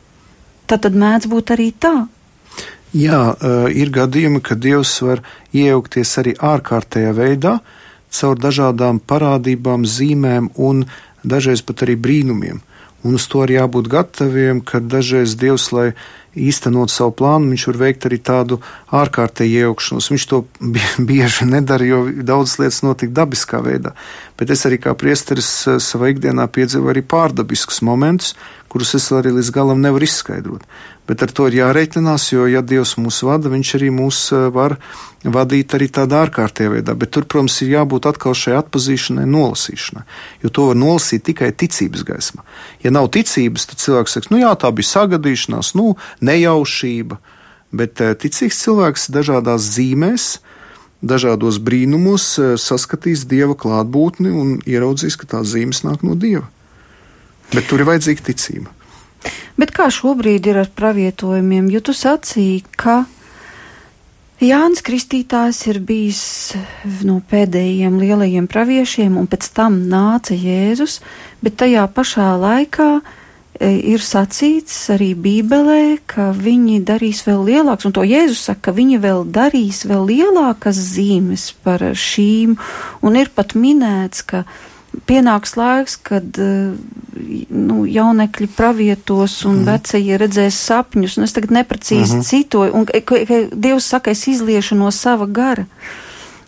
Tā 0.70 0.78
tad 0.82 0.98
mēdz 0.98 1.30
būt 1.30 1.54
arī 1.54 1.70
tā. 1.74 1.96
Jā, 2.94 3.22
ir 3.74 3.90
gadījumi, 3.94 4.42
kad 4.46 4.62
Dievs 4.62 4.94
var 5.06 5.24
iejaukties 5.54 6.14
arī 6.22 6.36
ārkārtējā 6.38 7.14
veidā, 7.18 7.56
caur 8.14 8.38
dažādām 8.38 9.02
parādībām, 9.02 9.86
zīmēm 9.86 10.52
un 10.62 10.86
dažreiz 11.26 11.66
pat 11.66 11.86
arī 11.86 11.98
brīnumiem. 11.98 12.62
Un 13.04 13.18
uz 13.20 13.28
to 13.28 13.44
arī 13.44 13.58
jābūt 13.58 13.90
gataviem, 13.92 14.62
ka 14.64 14.80
dažreiz 14.80 15.36
Dievs, 15.40 15.72
lai 15.76 15.92
īstenot 16.36 16.92
savu 16.92 17.14
plānu, 17.20 17.52
viņš 17.54 17.66
var 17.70 17.80
veikt 17.84 18.08
arī 18.10 18.20
tādu 18.24 18.60
ārkārtēju 18.94 19.60
iejaukšanos. 19.60 20.10
Viņš 20.14 20.26
to 20.32 20.44
bieži 21.10 21.48
nedara, 21.50 21.86
jo 21.88 22.04
daudzas 22.26 22.60
lietas 22.62 22.82
notiek 22.86 23.14
dabiskā 23.14 23.62
veidā. 23.66 23.94
Bet 24.40 24.54
es 24.54 24.66
arī 24.68 24.80
kā 24.82 24.96
priesteris 24.98 25.52
eh, 25.68 25.80
savā 25.84 26.14
ikdienā 26.14 26.48
piedzīvoju 26.50 26.96
arī 26.96 27.06
pārdabiskus 27.06 27.84
momentus, 27.86 28.34
kurus 28.74 28.96
es 28.98 29.12
arī 29.14 29.36
līdz 29.36 29.54
galam 29.54 29.84
nevaru 29.84 30.08
izskaidrot. 30.08 30.66
Bet 31.08 31.22
ar 31.22 31.34
to 31.36 31.50
ir 31.50 31.60
jārēķinās, 31.60 32.30
jo, 32.32 32.46
ja 32.48 32.62
Dievs 32.64 32.96
mūs 32.96 33.20
vada, 33.28 33.52
Viņš 33.52 33.74
arī 33.78 33.92
mūs 33.94 34.26
eh, 34.34 34.48
var 34.56 34.80
vadīt 35.24 35.76
arī 35.76 35.88
tādā 35.94 36.24
ārkārtējā 36.26 36.72
veidā. 36.74 36.96
Bet 37.00 37.14
tur, 37.16 37.28
protams, 37.30 37.60
ir 37.64 37.74
jābūt 37.76 38.08
atkal 38.10 38.36
šai 38.36 38.58
atpazīšanai, 38.60 39.26
nolasīšanai, 39.30 40.04
jo 40.44 40.52
to 40.52 40.68
var 40.72 40.80
nolasīt 40.80 41.24
tikai 41.30 41.52
ticības 41.56 42.04
gaismā. 42.08 42.44
Ja 42.84 42.92
nav 42.92 43.10
ticības, 43.16 43.68
tad 43.70 43.84
cilvēks 43.84 44.18
saka, 44.18 44.34
nu 44.34 44.42
jā, 44.42 44.52
tā 44.60 44.72
bija 44.76 44.90
sagadīšanās, 44.92 45.74
nu, 45.80 45.94
nejaušība. 46.24 47.20
Bet 47.74 48.02
eh, 48.02 48.14
ticīgs 48.18 48.62
cilvēks 48.64 49.10
dažādās 49.14 49.66
zīmēs, 49.76 50.28
dažādos 51.04 51.60
brīnumos 51.64 52.28
eh, 52.40 52.54
saskatīs 52.60 53.26
dieva 53.30 53.58
klātbūtni 53.58 54.32
un 54.32 54.56
ieraudzīs, 54.70 55.18
ka 55.20 55.30
tās 55.36 55.52
zīmes 55.56 55.84
nāk 55.88 56.06
no 56.06 56.16
dieva. 56.20 56.48
Bet 57.54 57.68
tur 57.70 57.84
ir 57.84 57.90
vajadzīga 57.90 58.30
ticība. 58.30 58.72
Bet 59.60 59.74
kā 59.76 59.88
šobrīd 59.94 60.48
ir 60.50 60.64
ar 60.64 60.70
pravietojumiem? 60.74 61.70
Jo 61.72 61.84
tu 61.86 61.94
sacīji, 61.96 62.64
ka 62.78 63.04
Jānis 64.44 64.82
Kristītājs 64.84 65.62
ir 65.72 65.80
bijis 65.86 66.22
no 67.08 67.20
pēdējiem 67.30 68.00
lielajiem 68.02 68.48
praviešiem, 68.52 69.16
un 69.20 69.30
pēc 69.32 69.48
tam 69.56 69.78
nāca 69.92 70.36
Jēzus, 70.36 70.98
bet 71.46 71.56
tajā 71.62 71.86
pašā 71.96 72.34
laikā 72.42 72.90
e, 73.00 73.23
ir 73.62 74.02
sacīts 74.02 74.76
arī 74.94 75.14
Bībelē, 75.14 76.00
ka 76.10 76.32
viņi 76.34 76.82
darīs 76.86 77.22
vēl 77.28 77.44
lielākas, 77.52 77.88
un 77.88 77.96
to 77.96 78.04
Jēzus 78.08 78.42
saka, 78.50 78.70
ka 78.70 78.76
viņi 78.80 79.00
vēl 79.04 79.26
darīs 79.30 79.84
vēl 79.86 80.06
lielākas 80.10 80.80
zīmes 80.96 81.52
par 81.64 81.84
šīm, 81.94 82.58
un 83.06 83.20
ir 83.20 83.30
pat 83.36 83.54
minēts, 83.54 84.26
ka 84.26 84.44
pienāks 85.10 85.56
laiks, 85.58 85.98
kad 86.06 86.40
eh, 86.42 86.74
nu, 87.50 87.84
jaunekļi 87.90 88.50
pravietos 88.58 89.40
un 89.50 89.62
mm. 89.62 89.70
vecie 89.70 90.18
redzēs 90.22 90.58
sapņus, 90.70 91.18
un 91.18 91.28
es 91.28 91.36
tagad 91.36 91.54
neprecīzi 91.54 92.18
mm 92.18 92.20
-hmm. 92.20 92.30
citoju, 92.30 92.74
un 92.74 92.86
ka, 92.90 93.02
ka 93.06 93.44
Dievs 93.54 93.90
saka, 93.94 94.12
es 94.12 94.28
izliešu 94.28 94.76
no 94.76 94.92
sava 94.92 95.26
gara. 95.26 95.66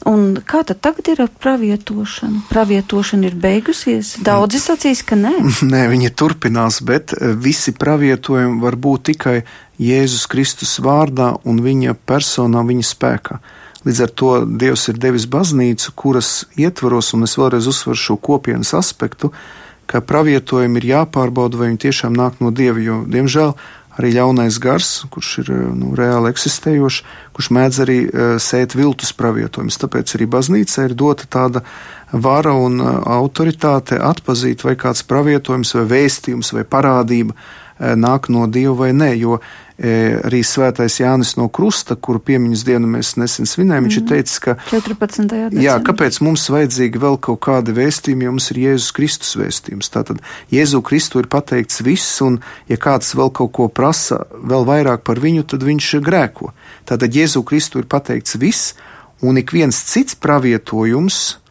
Un 0.05 0.35
kā 0.45 0.61
tad 0.61 0.83
tagad 0.85 1.07
ir 1.09 1.21
ar 1.23 1.31
pravietošanu? 1.41 2.43
Pravietošana 2.51 3.25
ir 3.31 3.37
beigusies. 3.41 4.15
Daudzi 4.25 4.61
sacīs, 4.61 5.01
ka 5.01 5.17
nē. 5.17 5.33
Nē, 5.73 5.87
viņi 5.89 6.11
turpinās, 6.13 6.81
bet 6.85 7.15
eh, 7.17 7.33
visi 7.33 7.73
pravietojumi 7.73 8.61
var 8.61 8.77
būt 8.77 9.09
tikai 9.11 9.39
Jēzus 9.81 10.27
Kristus 10.31 10.77
vārdā 10.79 11.33
un 11.43 11.59
viņa 11.65 11.97
personā, 12.05 12.61
viņa 12.67 12.89
spēkā. 12.91 13.39
Līdz 13.85 14.01
ar 14.01 14.13
to 14.17 14.31
Dievs 14.45 14.87
ir 14.89 15.01
devis 15.01 15.27
baznīcu, 15.29 15.93
kuras 15.97 16.29
ietvaros, 16.57 17.11
un 17.17 17.25
es 17.25 17.35
vēlreiz 17.37 17.67
uzsveru 17.69 17.99
šo 18.01 18.17
kopienas 18.17 18.73
aspektu, 18.77 19.29
ka 19.85 20.01
pravietojumi 20.01 20.81
ir 20.81 20.87
jāpārbauda, 20.93 21.59
vai 21.59 21.69
viņi 21.69 21.83
tiešām 21.85 22.15
nāk 22.17 22.39
no 22.41 22.49
Dieva, 22.53 22.81
jo, 22.81 23.03
diemžēl, 23.09 23.53
arī 23.99 24.13
ļaunais 24.15 24.59
gars, 24.61 24.89
kurš 25.13 25.31
ir 25.43 25.51
nu, 25.75 25.93
reāli 25.97 26.31
eksistējošs, 26.33 27.01
kurš 27.35 27.51
mēdz 27.57 27.81
arī 27.85 27.99
uh, 28.05 28.37
sēt 28.41 28.77
viltus 28.77 29.13
pravietojumus. 29.17 29.79
Tāpēc 29.81 30.15
arī 30.17 30.29
baznīca 30.31 30.89
ir 30.89 30.97
dota 30.97 31.29
tāda 31.31 31.65
vara 32.11 32.55
un 32.55 32.81
uh, 32.83 32.97
autoritāte 33.17 33.99
atpazīt, 33.99 34.65
vai 34.67 34.77
kāds 34.79 35.05
pravietojums, 35.07 35.75
vai 35.79 35.85
vēstījums, 35.95 36.53
vai 36.55 36.67
parādība 36.67 37.37
nāk 37.75 38.29
no 38.31 38.45
Dieva 38.47 38.85
vai 38.85 38.93
nē, 38.95 39.09
jo 39.19 39.39
arī 39.75 40.39
svētais 40.47 41.01
Jānis 41.01 41.33
no 41.35 41.49
Krusta, 41.51 41.97
kuru 41.99 42.21
piemiņas 42.23 42.63
dienu 42.63 42.87
mēs 42.87 43.15
nesen 43.19 43.47
svinējām, 43.49 43.83
mm. 43.83 43.89
viņš 43.89 43.97
ir 43.97 44.03
mhm. 44.03 44.11
teicis, 44.13 44.39
ka 44.39 44.55
14. 44.69 45.25
Decembrī. 45.27 45.65
Jā, 45.65 45.75
kāpēc 45.83 46.19
mums 46.23 46.45
vajadzīgi 46.53 47.01
vēl 47.03 47.19
kaut 47.27 47.41
kādi 47.43 47.75
vēstījumi, 47.75 48.27
ja 48.27 48.31
mums 48.31 48.47
ir 48.53 48.61
Jēzus 48.63 48.95
Kristus 48.95 49.35
vēstījums? 49.39 49.91
Tātad 49.91 50.23
Jēzu 50.53 50.79
Kristu 50.85 51.19
ir 51.19 51.27
pateikts 51.31 51.83
viss, 51.83 52.21
un 52.23 52.39
ja 52.71 52.79
kāds 52.79 53.11
vēl 53.19 53.33
kaut 53.35 53.51
ko 53.57 53.67
prasa 53.67 54.23
vēl 54.31 54.63
vairāk 54.69 55.03
par 55.07 55.19
viņu, 55.19 55.43
tad 55.51 55.67
viņš 55.67 55.91
grēko. 56.05 56.53
Tātad 56.87 57.11
Jēzu 57.11 57.43
Kristu 57.43 57.83
ir 57.83 57.89
pateikts 57.91 58.39
viss, 58.39 58.75
un 59.25 59.41
ik 59.41 59.51
viens 59.55 59.75
cits 59.91 60.15
pravietojums, 60.15 61.41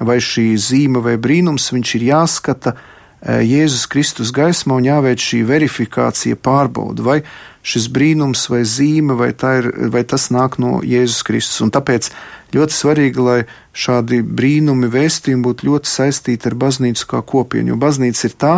vai 0.00 0.18
šī 0.24 0.54
zīme 0.58 1.04
vai 1.04 1.18
brīnums, 1.20 1.68
viņš 1.74 1.94
ir 2.00 2.08
jāskata 2.08 2.74
e, 2.74 2.93
Jēzus 3.24 3.86
Kristus 3.88 4.32
gaismā 4.36 4.76
un 4.76 4.84
jāveic 4.84 5.22
šī 5.22 5.40
verifikācija 5.48 6.36
pārbauda, 6.36 7.04
vai 7.04 7.18
šis 7.64 7.88
brīnums 7.88 8.44
vai 8.52 8.60
zīme, 8.68 9.16
vai, 9.16 9.30
ir, 9.32 9.70
vai 9.92 10.04
tas 10.04 10.28
nāk 10.34 10.58
no 10.60 10.82
Jēzus 10.84 11.24
Kristus. 11.24 11.62
Un 11.64 11.72
tāpēc 11.72 12.10
ļoti 12.54 12.76
svarīgi, 12.76 13.24
lai 13.24 13.38
šādi 13.72 14.20
brīnumi 14.22 14.90
vēstījumi 14.92 15.44
būtu 15.46 15.70
ļoti 15.70 15.90
saistīti 15.90 16.50
ar 16.50 16.58
baznīcu 16.66 17.08
kā 17.14 17.22
kopienu, 17.24 17.72
jo 17.72 17.80
baznīca 17.80 18.28
ir 18.28 18.36
tā, 18.36 18.54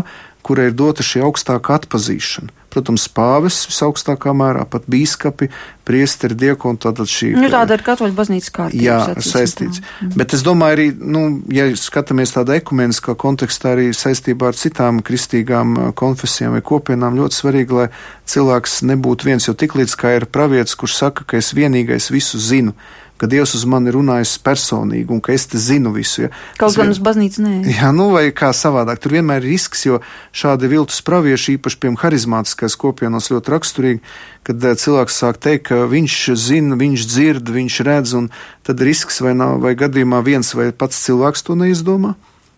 kurai 0.47 0.71
ir 0.71 0.79
dota 0.79 1.05
šī 1.07 1.25
augstākā 1.27 1.81
atpazīšana. 1.81 2.55
Protams, 2.77 3.07
pāvis 3.09 3.63
visaugstākā 3.71 4.35
mērā, 4.37 4.67
pat 4.69 4.85
bīskapi, 4.93 5.49
priesteri, 5.89 6.37
diekoni, 6.37 6.77
tātad 6.83 7.09
šī. 7.09 7.31
Nu, 7.39 7.49
tāda 7.49 7.79
ir 7.79 7.85
katoļu 7.87 8.13
baznīcas 8.19 8.53
kārtība. 8.53 8.85
Jā, 8.85 8.99
saistīts. 9.25 9.81
Mm. 9.81 10.11
Bet 10.21 10.35
es 10.37 10.45
domāju 10.45 10.77
arī, 10.77 10.87
nu, 11.01 11.23
ja 11.57 11.71
skatāmies 11.81 12.35
tādā 12.35 12.59
ekumeniskā 12.61 13.17
kontekstā 13.17 13.73
arī 13.79 13.89
saistībā 13.97 14.51
ar 14.53 14.61
citām 14.61 15.01
kristīgām 15.07 15.95
konfesijām 15.97 16.59
vai 16.59 16.63
kopienām, 16.69 17.17
ļoti 17.17 17.41
svarīgi, 17.41 17.81
lai 17.81 17.89
cilvēks 18.29 18.83
nebūtu 18.93 19.31
viens, 19.31 19.49
jo 19.49 19.57
tiklīdz 19.57 19.97
kā 19.97 20.13
ir 20.19 20.29
pravietis, 20.29 20.77
kurš 20.77 21.01
saka, 21.01 21.25
ka 21.25 21.41
es 21.41 21.55
vienīgais 21.57 22.13
visu 22.13 22.43
zinu, 22.43 22.77
ka 23.17 23.29
Dievs 23.31 23.55
uz 23.57 23.65
mani 23.69 23.93
runājas 23.95 24.37
personīgi 24.45 25.13
un 25.15 25.23
ka 25.25 25.33
es 25.35 25.47
te 25.51 25.61
zinu 25.61 25.93
visu. 25.95 26.27
Ja. 26.27 26.31
Kaut 26.61 26.77
gan 26.79 26.93
uz 26.93 27.01
baznīcu 27.03 27.45
nē. 27.45 27.55
Jā, 27.79 27.91
nu 27.97 28.11
vai 28.15 28.29
kā 28.37 28.53
savādāk. 28.57 29.01
Tur 29.03 29.17
vienmēr 29.17 29.45
ir 29.45 29.51
risks, 29.55 29.87
jo 29.89 30.01
šādi 30.37 30.71
viltus 30.73 31.01
pravieši, 31.07 31.57
īpaši 31.57 31.81
pie 31.83 31.95
harizmātiskās 32.03 32.77
kopienos, 32.81 33.31
ļoti 33.33 33.55
raksturīgi, 33.57 34.15
kad 34.47 34.69
eh, 34.69 34.79
cilvēks 34.79 35.21
sāk 35.25 35.41
teikt, 35.43 35.69
ka 35.71 35.83
viņš 35.91 36.21
zina, 36.39 36.79
viņš 36.79 37.11
dzird, 37.11 37.53
viņš 37.57 37.83
redz, 37.89 38.17
un 38.19 38.31
tad 38.67 38.85
risks 38.85 39.23
vai 39.25 39.37
nav, 39.39 39.61
vai 39.65 39.77
gadījumā 39.79 40.23
viens 40.27 40.55
vai 40.57 40.73
pats 40.73 41.05
cilvēks 41.09 41.47
to 41.49 41.59
neizdomā. 41.59 42.17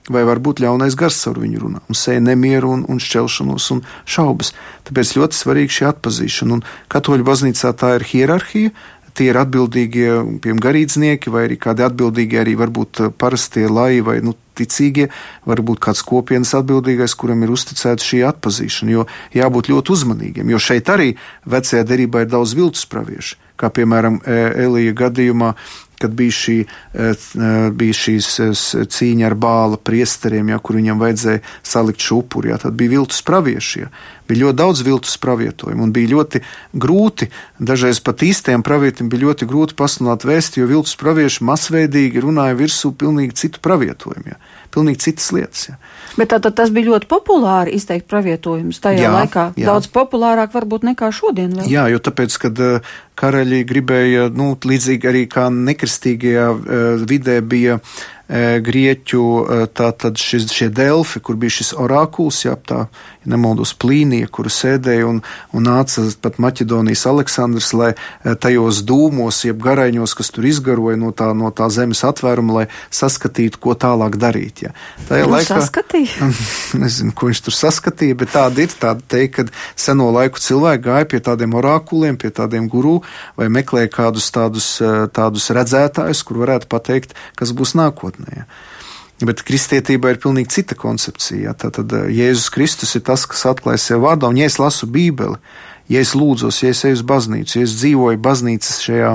Vai 0.09 0.23
varbūt 0.25 0.63
ļaunais 0.65 0.95
gars 0.97 1.19
ar 1.29 1.37
viņu 1.37 1.59
runā, 1.61 1.83
un 1.85 1.97
sēž 1.99 2.23
nemieru, 2.25 2.71
un, 2.73 2.85
un 2.89 2.97
šķelšanos 3.03 3.67
un 3.75 3.83
šaubas. 4.09 4.55
Tāpēc 4.89 5.11
ļoti 5.19 5.37
svarīga 5.37 5.75
šī 5.75 5.85
atpazīšana. 5.91 6.57
Un 6.57 6.63
katoļu 6.89 7.27
baznīcā 7.29 7.75
tā 7.77 7.91
ir 7.99 8.07
hierarhija, 8.09 8.73
tie 9.19 9.31
ir 9.33 9.39
atbildīgie, 9.41 10.11
piemēram, 10.43 10.63
garīdznieki, 10.63 11.33
vai 11.35 11.47
arī 11.49 11.59
kādi 11.61 11.85
atbildīgi 11.87 12.39
arī 12.41 12.55
varbūt 12.61 13.03
parastie 13.19 13.67
lai 13.71 13.99
vai 14.05 14.21
nu, 14.25 14.37
ticīgie, 14.59 15.09
varbūt 15.49 15.83
kāds 15.83 16.03
kopienas 16.07 16.55
atbildīgais, 16.59 17.15
kuram 17.19 17.45
ir 17.47 17.53
uzticēta 17.55 18.05
šī 18.05 18.23
atpazīšana, 18.33 18.95
jo 18.95 19.05
jābūt 19.37 19.71
ļoti 19.73 19.95
uzmanīgiem, 19.95 20.55
jo 20.55 20.63
šeit 20.63 20.91
arī 20.95 21.13
vecajā 21.49 21.85
derībā 21.87 22.25
ir 22.25 22.33
daudz 22.33 22.57
viltus 22.59 22.89
praviešu, 22.91 23.39
kā 23.59 23.71
piemēram 23.75 24.23
Elija 24.27 24.97
gadījumā, 24.99 25.53
kad 25.99 26.15
bija, 26.15 26.35
šī, 26.35 26.59
bija 27.75 27.97
šīs 28.01 28.29
cīņa 28.95 29.27
ar 29.27 29.35
bāla 29.39 29.79
priesteriem, 29.83 30.53
ja, 30.53 30.61
kur 30.63 30.79
viņam 30.79 31.01
vajadzēja 31.03 31.43
salikt 31.67 32.05
šo 32.05 32.23
upuri, 32.23 32.53
ja, 32.53 32.61
tad 32.63 32.79
bija 32.79 32.95
viltus 32.99 33.25
pravieši. 33.27 33.83
Ja. 33.83 33.91
Bija 34.29 34.47
ļoti 34.47 34.59
daudz 34.61 34.83
viltus 34.85 35.17
pravietojumu 35.23 35.87
un 35.87 35.93
bija 35.95 36.13
ļoti 36.13 36.43
grūti, 36.77 37.31
dažreiz 37.59 38.01
pat 38.05 38.25
īstiem 38.27 38.65
pravietiem 38.67 39.09
bija 39.09 39.29
ļoti 39.29 39.49
grūti 39.49 39.77
pasludināt 39.79 40.27
vēsti, 40.29 40.61
jo 40.61 40.69
viltus 40.71 40.99
pravieši 41.01 41.47
masveidīgi 41.49 42.25
runāja 42.25 42.59
virsū 42.59 42.93
pilnīgi 42.99 43.39
citu 43.41 43.63
pravietojumu, 43.65 44.35
ja. 44.35 44.37
pilnīgi 44.75 45.07
citas 45.09 45.31
lietas. 45.33 45.69
Ja. 45.71 45.79
Bet 46.19 46.33
tātad 46.35 46.57
tas 46.59 46.73
bija 46.75 46.91
ļoti 46.93 47.09
populāri 47.09 47.75
izteikt 47.79 48.09
pravietojums 48.11 48.83
tajā 48.85 49.07
jā, 49.07 49.15
laikā. 49.15 49.49
Jā. 49.57 49.71
Daudz 49.73 49.89
populārāk 49.95 50.53
varbūt 50.57 50.85
nekā 50.91 51.11
šodien. 51.15 51.57
Vēl. 51.57 51.73
Jā, 51.73 51.89
jo 51.93 52.03
tāpēc, 52.03 52.37
kad 52.45 52.63
uh, 52.65 52.93
karaļi 53.19 53.65
gribēja, 53.69 54.29
nu, 54.35 54.53
līdzīgi 54.59 55.11
arī 55.11 55.25
kā 55.31 55.49
nekristīgajā 55.55 56.47
uh, 56.53 57.05
vidē 57.09 57.41
bija 57.41 57.79
uh, 57.79 57.99
grieķu, 58.29 59.23
tātad 59.73 60.19
šis, 60.21 60.51
šie 60.53 60.69
delfi, 60.69 61.21
kur 61.25 61.39
bija 61.41 61.55
šis 61.59 61.73
orākuls, 61.81 62.43
jā, 62.45 62.57
tā, 62.61 62.85
nemaldos, 63.29 63.75
plīnija, 63.79 64.29
kuru 64.33 64.53
sēdēja 64.53 65.07
un, 65.09 65.21
un 65.55 65.67
nāca 65.69 66.05
pat 66.23 66.39
Maķedonijas 66.43 67.05
Aleksandrs, 67.11 67.73
lai 67.77 67.91
tajos 68.43 68.83
dūmos, 68.89 69.43
jeb 69.47 69.61
garaiņos, 69.65 70.15
kas 70.19 70.33
tur 70.35 70.49
izgaroja 70.49 70.99
no 71.01 71.13
tā, 71.17 71.31
no 71.37 71.51
tā 71.55 71.69
zemes 71.73 72.03
atvēruma, 72.07 72.61
lai 72.61 72.67
saskatītu, 72.95 73.61
ko 73.63 73.77
tālāk 73.79 74.19
darīt. 74.21 74.65
Jā. 74.67 74.75
Tajā 75.11 75.27
nu, 75.27 75.35
laikā, 75.37 75.59
saskatīja? 75.61 76.31
nezinu, 76.83 77.15
ko 77.17 77.31
viņš 77.31 77.45
tur 77.47 77.57
saskatīja, 77.57 78.19
bet 78.19 78.35
tāda 78.35 78.65
ir 78.65 78.75
tāda 78.75 79.05
teikt, 79.15 79.39
ka 79.39 79.79
seno 79.79 80.11
laiku 80.15 80.43
cilvēki 80.43 80.87
gāja 80.89 81.11
pie 81.13 81.23
tādiem 81.25 81.57
orākuliem, 81.59 82.19
pie 82.21 82.33
tādiem 82.35 82.69
guru, 82.71 82.99
vai 83.39 83.51
meklēja 83.53 83.93
kādus 83.99 84.31
tādus, 84.35 84.71
eh, 84.85 85.07
tādus 85.15 85.51
redzētājus, 85.55 86.25
kur 86.25 86.43
varētu 86.45 86.71
pateikt, 86.71 87.17
kas 87.39 87.55
būs 87.57 87.77
nākotnē. 87.79 88.47
Bet 89.19 89.43
kristietība 89.43 90.13
ir 90.13 90.21
pilnīgi 90.23 90.61
cita 90.61 90.77
koncepcija. 90.79 91.57
Tātad 91.59 91.91
eh, 91.97 92.07
Jēzus 92.21 92.53
Kristus 92.55 92.95
ir 92.95 93.03
tas, 93.07 93.27
kas 93.27 93.47
atklāja 93.51 93.81
sev 93.83 94.05
vārdā, 94.07 94.31
un 94.31 94.39
ja 94.39 94.47
es 94.47 94.61
lasu 94.63 94.87
Bībeli, 94.87 95.41
ja 95.91 96.03
es 96.05 96.15
lūdzos, 96.15 96.63
ja 96.63 96.71
es 96.71 96.85
eju 96.87 97.01
uz 97.01 97.05
baznīcu, 97.09 97.59
ja 97.59 97.67
es 97.67 97.75
dzīvoju 97.81 98.23
baznīcas 98.23 98.79
šajā 98.85 99.13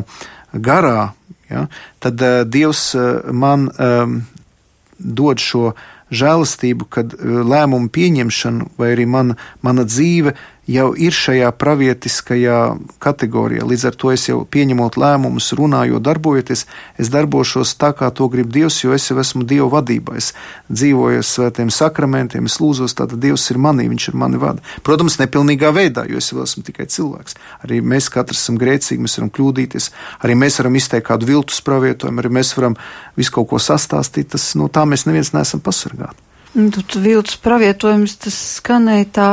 garā, 0.54 1.14
ja, 1.50 1.68
tad 2.04 2.22
uh, 2.22 2.42
Dievs 2.44 2.90
uh, 2.98 3.32
man 3.32 3.70
um, 3.72 4.20
dod 5.00 5.40
šo 5.42 5.72
žēlastību, 6.14 6.88
kad 6.94 7.16
lēmumu 7.24 7.90
pieņemšanu 7.94 8.74
vai 8.78 8.92
arī 8.94 9.08
mana, 9.10 9.38
mana 9.66 9.86
dzīve 9.88 10.36
jau 10.70 10.94
ir 10.96 11.12
šajā 11.12 11.50
pravietiskajā 11.60 12.60
kategorijā. 13.04 13.66
Līdz 13.68 13.86
ar 13.90 13.98
to 14.00 14.12
es 14.14 14.28
jau 14.30 14.40
pieņemot 14.48 14.96
lēmumus, 15.00 15.52
runājot, 15.60 16.04
darbojoties, 16.04 16.66
es 17.00 17.12
darbošos 17.12 17.76
tā, 17.80 17.92
kā 17.98 18.10
to 18.16 18.30
grib 18.32 18.52
Dievs, 18.54 18.80
jo 18.84 18.96
es 18.96 19.10
jau 19.10 19.18
esmu 19.20 19.44
Dieva 19.48 19.68
vadībā. 19.74 20.16
Es 20.20 20.32
dzīvoju 20.72 21.20
ar 21.20 21.28
svētiem 21.28 21.72
sakramentiem, 21.74 22.48
es 22.48 22.60
lūzos, 22.64 22.96
tātad 22.96 23.20
Dievs 23.24 23.50
ir 23.52 23.60
manī, 23.60 23.90
Viņš 23.94 24.08
ir 24.10 24.16
mani 24.18 24.40
vada. 24.40 24.64
Protams, 24.88 25.20
nepilnīgā 25.20 25.74
veidā, 25.76 26.06
jo 26.10 26.18
es 26.18 26.32
vēl 26.34 26.48
esmu 26.48 26.64
tikai 26.66 26.88
cilvēks. 26.90 27.36
Arī 27.68 27.82
mēs 27.84 28.08
katrs 28.14 28.40
esam 28.40 28.58
grēcīgi, 28.62 29.04
mēs 29.04 29.20
varam 29.20 29.34
kļūdīties, 29.36 29.90
arī 30.24 30.38
mēs 30.40 30.58
varam 30.62 30.80
izteikt 30.80 31.10
kādu 31.12 31.28
viltus 31.30 31.60
pravietojumu, 31.68 32.24
arī 32.24 32.32
mēs 32.40 32.56
varam 32.58 32.78
visu 33.20 33.36
kaut 33.36 33.52
ko 33.52 33.60
sastāstīt. 33.62 34.32
Tas, 34.34 34.54
no 34.58 34.70
tā 34.72 34.88
mēs 34.90 35.06
neviens 35.06 35.34
neesam 35.36 35.62
pasargāti. 35.62 36.18
Nu, 36.54 36.70
tu 36.72 37.02
viltus 37.02 37.38
pravietojums, 37.42 38.16
tas 38.22 38.36
skanēja 38.60 39.06
tā 39.14 39.30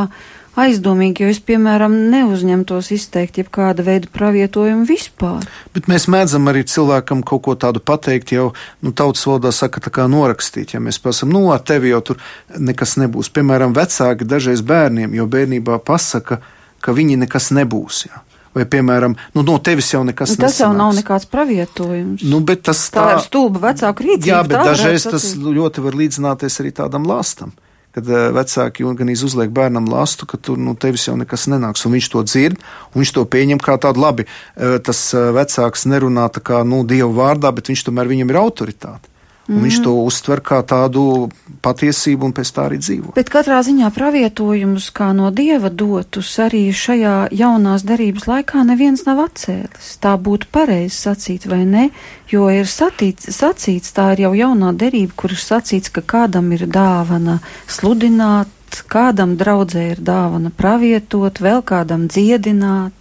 aizdomīgi, 0.58 1.24
jo 1.24 1.30
es, 1.32 1.40
piemēram, 1.44 1.92
neuzņemtos 2.12 2.90
izteikt 2.94 3.40
jebkāda 3.40 3.84
veida 3.86 4.10
pravietojumu 4.12 4.86
vispār. 4.88 5.46
Bet 5.74 5.90
mēs 5.90 6.08
mēdzam 6.10 6.50
arī 6.50 6.64
cilvēkam 6.68 7.22
kaut 7.26 7.44
ko 7.46 7.56
tādu 7.60 7.82
pateikt, 7.84 8.34
jau 8.34 8.50
nu, 8.84 8.94
tautas 8.96 9.26
valodā 9.28 9.52
saka, 9.54 9.82
tā 9.84 9.92
kā 9.94 10.08
norakstīt. 10.10 10.74
Ja 10.74 10.82
mēs 10.82 11.00
pasakām, 11.02 11.34
nu, 11.36 11.44
ar 11.54 11.62
tevi 11.62 11.92
jau 11.92 12.00
tur 12.10 12.18
nekas 12.58 12.96
nebūs. 13.00 13.30
Piemēram, 13.34 13.76
vecāki 13.76 14.28
dažreiz 14.28 14.64
bērniem 14.66 15.14
jau 15.18 15.28
bērnībā 15.30 15.78
pasaka, 15.86 16.40
ka 16.80 16.96
viņi 16.96 17.20
nekas 17.22 17.52
nebūs. 17.54 18.04
Ja. 18.08 18.24
Vai, 18.50 18.64
piemēram, 18.66 19.14
nu, 19.36 19.42
no 19.46 19.60
tevis 19.62 19.92
jau 19.92 20.02
nekas 20.02 20.32
nesanāks. 20.34 20.42
Tas 20.42 20.62
jau 20.64 20.72
nav 20.74 20.90
nekāds 20.96 21.28
pravietojums. 21.30 22.24
Nu, 22.26 22.42
tas 22.50 22.82
tā, 22.90 22.98
tā 22.98 23.10
ir 23.14 23.26
stulba 23.28 23.68
vecāku 23.68 24.08
rīcība. 24.08 24.32
Jā, 24.32 24.40
bet 24.42 24.70
dažreiz 24.72 25.06
tas 25.06 25.32
ļoti 25.38 25.84
var 25.84 25.98
līdzināties 26.00 26.58
arī 26.64 26.72
tādam 26.74 27.06
lastam 27.06 27.54
kad 27.96 28.08
uh, 28.10 28.30
vecāki 28.36 28.86
gan 28.98 29.12
uzliek 29.12 29.52
bērnam 29.54 29.88
lastu, 29.90 30.28
ka 30.30 30.38
tur 30.38 30.58
no 30.58 30.72
nu, 30.72 30.78
tevis 30.78 31.08
jau 31.08 31.16
nekas 31.18 31.48
nenāks. 31.50 31.84
Un 31.86 31.96
viņš 31.96 32.10
to 32.12 32.24
dzird, 32.26 32.58
un 32.92 33.02
viņš 33.02 33.14
to 33.16 33.24
pieņem 33.26 33.62
kā 33.62 33.76
tādu 33.82 34.02
labi. 34.02 34.26
Uh, 34.26 34.78
tas 34.84 35.02
uh, 35.14 35.30
vecāks 35.36 35.86
nerunā 35.90 36.28
tā 36.32 36.42
kā 36.44 36.62
nu, 36.66 36.82
dievu 36.86 37.12
vārdā, 37.18 37.52
bet 37.54 37.72
viņš 37.72 37.86
tomēr 37.88 38.10
viņam 38.10 38.30
ir 38.30 38.40
autoritāte. 38.42 39.10
Mm. 39.50 39.64
viņš 39.66 39.76
to 39.82 39.92
uztver 40.06 40.38
kā 40.46 40.60
tādu 40.62 41.26
patiesību 41.64 42.28
un 42.28 42.34
pēc 42.36 42.52
tā 42.54 42.68
arī 42.68 42.76
dzīvo. 42.78 43.14
Bet 43.16 43.32
katrā 43.32 43.58
ziņā 43.66 43.88
pravietojumus 43.96 44.86
kā 44.94 45.08
no 45.16 45.32
dieva 45.34 45.72
dotus 45.74 46.30
arī 46.38 46.68
šajā 46.70 47.32
jaunās 47.34 47.82
darības 47.88 48.28
laikā 48.30 48.62
neviens 48.68 49.02
nav 49.08 49.24
atcēlis. 49.24 49.90
Tā 49.98 50.14
būtu 50.22 50.52
pareizi 50.54 50.94
sacīt 50.94 51.48
vai 51.50 51.64
ne, 51.66 51.88
jo 52.30 52.46
ir 52.54 52.70
satīts, 52.70 53.32
sacīts, 53.34 53.90
tā 53.96 54.12
ir 54.14 54.24
jau 54.28 54.32
jaunā 54.38 54.70
derība, 54.70 55.18
kur 55.18 55.34
ir 55.34 55.42
sacīts, 55.42 55.90
ka 55.90 56.06
kādam 56.14 56.54
ir 56.54 56.68
dāvana 56.70 57.40
sludināt, 57.66 58.54
kādam 58.86 59.34
draudzē 59.40 59.90
ir 59.96 60.06
dāvana 60.06 60.54
pravietot, 60.54 61.42
vēl 61.42 61.66
kādam 61.66 62.06
dziedināt. 62.06 62.94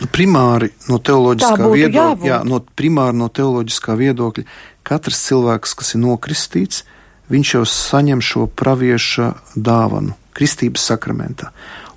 Nu, 0.00 0.06
primāri 0.12 0.70
no 0.88 0.98
teoloģiskā 1.02 1.68
viedokļa, 1.72 2.28
jā, 2.28 2.40
no, 2.48 2.60
primāri 2.76 3.16
no 3.20 3.28
teoloģiskā 3.32 3.96
viedokļa 4.00 4.44
katrs 4.90 5.22
cilvēks, 5.28 5.76
kas 5.78 5.94
ir 5.94 6.02
nokristīts, 6.02 6.84
viņš 7.30 7.54
jau 7.54 7.62
saņem 7.68 8.22
šo 8.24 8.48
pravieša 8.58 9.32
dāvanu 9.54 10.16
kristības 10.34 10.88
sakramentā. 10.90 11.50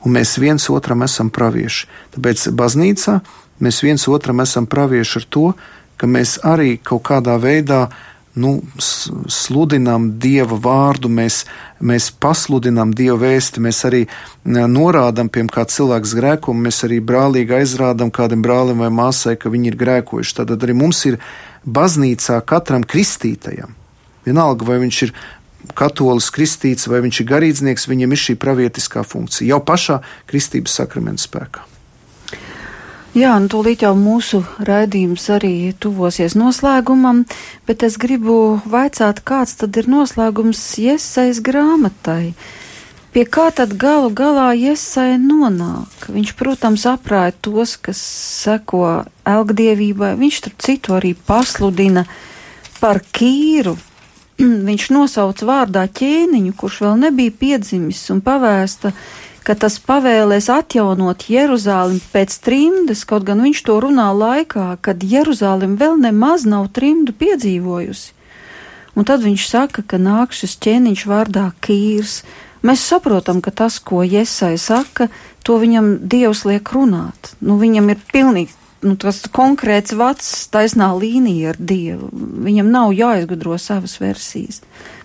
Un 0.04 0.18
mēs 0.18 0.36
viens 0.42 0.66
otram 0.70 1.06
esam 1.06 1.30
pravieši. 1.34 1.88
Tāpēc 2.16 2.50
baznīcā 2.60 3.20
mēs 3.64 3.84
viens 3.86 4.08
otram 4.12 4.44
esam 4.44 4.68
pravieši 4.70 5.22
ar 5.22 5.30
to, 5.36 5.46
ka 5.98 6.10
mēs 6.10 6.40
arī 6.44 6.76
kaut 6.84 7.06
kādā 7.08 7.38
veidā 7.40 7.86
nu, 8.36 8.56
sludinām 8.82 10.08
Dieva 10.20 10.58
vārdu, 10.58 11.10
mēs, 11.10 11.44
mēs 11.80 12.10
pasludinām 12.18 12.94
Dieva 12.98 13.20
vēsti, 13.22 13.62
mēs 13.62 13.84
arī 13.88 14.02
norādām, 14.44 15.30
piemēram, 15.30 15.52
kā 15.54 15.66
cilvēks 15.70 16.16
grēko, 16.18 16.56
mēs 16.58 16.84
arī 16.88 17.00
brālīgi 17.00 17.60
aizrādām 17.62 18.12
kādam 18.14 18.42
brālim 18.46 18.82
vai 18.82 18.90
māsai, 18.94 19.38
ka 19.38 19.54
viņi 19.54 19.72
ir 19.72 19.80
grēkojuši. 19.80 20.38
Tad 20.42 20.58
arī 20.58 20.76
mums 20.78 21.06
ir 21.12 21.20
baznīcā 21.66 22.40
katram 22.46 22.84
kristītajam. 22.84 23.76
Vienalga, 24.24 24.68
vai 24.68 24.80
viņš 24.84 25.02
ir 25.08 25.14
katolis, 25.76 26.32
kristīts 26.34 26.88
vai 26.92 27.04
viņš 27.04 27.22
ir 27.22 27.30
garīdznieks, 27.30 27.88
viņam 27.92 28.16
ir 28.16 28.24
šī 28.24 28.36
pravietiskā 28.40 29.04
funkcija 29.08 29.56
jau 29.56 29.62
pašā 29.64 30.02
kristības 30.30 30.76
sakramenta 30.80 31.24
spēkā. 31.24 31.70
Jā, 33.14 33.36
un 33.38 33.46
tūlīt 33.46 33.84
jau 33.86 33.92
mūsu 33.94 34.40
raidījums 34.66 35.28
arī 35.36 35.70
tuvosies 35.78 36.34
noslēgumam, 36.34 37.22
bet 37.70 37.86
es 37.86 38.00
gribu 38.02 38.58
vaicāt, 38.66 39.22
kāds 39.22 39.54
tad 39.60 39.78
ir 39.78 39.86
noslēgums 39.86 40.62
Iesais 40.82 41.44
grāmatai. 41.46 42.34
Pie 43.14 43.28
kā 43.30 43.52
tad 43.54 43.76
galu 43.78 44.10
galā 44.10 44.56
Iesai 44.58 45.20
nonāk? 45.22 46.08
Viņš, 46.10 46.32
protams, 46.34 46.88
aprāja 46.90 47.36
tos, 47.46 47.76
kas 47.78 48.00
seko 48.42 49.04
elgdievībai, 49.30 50.16
viņš 50.18 50.40
tur 50.42 50.56
citu 50.58 50.96
arī 50.98 51.12
pasludina 51.14 52.08
par 52.80 53.04
kīru. 53.14 53.76
viņš 54.70 54.88
nosauc 54.96 55.44
vārdā 55.46 55.86
ķēniņu, 55.94 56.56
kurš 56.58 56.80
vēl 56.88 56.98
nebija 57.04 57.36
piedzimis 57.38 58.02
un 58.10 58.24
pavēsta, 58.26 58.94
ka 59.46 59.56
tas 59.62 59.78
pavēlēs 59.84 60.50
atjaunot 60.50 61.28
Jeruzālim 61.30 62.02
pēc 62.14 62.40
trimdes, 62.42 63.04
kaut 63.06 63.28
gan 63.28 63.44
viņš 63.46 63.62
to 63.68 63.78
runā 63.84 64.08
laikā, 64.16 64.72
kad 64.82 65.04
Jeruzālim 65.04 65.78
vēl 65.78 66.00
nemaz 66.02 66.48
nav 66.50 66.72
trimdu 66.74 67.14
piedzīvojusi. 67.14 68.18
Un 68.94 69.06
tad 69.10 69.22
viņš 69.26 69.46
saka, 69.50 69.82
ka 69.86 69.98
nāk 69.98 70.36
šis 70.38 70.58
ķēniņš 70.62 71.06
vārdā 71.10 71.48
Kīrs. 71.66 72.22
Mēs 72.64 72.84
saprotam, 72.88 73.42
ka 73.44 73.52
tas, 73.52 73.80
ko 73.84 74.06
Iesai 74.08 74.56
saka, 74.62 75.10
to 75.44 75.60
viņam 75.60 75.98
Dievs 76.08 76.46
liek 76.48 76.72
runāt. 76.76 77.34
Nu, 77.44 77.58
viņam 77.60 77.92
ir 77.92 78.04
pilnīgi 78.12 78.56
nu, 78.84 78.96
tas 79.00 79.22
konkrēts 79.34 79.96
vats, 79.98 80.30
taisnā 80.52 80.92
līnija 80.98 81.54
ar 81.54 81.60
Dievu. 81.60 82.10
Viņam 82.48 82.72
nav 82.72 82.94
jāizgudro 82.96 83.58
savas 83.62 83.98
versijas. 84.02 84.62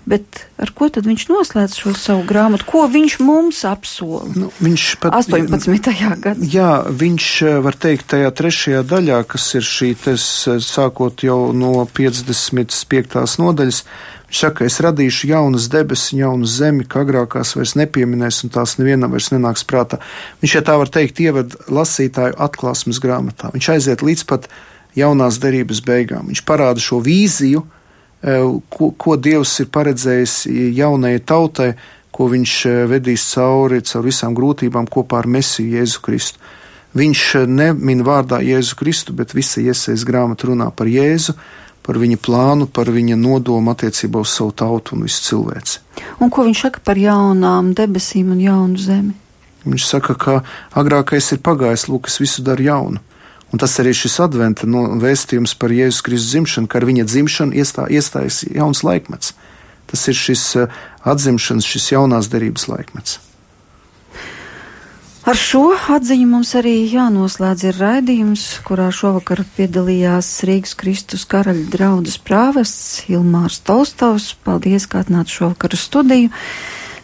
bet 0.08 0.46
ar 0.56 0.70
ko 0.72 0.86
tad 0.88 1.04
viņš 1.04 1.26
noslēdz 1.28 1.74
šo 1.82 1.90
savu 1.92 2.22
grāmatu? 2.24 2.64
Ko 2.64 2.86
viņš 2.88 3.18
mums 3.20 3.58
apsola? 3.68 4.24
Nu, 4.32 4.48
viņš 4.56 4.84
pat 5.02 5.18
18. 5.18 5.92
gadā. 6.22 6.48
Jā, 6.48 6.70
viņš 6.88 7.26
var 7.66 7.76
teikt 7.76 8.08
tajā 8.14 8.30
trešajā 8.32 8.86
daļā, 8.88 9.18
kas 9.28 9.50
ir 9.58 9.66
šī, 9.68 9.90
tas, 10.06 10.24
sākot 10.64 11.26
jau 11.26 11.52
no 11.52 11.84
55. 11.84 13.20
nodaļas, 13.42 13.82
Viņš 14.28 14.40
saka, 14.42 14.66
es 14.68 14.76
radīšu 14.84 15.30
jaunas 15.30 15.70
debesis, 15.72 16.12
jaunu 16.18 16.44
zemi, 16.44 16.84
kā 16.84 17.00
agrākās 17.00 17.54
vairs 17.56 17.72
nepieminēs, 17.80 18.42
un 18.44 18.52
tās 18.52 18.74
nevienam 18.76 19.14
vairs 19.14 19.30
nenāks 19.32 19.64
prātā. 19.64 20.02
Viņš, 20.42 20.54
ja 20.58 20.60
tā 20.66 20.74
var 20.76 20.90
teikt, 20.92 21.22
ieved 21.24 21.54
lasītāju 21.72 22.36
atklāsmes 22.36 23.00
grāmatā. 23.00 23.48
Viņš 23.54 23.68
aiziet 23.72 24.04
līdz 24.04 24.26
pat 24.28 24.50
jaunās 24.98 25.38
derības 25.40 25.80
beigām. 25.86 26.28
Viņš 26.28 26.42
parāda 26.44 26.82
šo 26.84 27.00
vīziju, 27.06 27.62
e, 27.64 28.34
ko, 28.68 28.90
ko 29.00 29.16
Dievs 29.16 29.54
ir 29.64 29.70
paredzējis 29.72 30.34
jaunajai 30.76 31.22
tautai, 31.24 31.70
ko 32.12 32.28
viņš 32.28 32.54
e, 32.68 32.74
vedīs 32.90 33.24
cauri, 33.32 33.80
cauri 33.80 34.10
visām 34.10 34.36
grūtībām 34.36 34.90
kopā 34.92 35.22
ar 35.22 35.30
Mesiju 35.38 35.78
Jēzu 35.78 36.02
Kristu. 36.04 36.42
Viņš 37.00 37.22
e, 37.40 37.46
nemin 37.48 38.04
vārdā 38.04 38.42
Jēzu 38.44 38.76
Kristu, 38.76 39.16
bet 39.16 39.32
visa 39.32 39.64
iesaistas 39.64 40.04
grāmata 40.04 40.50
runā 40.52 40.68
par 40.76 40.92
Jēzu 40.92 41.38
par 41.88 41.96
viņa 41.96 42.18
plānu, 42.20 42.66
par 42.68 42.90
viņa 42.92 43.16
nodomu 43.16 43.72
attiecībā 43.72 44.20
uz 44.20 44.34
savu 44.36 44.52
tautu 44.52 44.92
un 44.92 45.06
visu 45.06 45.22
cilvēci. 45.24 45.78
Un 46.20 46.28
ko 46.28 46.44
viņš 46.44 46.60
saka 46.66 46.82
par 46.84 47.00
jaunām 47.00 47.70
debesīm 47.76 48.34
un 48.34 48.42
jaunu 48.44 48.76
zemi? 48.76 49.14
Viņš 49.64 49.86
saka, 49.88 50.16
ka 50.20 50.34
agrākais 50.76 51.32
ir 51.32 51.40
pagājis, 51.44 51.86
lūk, 51.88 52.10
es 52.12 52.20
visu 52.20 52.44
daru 52.44 52.66
jaunu. 52.66 53.00
Un 53.48 53.62
tas 53.62 53.78
arī 53.80 53.94
šis 53.96 54.18
adventa 54.20 54.68
no 54.68 54.84
vēstījums 55.00 55.56
par 55.56 55.72
Jēzus 55.72 56.04
Kristus 56.04 56.34
dzimšanu, 56.34 56.68
ka 56.68 56.82
ar 56.82 56.86
viņa 56.90 57.06
dzimšanu 57.08 57.56
iestā, 57.56 57.86
iestājas 57.88 58.42
jauns 58.44 58.84
laikmets. 58.84 59.32
Tas 59.88 60.04
ir 60.12 60.18
šis 60.20 60.44
eh, 60.60 60.76
atzimšanas, 61.08 61.64
šis 61.64 61.92
jaunās 61.94 62.28
derības 62.28 62.68
laikmets. 62.68 63.16
Ar 65.28 65.36
šo 65.36 65.74
atziņu 65.92 66.24
mums 66.24 66.54
arī 66.56 66.86
jānoslēdz 66.88 67.66
ir 67.68 67.76
raidījums, 67.82 68.44
kurā 68.64 68.86
šovakar 68.96 69.42
piedalījās 69.58 70.30
Rīgas 70.48 70.72
Kristus 70.80 71.26
karaļa 71.28 71.66
draudzes 71.74 72.16
prāvests 72.24 73.02
Ilmārs 73.12 73.58
Tolstovs. 73.60 74.30
Paldies, 74.46 74.86
ka 74.88 75.02
atnāca 75.04 75.34
šovakar 75.34 75.76
uz 75.76 75.84
studiju. 75.84 76.32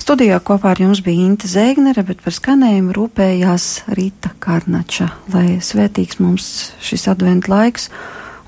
Studijā 0.01 0.39
kopā 0.41 0.73
ar 0.73 0.81
jums 0.81 1.05
bija 1.05 1.21
Inte 1.27 1.51
Zēgnere, 1.53 2.01
bet 2.09 2.25
par 2.25 2.33
skanējumu 2.33 2.97
rūpējās 2.97 3.67
Rīta 3.93 4.33
Kārnača, 4.41 5.11
lai 5.35 5.59
svētīgs 5.61 6.17
mums 6.25 6.49
šis 6.81 7.05
advent 7.13 7.53
laiks 7.53 7.91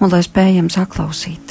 un 0.01 0.09
lai 0.09 0.25
spējam 0.25 0.73
saklausīt. 0.73 1.46